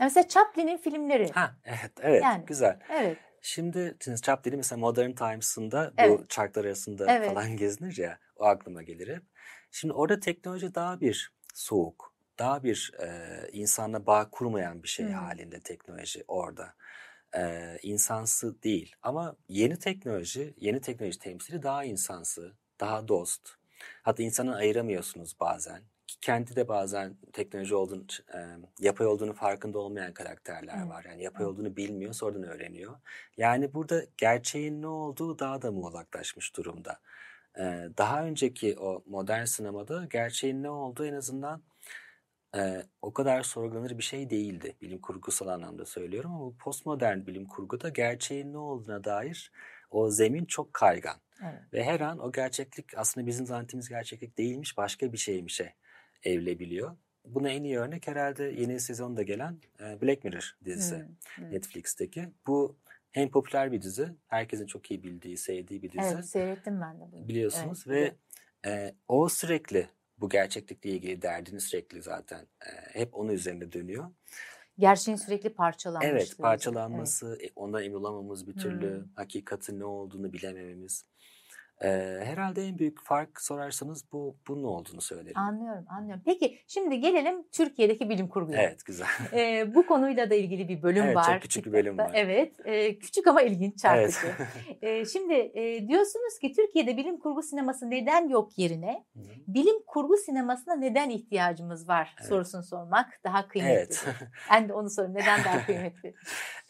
Mesela 0.00 0.28
Chaplin'in 0.28 0.76
filmleri. 0.76 1.30
ha 1.32 1.56
evet 1.64 1.92
evet 2.00 2.22
Yani. 2.22 2.44
güzel. 2.46 2.78
Evet. 2.90 3.18
Şimdi 3.48 3.96
şimdi 4.04 4.20
Chaplin 4.20 4.56
mesela 4.56 4.78
Modern 4.78 5.12
Times'ında 5.12 5.92
Evet. 5.96 6.20
bu 6.20 6.26
çarklar 6.28 6.64
arasında 6.64 7.14
Evet. 7.14 7.22
falan 7.22 7.56
gezinir 7.56 7.96
ya 7.96 8.18
o 8.36 8.44
aklıma 8.44 8.82
gelir 8.82 9.08
hep. 9.16 9.22
Şimdi 9.70 9.94
orada 9.94 10.20
teknoloji 10.20 10.74
daha 10.74 11.00
bir 11.00 11.32
soğuk, 11.54 12.14
daha 12.38 12.62
bir 12.62 12.92
e, 13.02 13.48
insanla 13.52 14.06
bağ 14.06 14.30
kurmayan 14.30 14.82
bir 14.82 14.88
şey 14.88 15.06
Hmm. 15.06 15.12
halinde 15.12 15.60
teknoloji 15.60 16.24
orada. 16.28 16.74
E, 17.36 17.76
insansı 17.82 18.62
değil 18.62 18.96
ama 19.02 19.36
yeni 19.48 19.78
teknoloji, 19.78 20.54
yeni 20.56 20.80
teknoloji 20.80 21.18
temsili 21.18 21.62
daha 21.62 21.84
insansı, 21.84 22.52
daha 22.80 23.08
dost. 23.08 23.48
Hatta 24.02 24.22
insanı 24.22 24.56
ayıramıyorsunuz 24.56 25.40
bazen. 25.40 25.82
Kendi 26.20 26.56
de 26.56 26.68
bazen 26.68 27.16
teknoloji 27.32 27.74
olduğunu, 27.74 28.04
e, 28.34 28.38
yapay 28.80 29.06
olduğunu 29.06 29.32
farkında 29.32 29.78
olmayan 29.78 30.12
karakterler 30.12 30.86
var. 30.86 31.04
Yani 31.08 31.22
yapay 31.22 31.46
olduğunu 31.46 31.76
bilmiyor, 31.76 32.12
sonradan 32.12 32.42
öğreniyor. 32.42 32.96
Yani 33.36 33.74
burada 33.74 34.04
gerçeğin 34.16 34.82
ne 34.82 34.86
olduğu 34.86 35.38
daha 35.38 35.62
da 35.62 35.72
muğlaklaşmış 35.72 36.56
durumda. 36.56 37.00
Ee, 37.58 37.88
daha 37.98 38.24
önceki 38.24 38.78
o 38.78 39.02
modern 39.06 39.44
sinemada 39.44 40.06
gerçeğin 40.10 40.62
ne 40.62 40.70
olduğu 40.70 41.06
en 41.06 41.14
azından 41.14 41.62
e, 42.56 42.82
o 43.02 43.12
kadar 43.12 43.42
sorgulanır 43.42 43.98
bir 43.98 44.02
şey 44.02 44.30
değildi. 44.30 44.76
Bilim 44.82 44.98
kurgusal 44.98 45.48
anlamda 45.48 45.84
söylüyorum 45.84 46.30
ama 46.34 46.44
bu 46.44 46.56
postmodern 46.56 47.26
bilim 47.26 47.46
kurguda 47.46 47.88
gerçeğin 47.88 48.52
ne 48.52 48.58
olduğuna 48.58 49.04
dair 49.04 49.52
o 49.90 50.10
zemin 50.10 50.44
çok 50.44 50.74
kaygan. 50.74 51.16
Evet. 51.42 51.72
Ve 51.72 51.84
her 51.84 52.00
an 52.00 52.18
o 52.18 52.32
gerçeklik 52.32 52.98
aslında 52.98 53.26
bizim 53.26 53.46
zannettiğimiz 53.46 53.88
gerçeklik 53.88 54.38
değilmiş 54.38 54.76
başka 54.76 55.12
bir 55.12 55.18
şeymişe 55.18 55.74
evrilebiliyor. 56.22 56.96
Buna 57.24 57.48
en 57.50 57.64
iyi 57.64 57.78
örnek 57.78 58.06
herhalde 58.08 58.44
yeni 58.44 58.80
sezonda 58.80 59.22
gelen 59.22 59.58
e, 59.80 60.00
Black 60.02 60.24
Mirror 60.24 60.56
dizisi. 60.64 60.96
Hmm, 60.96 61.44
hmm. 61.44 61.52
Netflix'teki. 61.52 62.28
Bu 62.46 62.76
hem 63.12 63.30
popüler 63.30 63.72
bir 63.72 63.82
dizi, 63.82 64.08
herkesin 64.28 64.66
çok 64.66 64.90
iyi 64.90 65.02
bildiği, 65.02 65.36
sevdiği 65.36 65.82
bir 65.82 65.92
dizi. 65.92 66.00
Evet 66.14 66.28
seyrettim 66.28 66.80
ben 66.80 67.00
de 67.00 67.12
bunu. 67.12 67.28
Biliyorsunuz 67.28 67.84
Evet, 67.86 68.14
ve 68.64 68.70
e, 68.70 68.94
o 69.08 69.28
sürekli 69.28 69.88
bu 70.18 70.28
gerçeklikle 70.28 70.90
ilgili 70.90 71.22
derdini 71.22 71.60
sürekli 71.60 72.02
zaten 72.02 72.46
e, 72.66 73.00
hep 73.00 73.14
onun 73.14 73.32
üzerinde 73.32 73.72
dönüyor. 73.72 74.10
Gerçeğin 74.78 75.16
sürekli 75.16 75.50
parçalanmışlığı. 75.54 76.16
Evet, 76.16 76.38
parçalanması, 76.38 77.38
e, 77.42 77.50
ondan 77.56 77.82
emin 77.82 77.94
olamamamız 77.96 78.46
bir 78.46 78.56
türlü, 78.56 78.96
Hmm. 79.00 79.06
hakikatin 79.14 79.80
ne 79.80 79.84
olduğunu 79.84 80.32
bilemememiz. 80.32 81.04
E, 81.84 82.20
herhalde 82.24 82.66
en 82.68 82.78
büyük 82.78 83.04
fark 83.04 83.40
sorarsanız 83.40 84.04
bu 84.12 84.36
bunun 84.48 84.64
olduğunu 84.64 85.00
söylerim. 85.00 85.38
Anlıyorum, 85.38 85.84
anlıyorum. 85.88 86.22
Peki 86.26 86.58
şimdi 86.68 87.00
gelelim 87.00 87.48
Türkiye'deki 87.52 88.08
bilim 88.08 88.28
kurguya. 88.28 88.62
Evet, 88.62 88.84
güzel. 88.84 89.06
Ee, 89.32 89.74
bu 89.74 89.86
konuyla 89.86 90.30
da 90.30 90.34
ilgili 90.34 90.68
bir 90.68 90.82
bölüm 90.82 91.04
Evet, 91.04 91.16
var. 91.16 91.24
çok 91.24 91.42
küçük 91.42 91.66
bir 91.66 91.72
bölüm 91.72 91.98
var. 91.98 92.10
Evet, 92.14 92.54
e, 92.66 92.98
küçük 92.98 93.26
ama 93.26 93.42
ilginç, 93.42 93.84
Evet. 93.84 94.12
çarpıcı. 94.12 94.34
Ee, 94.82 95.04
şimdi 95.04 95.34
e, 95.34 95.88
diyorsunuz 95.88 96.38
ki 96.38 96.52
Türkiye'de 96.52 96.96
bilim 96.96 97.18
kurgu 97.18 97.42
sineması 97.42 97.90
neden 97.90 98.28
yok 98.28 98.58
yerine? 98.58 99.04
Hı 99.14 99.20
hı. 99.20 99.24
Bilim 99.46 99.82
kurgu 99.86 100.16
sinemasına 100.16 100.74
neden 100.74 101.10
ihtiyacımız 101.10 101.88
var 101.88 102.14
Evet. 102.20 102.28
sorusunu 102.28 102.62
sormak 102.62 103.20
daha 103.24 103.48
kıymetli. 103.48 103.74
Evet. 103.76 104.04
Ben 104.50 104.68
de 104.68 104.72
onu 104.72 104.90
sorayım. 104.90 105.14
Neden 105.14 105.44
daha 105.44 105.58
kıymetli? 105.66 106.14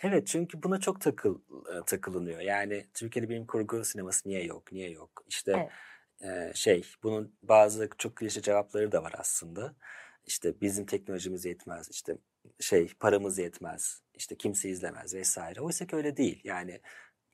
Evet 0.02 0.26
çünkü 0.26 0.62
buna 0.62 0.80
çok 0.80 1.00
takıl 1.00 1.38
e, 1.74 1.84
takılınıyor. 1.86 2.40
Yani 2.40 2.86
Türkiye'de 2.94 3.28
bilim 3.28 3.46
kurgu 3.46 3.84
sineması 3.84 4.28
niye 4.28 4.44
yok, 4.44 4.72
niye 4.72 4.90
yok? 4.90 5.24
İşte 5.28 5.68
e, 6.22 6.52
şey 6.54 6.82
bunun 7.02 7.36
bazı 7.42 7.88
çok 7.98 8.16
klişe 8.16 8.42
cevapları 8.42 8.92
da 8.92 9.02
var 9.02 9.14
aslında. 9.18 9.74
İşte 10.26 10.60
bizim 10.60 10.86
teknolojimiz 10.86 11.44
yetmez, 11.44 11.88
işte 11.90 12.18
şey 12.60 12.92
paramız 13.00 13.38
yetmez, 13.38 14.02
işte 14.14 14.36
kimse 14.36 14.68
izlemez 14.68 15.14
vesaire. 15.14 15.60
Oysa 15.60 15.86
ki 15.86 15.96
öyle 15.96 16.16
değil. 16.16 16.40
Yani 16.44 16.80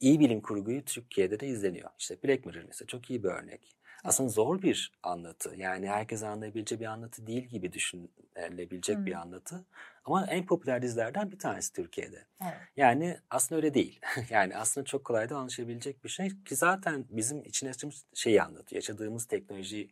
iyi 0.00 0.20
bilim 0.20 0.40
kurguyu 0.40 0.85
Türkiye'de 0.85 1.40
de 1.40 1.46
izleniyor. 1.46 1.90
İşte 1.98 2.22
Black 2.24 2.46
Mirror 2.46 2.64
mesela 2.66 2.87
çok 2.87 3.11
iyi 3.11 3.22
bir 3.22 3.29
örnek. 3.29 3.77
Aslında 4.05 4.29
zor 4.29 4.62
bir 4.62 4.93
anlatı. 5.03 5.55
Yani 5.57 5.88
herkes 5.88 6.23
anlayabileceği 6.23 6.81
bir 6.81 6.87
anlatı 6.87 7.27
değil 7.27 7.45
gibi 7.45 7.73
düşünülebilecek 7.73 9.07
bir 9.07 9.14
Hı. 9.14 9.19
anlatı. 9.19 9.64
Ama 10.05 10.27
en 10.27 10.47
popüler 10.47 10.83
dizilerden 10.83 11.33
bir 11.33 11.38
tanesi 11.38 11.73
Türkiye'de. 11.73 12.27
Evet. 12.43 12.57
Yani 12.77 13.19
aslında 13.31 13.57
öyle 13.57 13.75
değil. 13.75 14.01
yani 14.31 14.57
aslında 14.57 14.85
çok 14.85 15.05
kolay 15.05 15.29
da 15.29 15.37
anlaşabilecek 15.37 16.05
bir 16.05 16.09
şey 16.09 16.29
ki 16.45 16.57
zaten 16.57 17.05
bizim 17.11 17.45
içine 17.45 17.71
açtığımız 17.71 18.05
şeyi 18.14 18.43
anlatıyor. 18.43 18.83
Yaşadığımız 18.83 19.27
teknoloji 19.27 19.90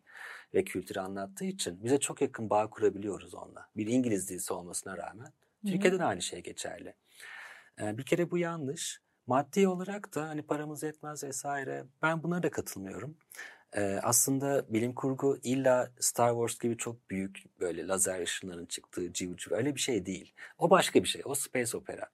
ve 0.54 0.64
kültürü 0.64 1.00
anlattığı 1.00 1.44
için 1.44 1.84
bize 1.84 2.00
çok 2.00 2.20
yakın 2.20 2.50
bağ 2.50 2.70
kurabiliyoruz 2.70 3.34
onunla. 3.34 3.68
Bir 3.76 3.86
İngiliz 3.86 4.28
dizisi 4.28 4.52
olmasına 4.52 4.96
rağmen. 4.96 5.32
Türkiye'de 5.66 5.98
de 5.98 6.04
aynı 6.04 6.22
şey 6.22 6.42
geçerli. 6.42 6.94
Ee, 7.80 7.98
bir 7.98 8.06
kere 8.06 8.30
bu 8.30 8.38
yanlış. 8.38 9.00
Maddi 9.26 9.68
olarak 9.68 10.14
da 10.14 10.28
hani 10.28 10.42
paramız 10.42 10.82
yetmez 10.82 11.24
vesaire. 11.24 11.84
Ben 12.02 12.22
buna 12.22 12.42
da 12.42 12.50
katılmıyorum. 12.50 13.16
Ee, 13.76 14.00
aslında 14.02 14.72
bilim 14.72 14.94
kurgu 14.94 15.38
illa 15.42 15.90
Star 16.00 16.30
Wars 16.30 16.58
gibi 16.58 16.76
çok 16.76 17.10
büyük 17.10 17.60
böyle 17.60 17.86
lazer 17.86 18.20
ışınlarının 18.20 18.66
çıktığı 18.66 19.12
civciv 19.12 19.52
öyle 19.56 19.74
bir 19.74 19.80
şey 19.80 20.06
değil. 20.06 20.34
O 20.58 20.70
başka 20.70 21.02
bir 21.02 21.08
şey. 21.08 21.22
O 21.24 21.34
space 21.34 21.76
opera. 21.76 22.08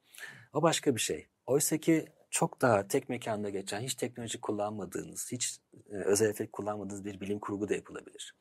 O 0.52 0.62
başka 0.62 0.94
bir 0.94 1.00
şey. 1.00 1.26
Oysa 1.46 1.78
ki 1.78 2.06
çok 2.30 2.60
daha 2.60 2.88
tek 2.88 3.08
mekanda 3.08 3.48
geçen, 3.48 3.80
hiç 3.80 3.94
teknoloji 3.94 4.40
kullanmadığınız, 4.40 5.32
hiç 5.32 5.58
e, 5.90 5.94
özel 5.94 6.30
efekt 6.30 6.52
kullanmadığınız 6.52 7.04
bir 7.04 7.20
bilim 7.20 7.38
kurgu 7.38 7.68
da 7.68 7.74
yapılabilir. 7.74 8.34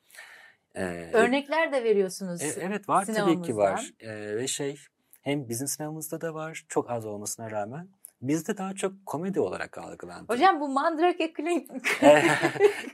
Ee, 0.74 1.10
Örnekler 1.12 1.72
de 1.72 1.84
veriyorsunuz. 1.84 2.42
e, 2.42 2.46
evet 2.60 2.88
var 2.88 3.06
tabii 3.06 3.42
ki 3.42 3.56
var. 3.56 3.90
Ee, 4.00 4.36
ve 4.36 4.46
şey 4.46 4.76
hem 5.22 5.48
bizim 5.48 5.68
sinemamızda 5.68 6.20
da 6.20 6.34
var 6.34 6.64
çok 6.68 6.90
az 6.90 7.06
olmasına 7.06 7.50
rağmen 7.50 7.88
bizde 8.22 8.56
daha 8.58 8.74
çok 8.74 9.06
komedi 9.06 9.40
olarak 9.40 9.78
algılandı. 9.78 10.32
Hocam 10.32 10.60
bu 10.60 10.68
Mandrake 10.68 11.32
Klink, 11.32 11.70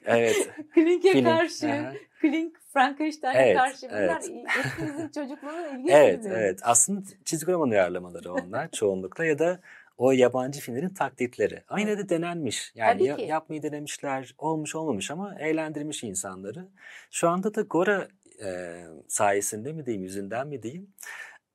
evet. 0.05 0.51
Klink'e 0.75 1.23
karşı. 1.23 1.93
Klink 2.21 2.57
Frankenstein'e 2.73 3.39
Evet, 3.43 3.57
karşı 3.57 3.89
bunlar 3.89 4.23
evet. 4.29 4.47
hepimizin 4.49 5.09
çocukluğunun 5.09 5.79
ilginç 5.79 5.91
Evet, 5.91 6.27
evet. 6.27 6.61
Aslında 6.63 7.01
çizgi 7.25 7.53
roman 7.53 7.71
uyarlamaları 7.71 8.33
onlar 8.33 8.71
çoğunlukla 8.73 9.25
ya 9.25 9.39
da 9.39 9.61
o 9.99 10.13
yabancı 10.13 10.61
filmlerin 10.61 10.89
taklitleri. 10.95 11.63
Ama 11.69 11.81
yine 11.81 11.99
de 11.99 12.09
denenmiş. 12.09 12.73
Yani 12.75 13.05
ya- 13.05 13.17
yapmayı 13.17 13.63
denemişler, 13.63 14.35
olmuş 14.39 14.75
olmamış 14.75 15.11
ama 15.11 15.35
eğlendirmiş 15.41 16.05
insanları. 16.05 16.69
Şu 17.11 17.29
anda 17.29 17.55
da 17.55 17.61
Gora 17.61 18.09
e, 18.45 18.81
sayesinde 19.09 19.73
mi 19.73 19.87
diyeyim, 19.87 20.03
yüzünden 20.03 20.49
mi 20.49 20.63
diyeyim, 20.63 20.91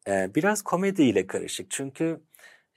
e, 0.08 0.36
biraz 0.36 0.62
komediyle 0.62 1.28
karışık. 1.28 1.72
Çünkü 1.72 2.20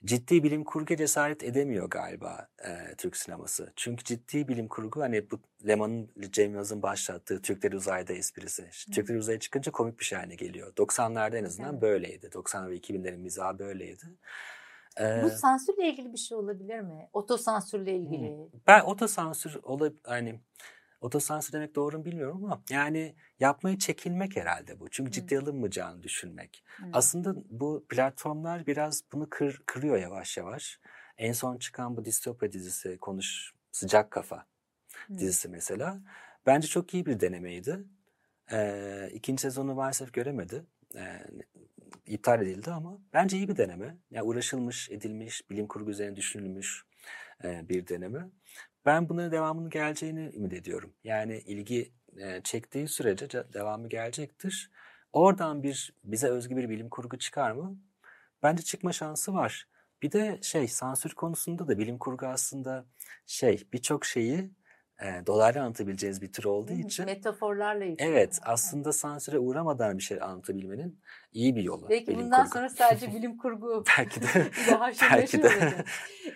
ciddi 0.05 0.43
bilim 0.43 0.63
kurgu 0.63 0.95
cesaret 0.95 1.43
edemiyor 1.43 1.89
galiba 1.89 2.47
e, 2.65 2.95
Türk 2.97 3.17
sineması. 3.17 3.73
Çünkü 3.75 4.03
ciddi 4.03 4.47
bilim 4.47 4.67
kurgu 4.67 5.01
hani 5.01 5.31
bu 5.31 5.39
Leman'ın, 5.67 6.09
Cem 6.31 6.51
Yılmaz'ın 6.51 6.81
başlattığı 6.81 7.41
Türkler 7.41 7.71
Uzayda 7.71 8.13
esprisi. 8.13 8.69
Türkler 8.93 9.15
Uzaya 9.15 9.39
çıkınca 9.39 9.71
komik 9.71 9.99
bir 9.99 10.05
şey 10.05 10.17
haline 10.17 10.35
geliyor. 10.35 10.73
90'larda 10.75 11.37
en 11.37 11.43
azından 11.43 11.71
Evet. 11.73 11.81
böyleydi. 11.81 12.29
90 12.33 12.69
ve 12.69 12.77
2000'lerin 12.77 13.17
mizahı 13.17 13.59
böyleydi. 13.59 14.03
E, 15.01 15.23
Bu 15.23 15.29
sansürle 15.29 15.89
ilgili 15.89 16.13
bir 16.13 16.17
şey 16.17 16.37
olabilir 16.37 16.79
mi? 16.79 17.09
Otosansürle 17.13 17.95
ilgili. 17.95 18.37
ben 18.67 18.81
otosansür 18.81 19.59
olab 19.63 19.93
hani 20.03 20.39
otosansür 21.03 21.53
demek 21.53 21.75
doğru 21.75 21.97
mu 21.97 22.05
bilmiyorum 22.05 22.45
ama 22.45 22.63
yani 22.69 23.15
yapmayı 23.39 23.77
çekinmek 23.77 24.35
herhalde 24.35 24.79
bu. 24.79 24.89
Çünkü 24.89 25.11
ciddiye 25.11 25.39
alınmayacağını 25.39 26.03
düşünmek. 26.03 26.63
Hı. 26.77 26.85
Aslında 26.93 27.35
bu 27.49 27.85
platformlar 27.89 28.67
biraz 28.67 29.03
bunu 29.11 29.29
kır, 29.29 29.63
kırıyor 29.65 29.97
yavaş 29.97 30.37
yavaş. 30.37 30.79
En 31.17 31.31
son 31.31 31.57
çıkan 31.57 31.97
bu 31.97 32.05
distopya 32.05 32.51
dizisi 32.51 32.97
konuş 32.97 33.53
sıcak 33.71 34.11
kafa 34.11 34.45
Hı. 35.07 35.17
dizisi 35.17 35.49
mesela. 35.49 36.01
Bence 36.45 36.67
çok 36.67 36.93
iyi 36.93 37.05
bir 37.05 37.19
denemeydi. 37.19 37.83
Ee, 38.51 39.09
ikinci 39.13 39.41
sezonu 39.41 39.73
maalesef 39.75 40.13
göremedi. 40.13 40.65
Ee, 40.95 41.27
iptal 42.05 42.41
edildi 42.41 42.71
ama 42.71 43.01
bence 43.13 43.37
iyi 43.37 43.49
bir 43.49 43.57
deneme. 43.57 43.97
Yani 44.11 44.23
uğraşılmış, 44.23 44.89
edilmiş, 44.91 45.49
bilim 45.49 45.67
kurgu 45.67 45.91
üzerine 45.91 46.15
düşünülmüş 46.15 46.85
e, 47.43 47.69
bir 47.69 47.87
deneme. 47.87 48.29
Ben 48.85 49.09
bunların 49.09 49.31
devamının 49.31 49.69
geleceğini 49.69 50.31
ümit 50.35 50.53
ediyorum. 50.53 50.93
Yani 51.03 51.37
ilgi 51.45 51.93
e, 52.17 52.41
çektiği 52.43 52.87
sürece 52.87 53.25
ce- 53.25 53.53
devamı 53.53 53.89
gelecektir. 53.89 54.71
Oradan 55.13 55.63
bir 55.63 55.93
bize 56.03 56.27
özgü 56.27 56.57
bir 56.57 56.69
bilim 56.69 56.89
kurgu 56.89 57.17
çıkar 57.17 57.51
mı? 57.51 57.77
bence 58.43 58.63
çıkma 58.63 58.93
şansı 58.93 59.33
var. 59.33 59.67
Bir 60.01 60.11
de 60.11 60.39
şey 60.43 60.67
sansür 60.67 61.11
konusunda 61.15 61.67
da 61.67 61.77
bilim 61.77 61.97
kurgu 61.97 62.25
aslında 62.25 62.85
şey 63.25 63.67
birçok 63.73 64.05
şeyi 64.05 64.51
e, 65.01 65.25
dolaylı 65.27 65.61
anlatabileceğiz 65.61 66.21
bir 66.21 66.31
tür 66.31 66.43
olduğu 66.43 66.73
için. 66.73 67.05
Metaforlarla 67.05 67.85
yüklü. 67.85 68.05
Evet 68.05 68.39
aslında 68.43 68.93
sansüre 68.93 69.39
uğramadan 69.39 69.97
bir 69.97 70.03
şey 70.03 70.21
anlatabilmenin 70.21 70.99
iyi 71.31 71.55
bir 71.55 71.63
yolu. 71.63 71.89
Belki 71.89 72.07
bilim 72.07 72.19
bundan 72.25 72.43
kurgu. 72.43 72.53
sonra 72.53 72.69
sadece 72.69 73.07
bilim 73.15 73.37
kurgu 73.37 73.83
belki 73.97 74.21
de 74.21 74.25
belki 75.11 75.43
de. 75.43 75.49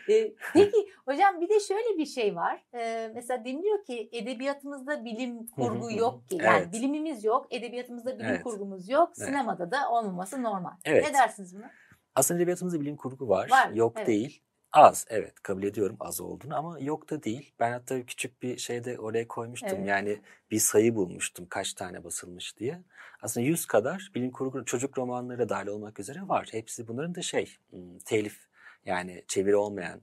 Ee, 0.09 0.33
peki 0.53 0.87
hocam 1.05 1.41
bir 1.41 1.49
de 1.49 1.59
şöyle 1.59 1.97
bir 1.97 2.05
şey 2.05 2.35
var. 2.35 2.65
Ee, 2.73 3.11
mesela 3.15 3.45
deniliyor 3.45 3.85
ki 3.85 4.09
edebiyatımızda 4.11 5.05
bilim 5.05 5.47
kurgu 5.47 5.91
yok 5.91 6.29
ki. 6.29 6.37
Yani 6.41 6.57
Evet. 6.63 6.73
bilimimiz 6.73 7.23
yok, 7.23 7.47
edebiyatımızda 7.51 8.15
bilim 8.19 8.29
Evet. 8.29 8.43
kurgumuz 8.43 8.89
yok. 8.89 9.11
Evet. 9.17 9.27
Sinemada 9.27 9.71
da 9.71 9.89
olmaması 9.89 10.43
normal. 10.43 10.71
Evet. 10.85 11.05
Ne 11.07 11.13
dersiniz 11.13 11.55
buna? 11.55 11.71
Aslında 12.15 12.37
edebiyatımızda 12.39 12.81
bilim 12.81 12.95
kurgu 12.95 13.29
var. 13.29 13.49
Var, 13.51 13.69
Yok 13.71 13.93
evet. 13.97 14.07
değil. 14.07 14.43
Az 14.77 15.05
evet 15.09 15.33
kabul 15.43 15.63
ediyorum 15.63 15.97
az 15.99 16.21
olduğunu 16.21 16.57
ama 16.57 16.79
yok 16.79 17.09
da 17.09 17.23
değil. 17.23 17.53
Ben 17.59 17.71
hatta 17.71 18.05
küçük 18.05 18.41
bir 18.41 18.57
şeyde 18.57 18.99
oraya 18.99 19.27
koymuştum. 19.27 19.77
Evet. 19.77 19.87
Yani 19.87 20.21
bir 20.51 20.59
sayı 20.59 20.95
bulmuştum 20.95 21.45
kaç 21.49 21.73
tane 21.73 22.03
basılmış 22.03 22.57
diye. 22.57 22.81
Aslında 23.21 23.45
100 23.45 23.65
kadar 23.65 24.11
bilim 24.15 24.31
kurgu 24.31 24.65
çocuk 24.65 24.97
romanları 24.97 25.39
da 25.39 25.49
dahil 25.49 25.67
olmak 25.67 25.99
üzere 25.99 26.27
var. 26.27 26.47
Hepsi 26.51 26.87
bunların 26.87 27.15
da 27.15 27.21
şey 27.21 27.57
telif 28.05 28.47
yani 28.85 29.23
çeviri 29.27 29.55
olmayan 29.55 30.01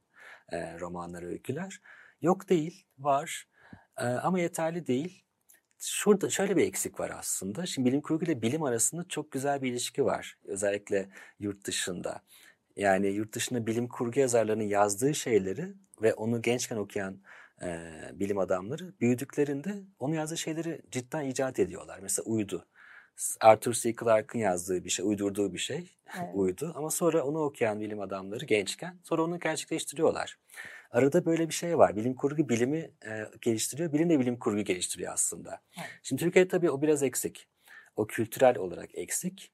e, 0.53 0.81
romanlar, 0.81 1.23
öyküler. 1.23 1.81
Yok 2.23 2.49
değil 2.49 2.87
var 2.99 3.49
E, 3.99 4.05
ama 4.05 4.41
yeterli 4.41 4.87
değil. 4.87 5.25
Şurada 5.79 6.31
şöyle 6.31 6.57
bir 6.57 6.67
eksik 6.67 7.01
var 7.01 7.11
aslında. 7.19 7.67
Şimdi 7.67 7.89
bilim 7.89 8.01
kurgu 8.01 8.25
ile 8.25 8.43
bilim 8.43 8.63
arasında 8.63 9.05
çok 9.09 9.33
güzel 9.33 9.63
bir 9.63 9.71
ilişki 9.71 10.05
var. 10.05 10.39
Özellikle 10.45 11.09
yurt 11.41 11.65
dışında. 11.65 12.23
Yani 12.77 13.07
yurt 13.07 13.35
dışında 13.35 13.67
bilim 13.67 13.89
kurgu 13.89 14.21
yazarlarının 14.21 14.65
yazdığı 14.65 15.15
şeyleri 15.15 15.75
ve 16.03 16.15
onu 16.15 16.43
gençken 16.43 16.77
okuyan 16.77 17.23
e, 17.63 17.79
bilim 18.15 18.39
adamları 18.39 19.01
büyüdüklerinde 19.01 19.83
onu 19.99 20.15
yazdığı 20.15 20.37
şeyleri 20.37 20.83
cidden 20.91 21.25
icat 21.25 21.59
ediyorlar. 21.59 21.99
Mesela 22.03 22.25
uydu. 22.25 22.67
Arthur 23.41 23.73
C. 23.73 23.95
Clarke'ın 23.95 24.43
yazdığı 24.43 24.85
bir 24.85 24.91
şey, 24.91 25.07
uydurduğu 25.07 25.53
bir 25.53 25.59
şey 25.59 25.91
Evet. 26.19 26.31
uydu. 26.35 26.73
Ama 26.77 26.91
sonra 26.91 27.25
onu 27.25 27.39
okuyan 27.39 27.81
bilim 27.81 28.01
adamları 28.01 28.45
gençken 28.45 28.99
sonra 29.03 29.23
onu 29.23 29.41
gerçekleştiriyorlar. 29.41 30.39
Arada 30.91 31.25
böyle 31.25 31.49
bir 31.49 31.55
şey 31.55 31.79
var. 31.79 31.97
Bilim 31.97 32.15
kurgu 32.15 32.49
bilimi 32.49 32.91
e, 33.07 33.25
geliştiriyor, 33.41 33.93
bilim 33.93 34.11
de 34.11 34.21
bilim 34.21 34.39
kurgu 34.39 34.61
geliştiriyor 34.61 35.13
aslında. 35.13 35.61
Evet. 35.79 35.89
Şimdi 36.03 36.23
Türkiye'de 36.23 36.49
tabii 36.49 36.71
o 36.71 36.83
biraz 36.83 37.03
eksik. 37.03 37.49
O 37.97 38.07
kültürel 38.07 38.59
olarak 38.59 38.91
eksik. 38.95 39.53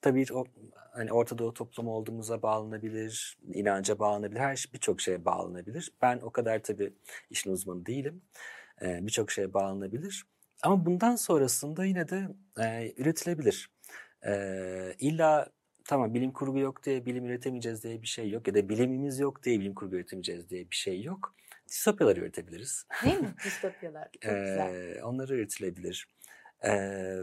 Tabii 0.00 0.24
o 0.32 0.44
hani 0.92 1.12
Orta 1.12 1.38
Doğu 1.38 1.54
toplumu 1.54 1.90
olduğumuza 1.90 2.42
bağlanabilir, 2.42 3.38
inanca 3.54 3.98
bağlanabilir, 3.98 4.40
her 4.40 4.56
şey 4.56 4.72
birçok 4.72 5.00
şeye 5.00 5.24
bağlanabilir. 5.24 5.92
Ben 6.02 6.18
o 6.22 6.30
kadar 6.30 6.62
tabii 6.62 6.92
işin 7.30 7.52
uzmanı 7.52 7.86
değilim. 7.86 8.22
Ee, 8.82 8.98
birçok 9.02 9.30
şeye 9.30 9.54
bağlanabilir. 9.54 10.26
Ama 10.62 10.86
bundan 10.86 11.16
sonrasında 11.16 11.84
yine 11.84 12.08
de 12.08 12.28
e, 12.60 12.94
üretilebilir. 12.96 13.70
Ee, 14.26 14.94
illa 14.98 15.48
tamam 15.84 16.14
bilim 16.14 16.32
kurgu 16.32 16.58
yok 16.58 16.84
diye 16.84 17.06
bilim 17.06 17.26
üretemeyeceğiz 17.26 17.84
diye 17.84 18.02
bir 18.02 18.06
şey 18.06 18.30
yok 18.30 18.48
ya 18.48 18.54
da 18.54 18.68
bilimimiz 18.68 19.18
yok 19.18 19.42
diye 19.42 19.60
bilim 19.60 19.74
kurgu 19.74 19.96
üretemeyeceğiz 19.96 20.50
diye 20.50 20.70
bir 20.70 20.76
şey 20.76 21.02
yok. 21.02 21.34
Distopyalar 21.68 22.16
üretebiliriz. 22.16 22.86
Değil 23.04 23.20
mi? 23.20 23.34
Distopyalar. 23.44 24.04
Çok 24.04 24.22
güzel. 24.22 24.74
Ee, 24.74 25.04
onları 25.04 25.34
üretilebilir. 25.34 26.08
Ee, 26.64 27.16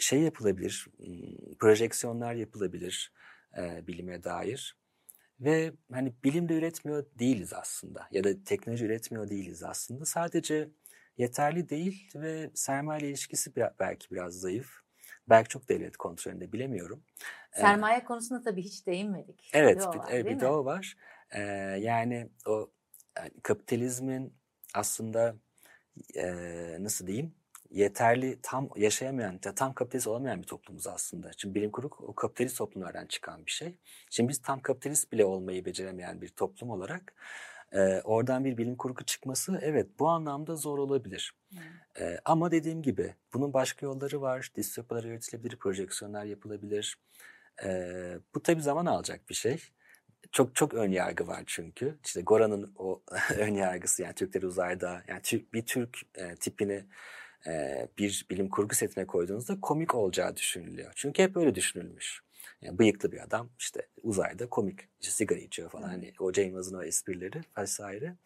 şey 0.00 0.20
yapılabilir, 0.20 0.88
projeksiyonlar 1.58 2.34
yapılabilir 2.34 3.12
e, 3.58 3.86
bilime 3.86 4.22
dair. 4.24 4.76
Ve 5.40 5.72
hani 5.92 6.14
bilim 6.24 6.48
de 6.48 6.54
üretmiyor 6.54 7.06
değiliz 7.18 7.52
aslında 7.52 8.08
ya 8.10 8.24
da 8.24 8.44
teknoloji 8.44 8.84
üretmiyor 8.84 9.28
değiliz 9.30 9.62
aslında. 9.62 10.04
Sadece 10.04 10.68
yeterli 11.18 11.68
değil 11.68 12.10
ve 12.14 12.50
sermaye 12.54 13.08
ilişkisi 13.08 13.56
bir- 13.56 13.64
belki 13.78 14.10
biraz 14.10 14.34
zayıf. 14.34 14.80
Belki 15.28 15.48
çok 15.48 15.68
devlet 15.68 15.96
kontrolünde 15.96 16.52
bilemiyorum. 16.52 17.04
Ee, 17.56 17.60
Sermaye 17.60 18.04
konusunda 18.04 18.42
tabii 18.42 18.62
hiç 18.62 18.86
değinmedik. 18.86 19.50
Evet, 19.54 19.76
Bir 19.76 19.82
de 19.82 19.86
o 19.86 19.98
var, 19.98 20.08
evet, 20.12 20.26
bir 20.26 20.40
de 20.40 20.46
o 20.46 20.64
var. 20.64 20.96
Ee, 21.30 21.40
yani 21.80 22.30
o 22.46 22.70
yani 23.18 23.30
kapitalizmin 23.42 24.34
aslında 24.74 25.36
e, 26.16 26.26
nasıl 26.80 27.06
diyeyim 27.06 27.34
yeterli 27.70 28.38
tam 28.42 28.68
yaşayamayan, 28.76 29.40
ya 29.44 29.54
tam 29.54 29.72
kapitalist 29.72 30.06
olamayan 30.06 30.42
bir 30.42 30.46
toplumuz 30.46 30.86
aslında. 30.86 31.32
Çünkü 31.32 31.54
bilim 31.54 31.70
kurgu 31.70 31.96
o 32.06 32.14
kapitalist 32.14 32.58
toplumlardan 32.58 33.06
çıkan 33.06 33.46
bir 33.46 33.50
şey. 33.50 33.78
Şimdi 34.10 34.28
biz 34.28 34.42
tam 34.42 34.60
kapitalist 34.60 35.12
bile 35.12 35.24
olmayı 35.24 35.64
beceremeyen 35.64 36.20
bir 36.20 36.28
toplum 36.28 36.70
olarak 36.70 37.14
e, 37.72 38.00
oradan 38.04 38.44
bir 38.44 38.56
bilim 38.56 38.76
kurgu 38.76 39.04
çıkması 39.04 39.58
evet 39.62 39.86
bu 39.98 40.08
anlamda 40.08 40.56
zor 40.56 40.78
olabilir. 40.78 41.34
Ee, 42.00 42.18
ama 42.24 42.50
dediğim 42.50 42.82
gibi 42.82 43.14
bunun 43.32 43.52
başka 43.52 43.86
yolları 43.86 44.20
var. 44.20 44.52
Distopyalar 44.56 45.04
üretilebilir, 45.04 45.56
projeksiyonlar 45.56 46.24
yapılabilir. 46.24 46.98
Ee, 47.64 48.18
bu 48.34 48.42
tabii 48.42 48.62
zaman 48.62 48.86
alacak 48.86 49.28
bir 49.28 49.34
şey. 49.34 49.62
Çok 50.32 50.54
çok 50.54 50.74
ön 50.74 50.90
yargı 50.90 51.26
var 51.26 51.42
çünkü. 51.46 51.98
İşte 52.04 52.22
Goran'ın 52.22 52.72
o 52.76 53.02
ön 53.38 53.54
yargısı 53.54 54.02
yani 54.02 54.14
Türkler 54.14 54.42
uzayda 54.42 55.02
yani 55.08 55.22
Türk, 55.22 55.54
bir 55.54 55.66
Türk 55.66 55.98
e, 56.14 56.34
tipini 56.34 56.84
e, 57.46 57.88
bir 57.98 58.26
bilim 58.30 58.48
kurgu 58.48 58.74
setine 58.74 59.06
koyduğunuzda 59.06 59.60
komik 59.60 59.94
olacağı 59.94 60.36
düşünülüyor. 60.36 60.92
Çünkü 60.96 61.22
hep 61.22 61.36
öyle 61.36 61.54
düşünülmüş. 61.54 62.22
Yani 62.62 62.78
bıyıklı 62.78 63.12
bir 63.12 63.24
adam 63.24 63.50
işte 63.58 63.88
uzayda 64.02 64.48
komik 64.48 64.80
işte 65.00 65.12
sigara 65.12 65.38
içiyor 65.38 65.70
falan. 65.70 65.88
Hani 65.88 66.12
o 66.18 66.32
Yılmaz'ın 66.36 66.78
o 66.78 66.82
esprileri 66.82 67.40
vesaire. 67.58 68.16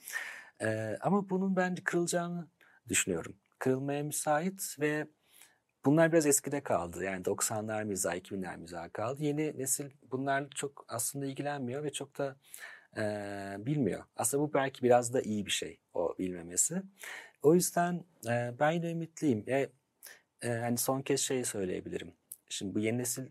Ee, 0.62 0.98
ama 1.00 1.30
bunun 1.30 1.56
bence 1.56 1.84
kırılacağını 1.84 2.48
düşünüyorum. 2.88 3.36
Kırılmaya 3.58 4.02
müsait 4.02 4.76
ve 4.80 5.06
bunlar 5.84 6.12
biraz 6.12 6.26
eskide 6.26 6.62
kaldı. 6.62 7.04
Yani 7.04 7.22
90'lar 7.22 7.84
mizahı, 7.84 8.16
2000'ler 8.16 8.56
mizahı 8.56 8.90
kaldı. 8.92 9.24
Yeni 9.24 9.58
nesil 9.58 9.90
bunlarla 10.10 10.48
çok 10.54 10.84
aslında 10.88 11.26
ilgilenmiyor 11.26 11.84
ve 11.84 11.92
çok 11.92 12.18
da 12.18 12.36
e, 12.96 13.66
bilmiyor. 13.66 14.04
Aslında 14.16 14.42
bu 14.42 14.54
belki 14.54 14.82
biraz 14.82 15.14
da 15.14 15.20
iyi 15.20 15.46
bir 15.46 15.50
şey 15.50 15.80
o 15.94 16.14
bilmemesi. 16.18 16.82
O 17.42 17.54
yüzden 17.54 18.04
e, 18.28 18.52
ben 18.60 18.70
yine 18.70 18.90
ümitliyim. 18.90 19.44
E, 19.48 19.68
e, 20.42 20.48
hani 20.48 20.78
son 20.78 21.02
kez 21.02 21.20
şey 21.20 21.44
söyleyebilirim. 21.44 22.12
Şimdi 22.48 22.74
bu 22.74 22.78
yeni 22.78 22.98
nesil 22.98 23.26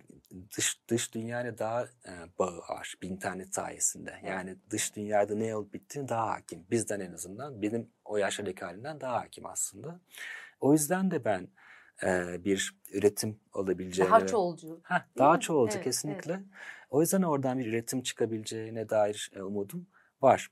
dış 0.57 0.87
dış 0.87 1.13
dünyayla 1.13 1.57
daha 1.57 1.83
e, 1.83 2.11
bağı 2.39 2.57
var 2.57 2.95
bir 3.01 3.09
internet 3.09 3.55
sayesinde. 3.55 4.19
Yani 4.25 4.55
dış 4.69 4.95
dünyada 4.95 5.35
ne 5.35 5.55
olup 5.55 5.73
bittiğini 5.73 6.09
daha 6.09 6.27
hakim. 6.27 6.65
Bizden 6.71 6.99
en 6.99 7.13
azından 7.13 7.61
benim 7.61 7.89
o 8.05 8.17
yaşlardaki 8.17 8.65
halimden 8.65 9.01
daha 9.01 9.15
hakim 9.15 9.45
aslında. 9.45 9.99
O 10.59 10.73
yüzden 10.73 11.11
de 11.11 11.25
ben 11.25 11.47
e, 12.03 12.43
bir 12.45 12.75
üretim 12.93 13.39
olabileceğini... 13.53 14.11
Daha 14.11 14.27
çoğulcu. 14.27 14.81
Heh, 14.83 15.01
daha 15.17 15.39
çoğulcu 15.39 15.75
Evet, 15.75 15.83
kesinlikle. 15.83 16.39
O 16.93 17.01
yüzden 17.01 17.21
oradan 17.21 17.59
bir 17.59 17.65
üretim 17.65 18.01
çıkabileceğine 18.03 18.89
dair 18.89 19.31
e, 19.35 19.41
umudum 19.41 19.87
var. 20.21 20.49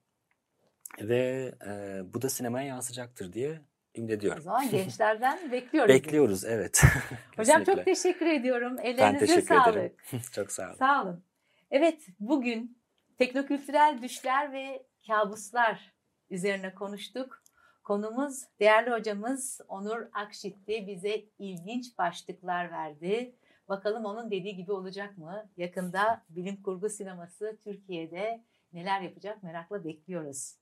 Ve 1.02 1.52
e, 1.68 2.02
bu 2.14 2.22
da 2.22 2.30
sinemaya 2.30 2.68
yansıyacaktır 2.68 3.34
diye 3.34 3.62
ümit 3.96 4.12
O 4.12 4.14
ediyorum. 4.14 4.42
zaman 4.44 4.70
gençlerden 4.70 5.52
bekliyoruz. 5.52 5.96
Bekliyoruz 5.96 6.46
evet. 6.46 6.84
Hocam 7.38 7.64
çok 7.64 7.86
teşekkür 7.86 8.26
ediyorum. 8.26 8.78
Ben 8.78 8.84
Ellerinize 8.84 9.26
teşekkür 9.26 9.56
sağlık. 9.56 9.76
ederim. 9.78 9.96
Çok 10.32 10.52
sağ 10.52 10.68
olun. 10.68 10.76
Sağ 10.78 11.04
olun. 11.04 11.24
Evet, 11.72 12.02
bugün 12.20 12.82
teknokültürel 13.18 14.00
düşler 14.02 14.54
ve 14.54 14.86
kabuslar 15.08 15.94
üzerine 16.30 16.76
konuştuk. 16.76 17.44
Konumuz 17.84 18.44
değerli 18.60 18.92
hocamız 18.92 19.62
Onur 19.68 20.08
Akşit'ti. 20.14 20.88
Bize 20.88 21.26
ilginç 21.39 21.98
başlıklar 21.98 22.72
verdi. 22.72 23.36
Bakalım 23.72 24.05
onun 24.05 24.32
dediği 24.32 24.55
gibi 24.55 24.72
olacak 24.72 25.17
mı? 25.17 25.49
Yakında 25.57 26.26
bilim 26.30 26.63
kurgu 26.63 26.89
sineması 26.89 27.57
Türkiye'de 27.63 28.43
neler 28.74 29.01
yapacak 29.01 29.43
merakla 29.43 29.84
bekliyoruz. 29.84 30.55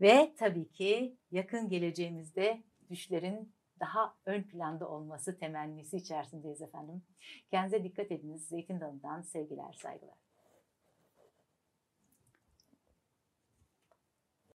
Ve 0.00 0.34
tabii 0.38 0.68
ki 0.68 1.16
yakın 1.30 1.68
geleceğimizde 1.68 2.62
düşlerin 2.90 3.54
daha 3.80 4.16
ön 4.26 4.42
planda 4.42 4.88
olması 4.88 5.38
temennisi 5.38 5.96
içerisindeyiz 5.96 6.62
efendim. 6.62 7.02
Kendinize 7.50 7.84
dikkat 7.84 8.12
ediniz. 8.12 8.48
Zeytin 8.48 8.80
Dalı'ndan 8.80 9.22
sevgiler, 9.22 9.72
saygılar. 9.72 10.29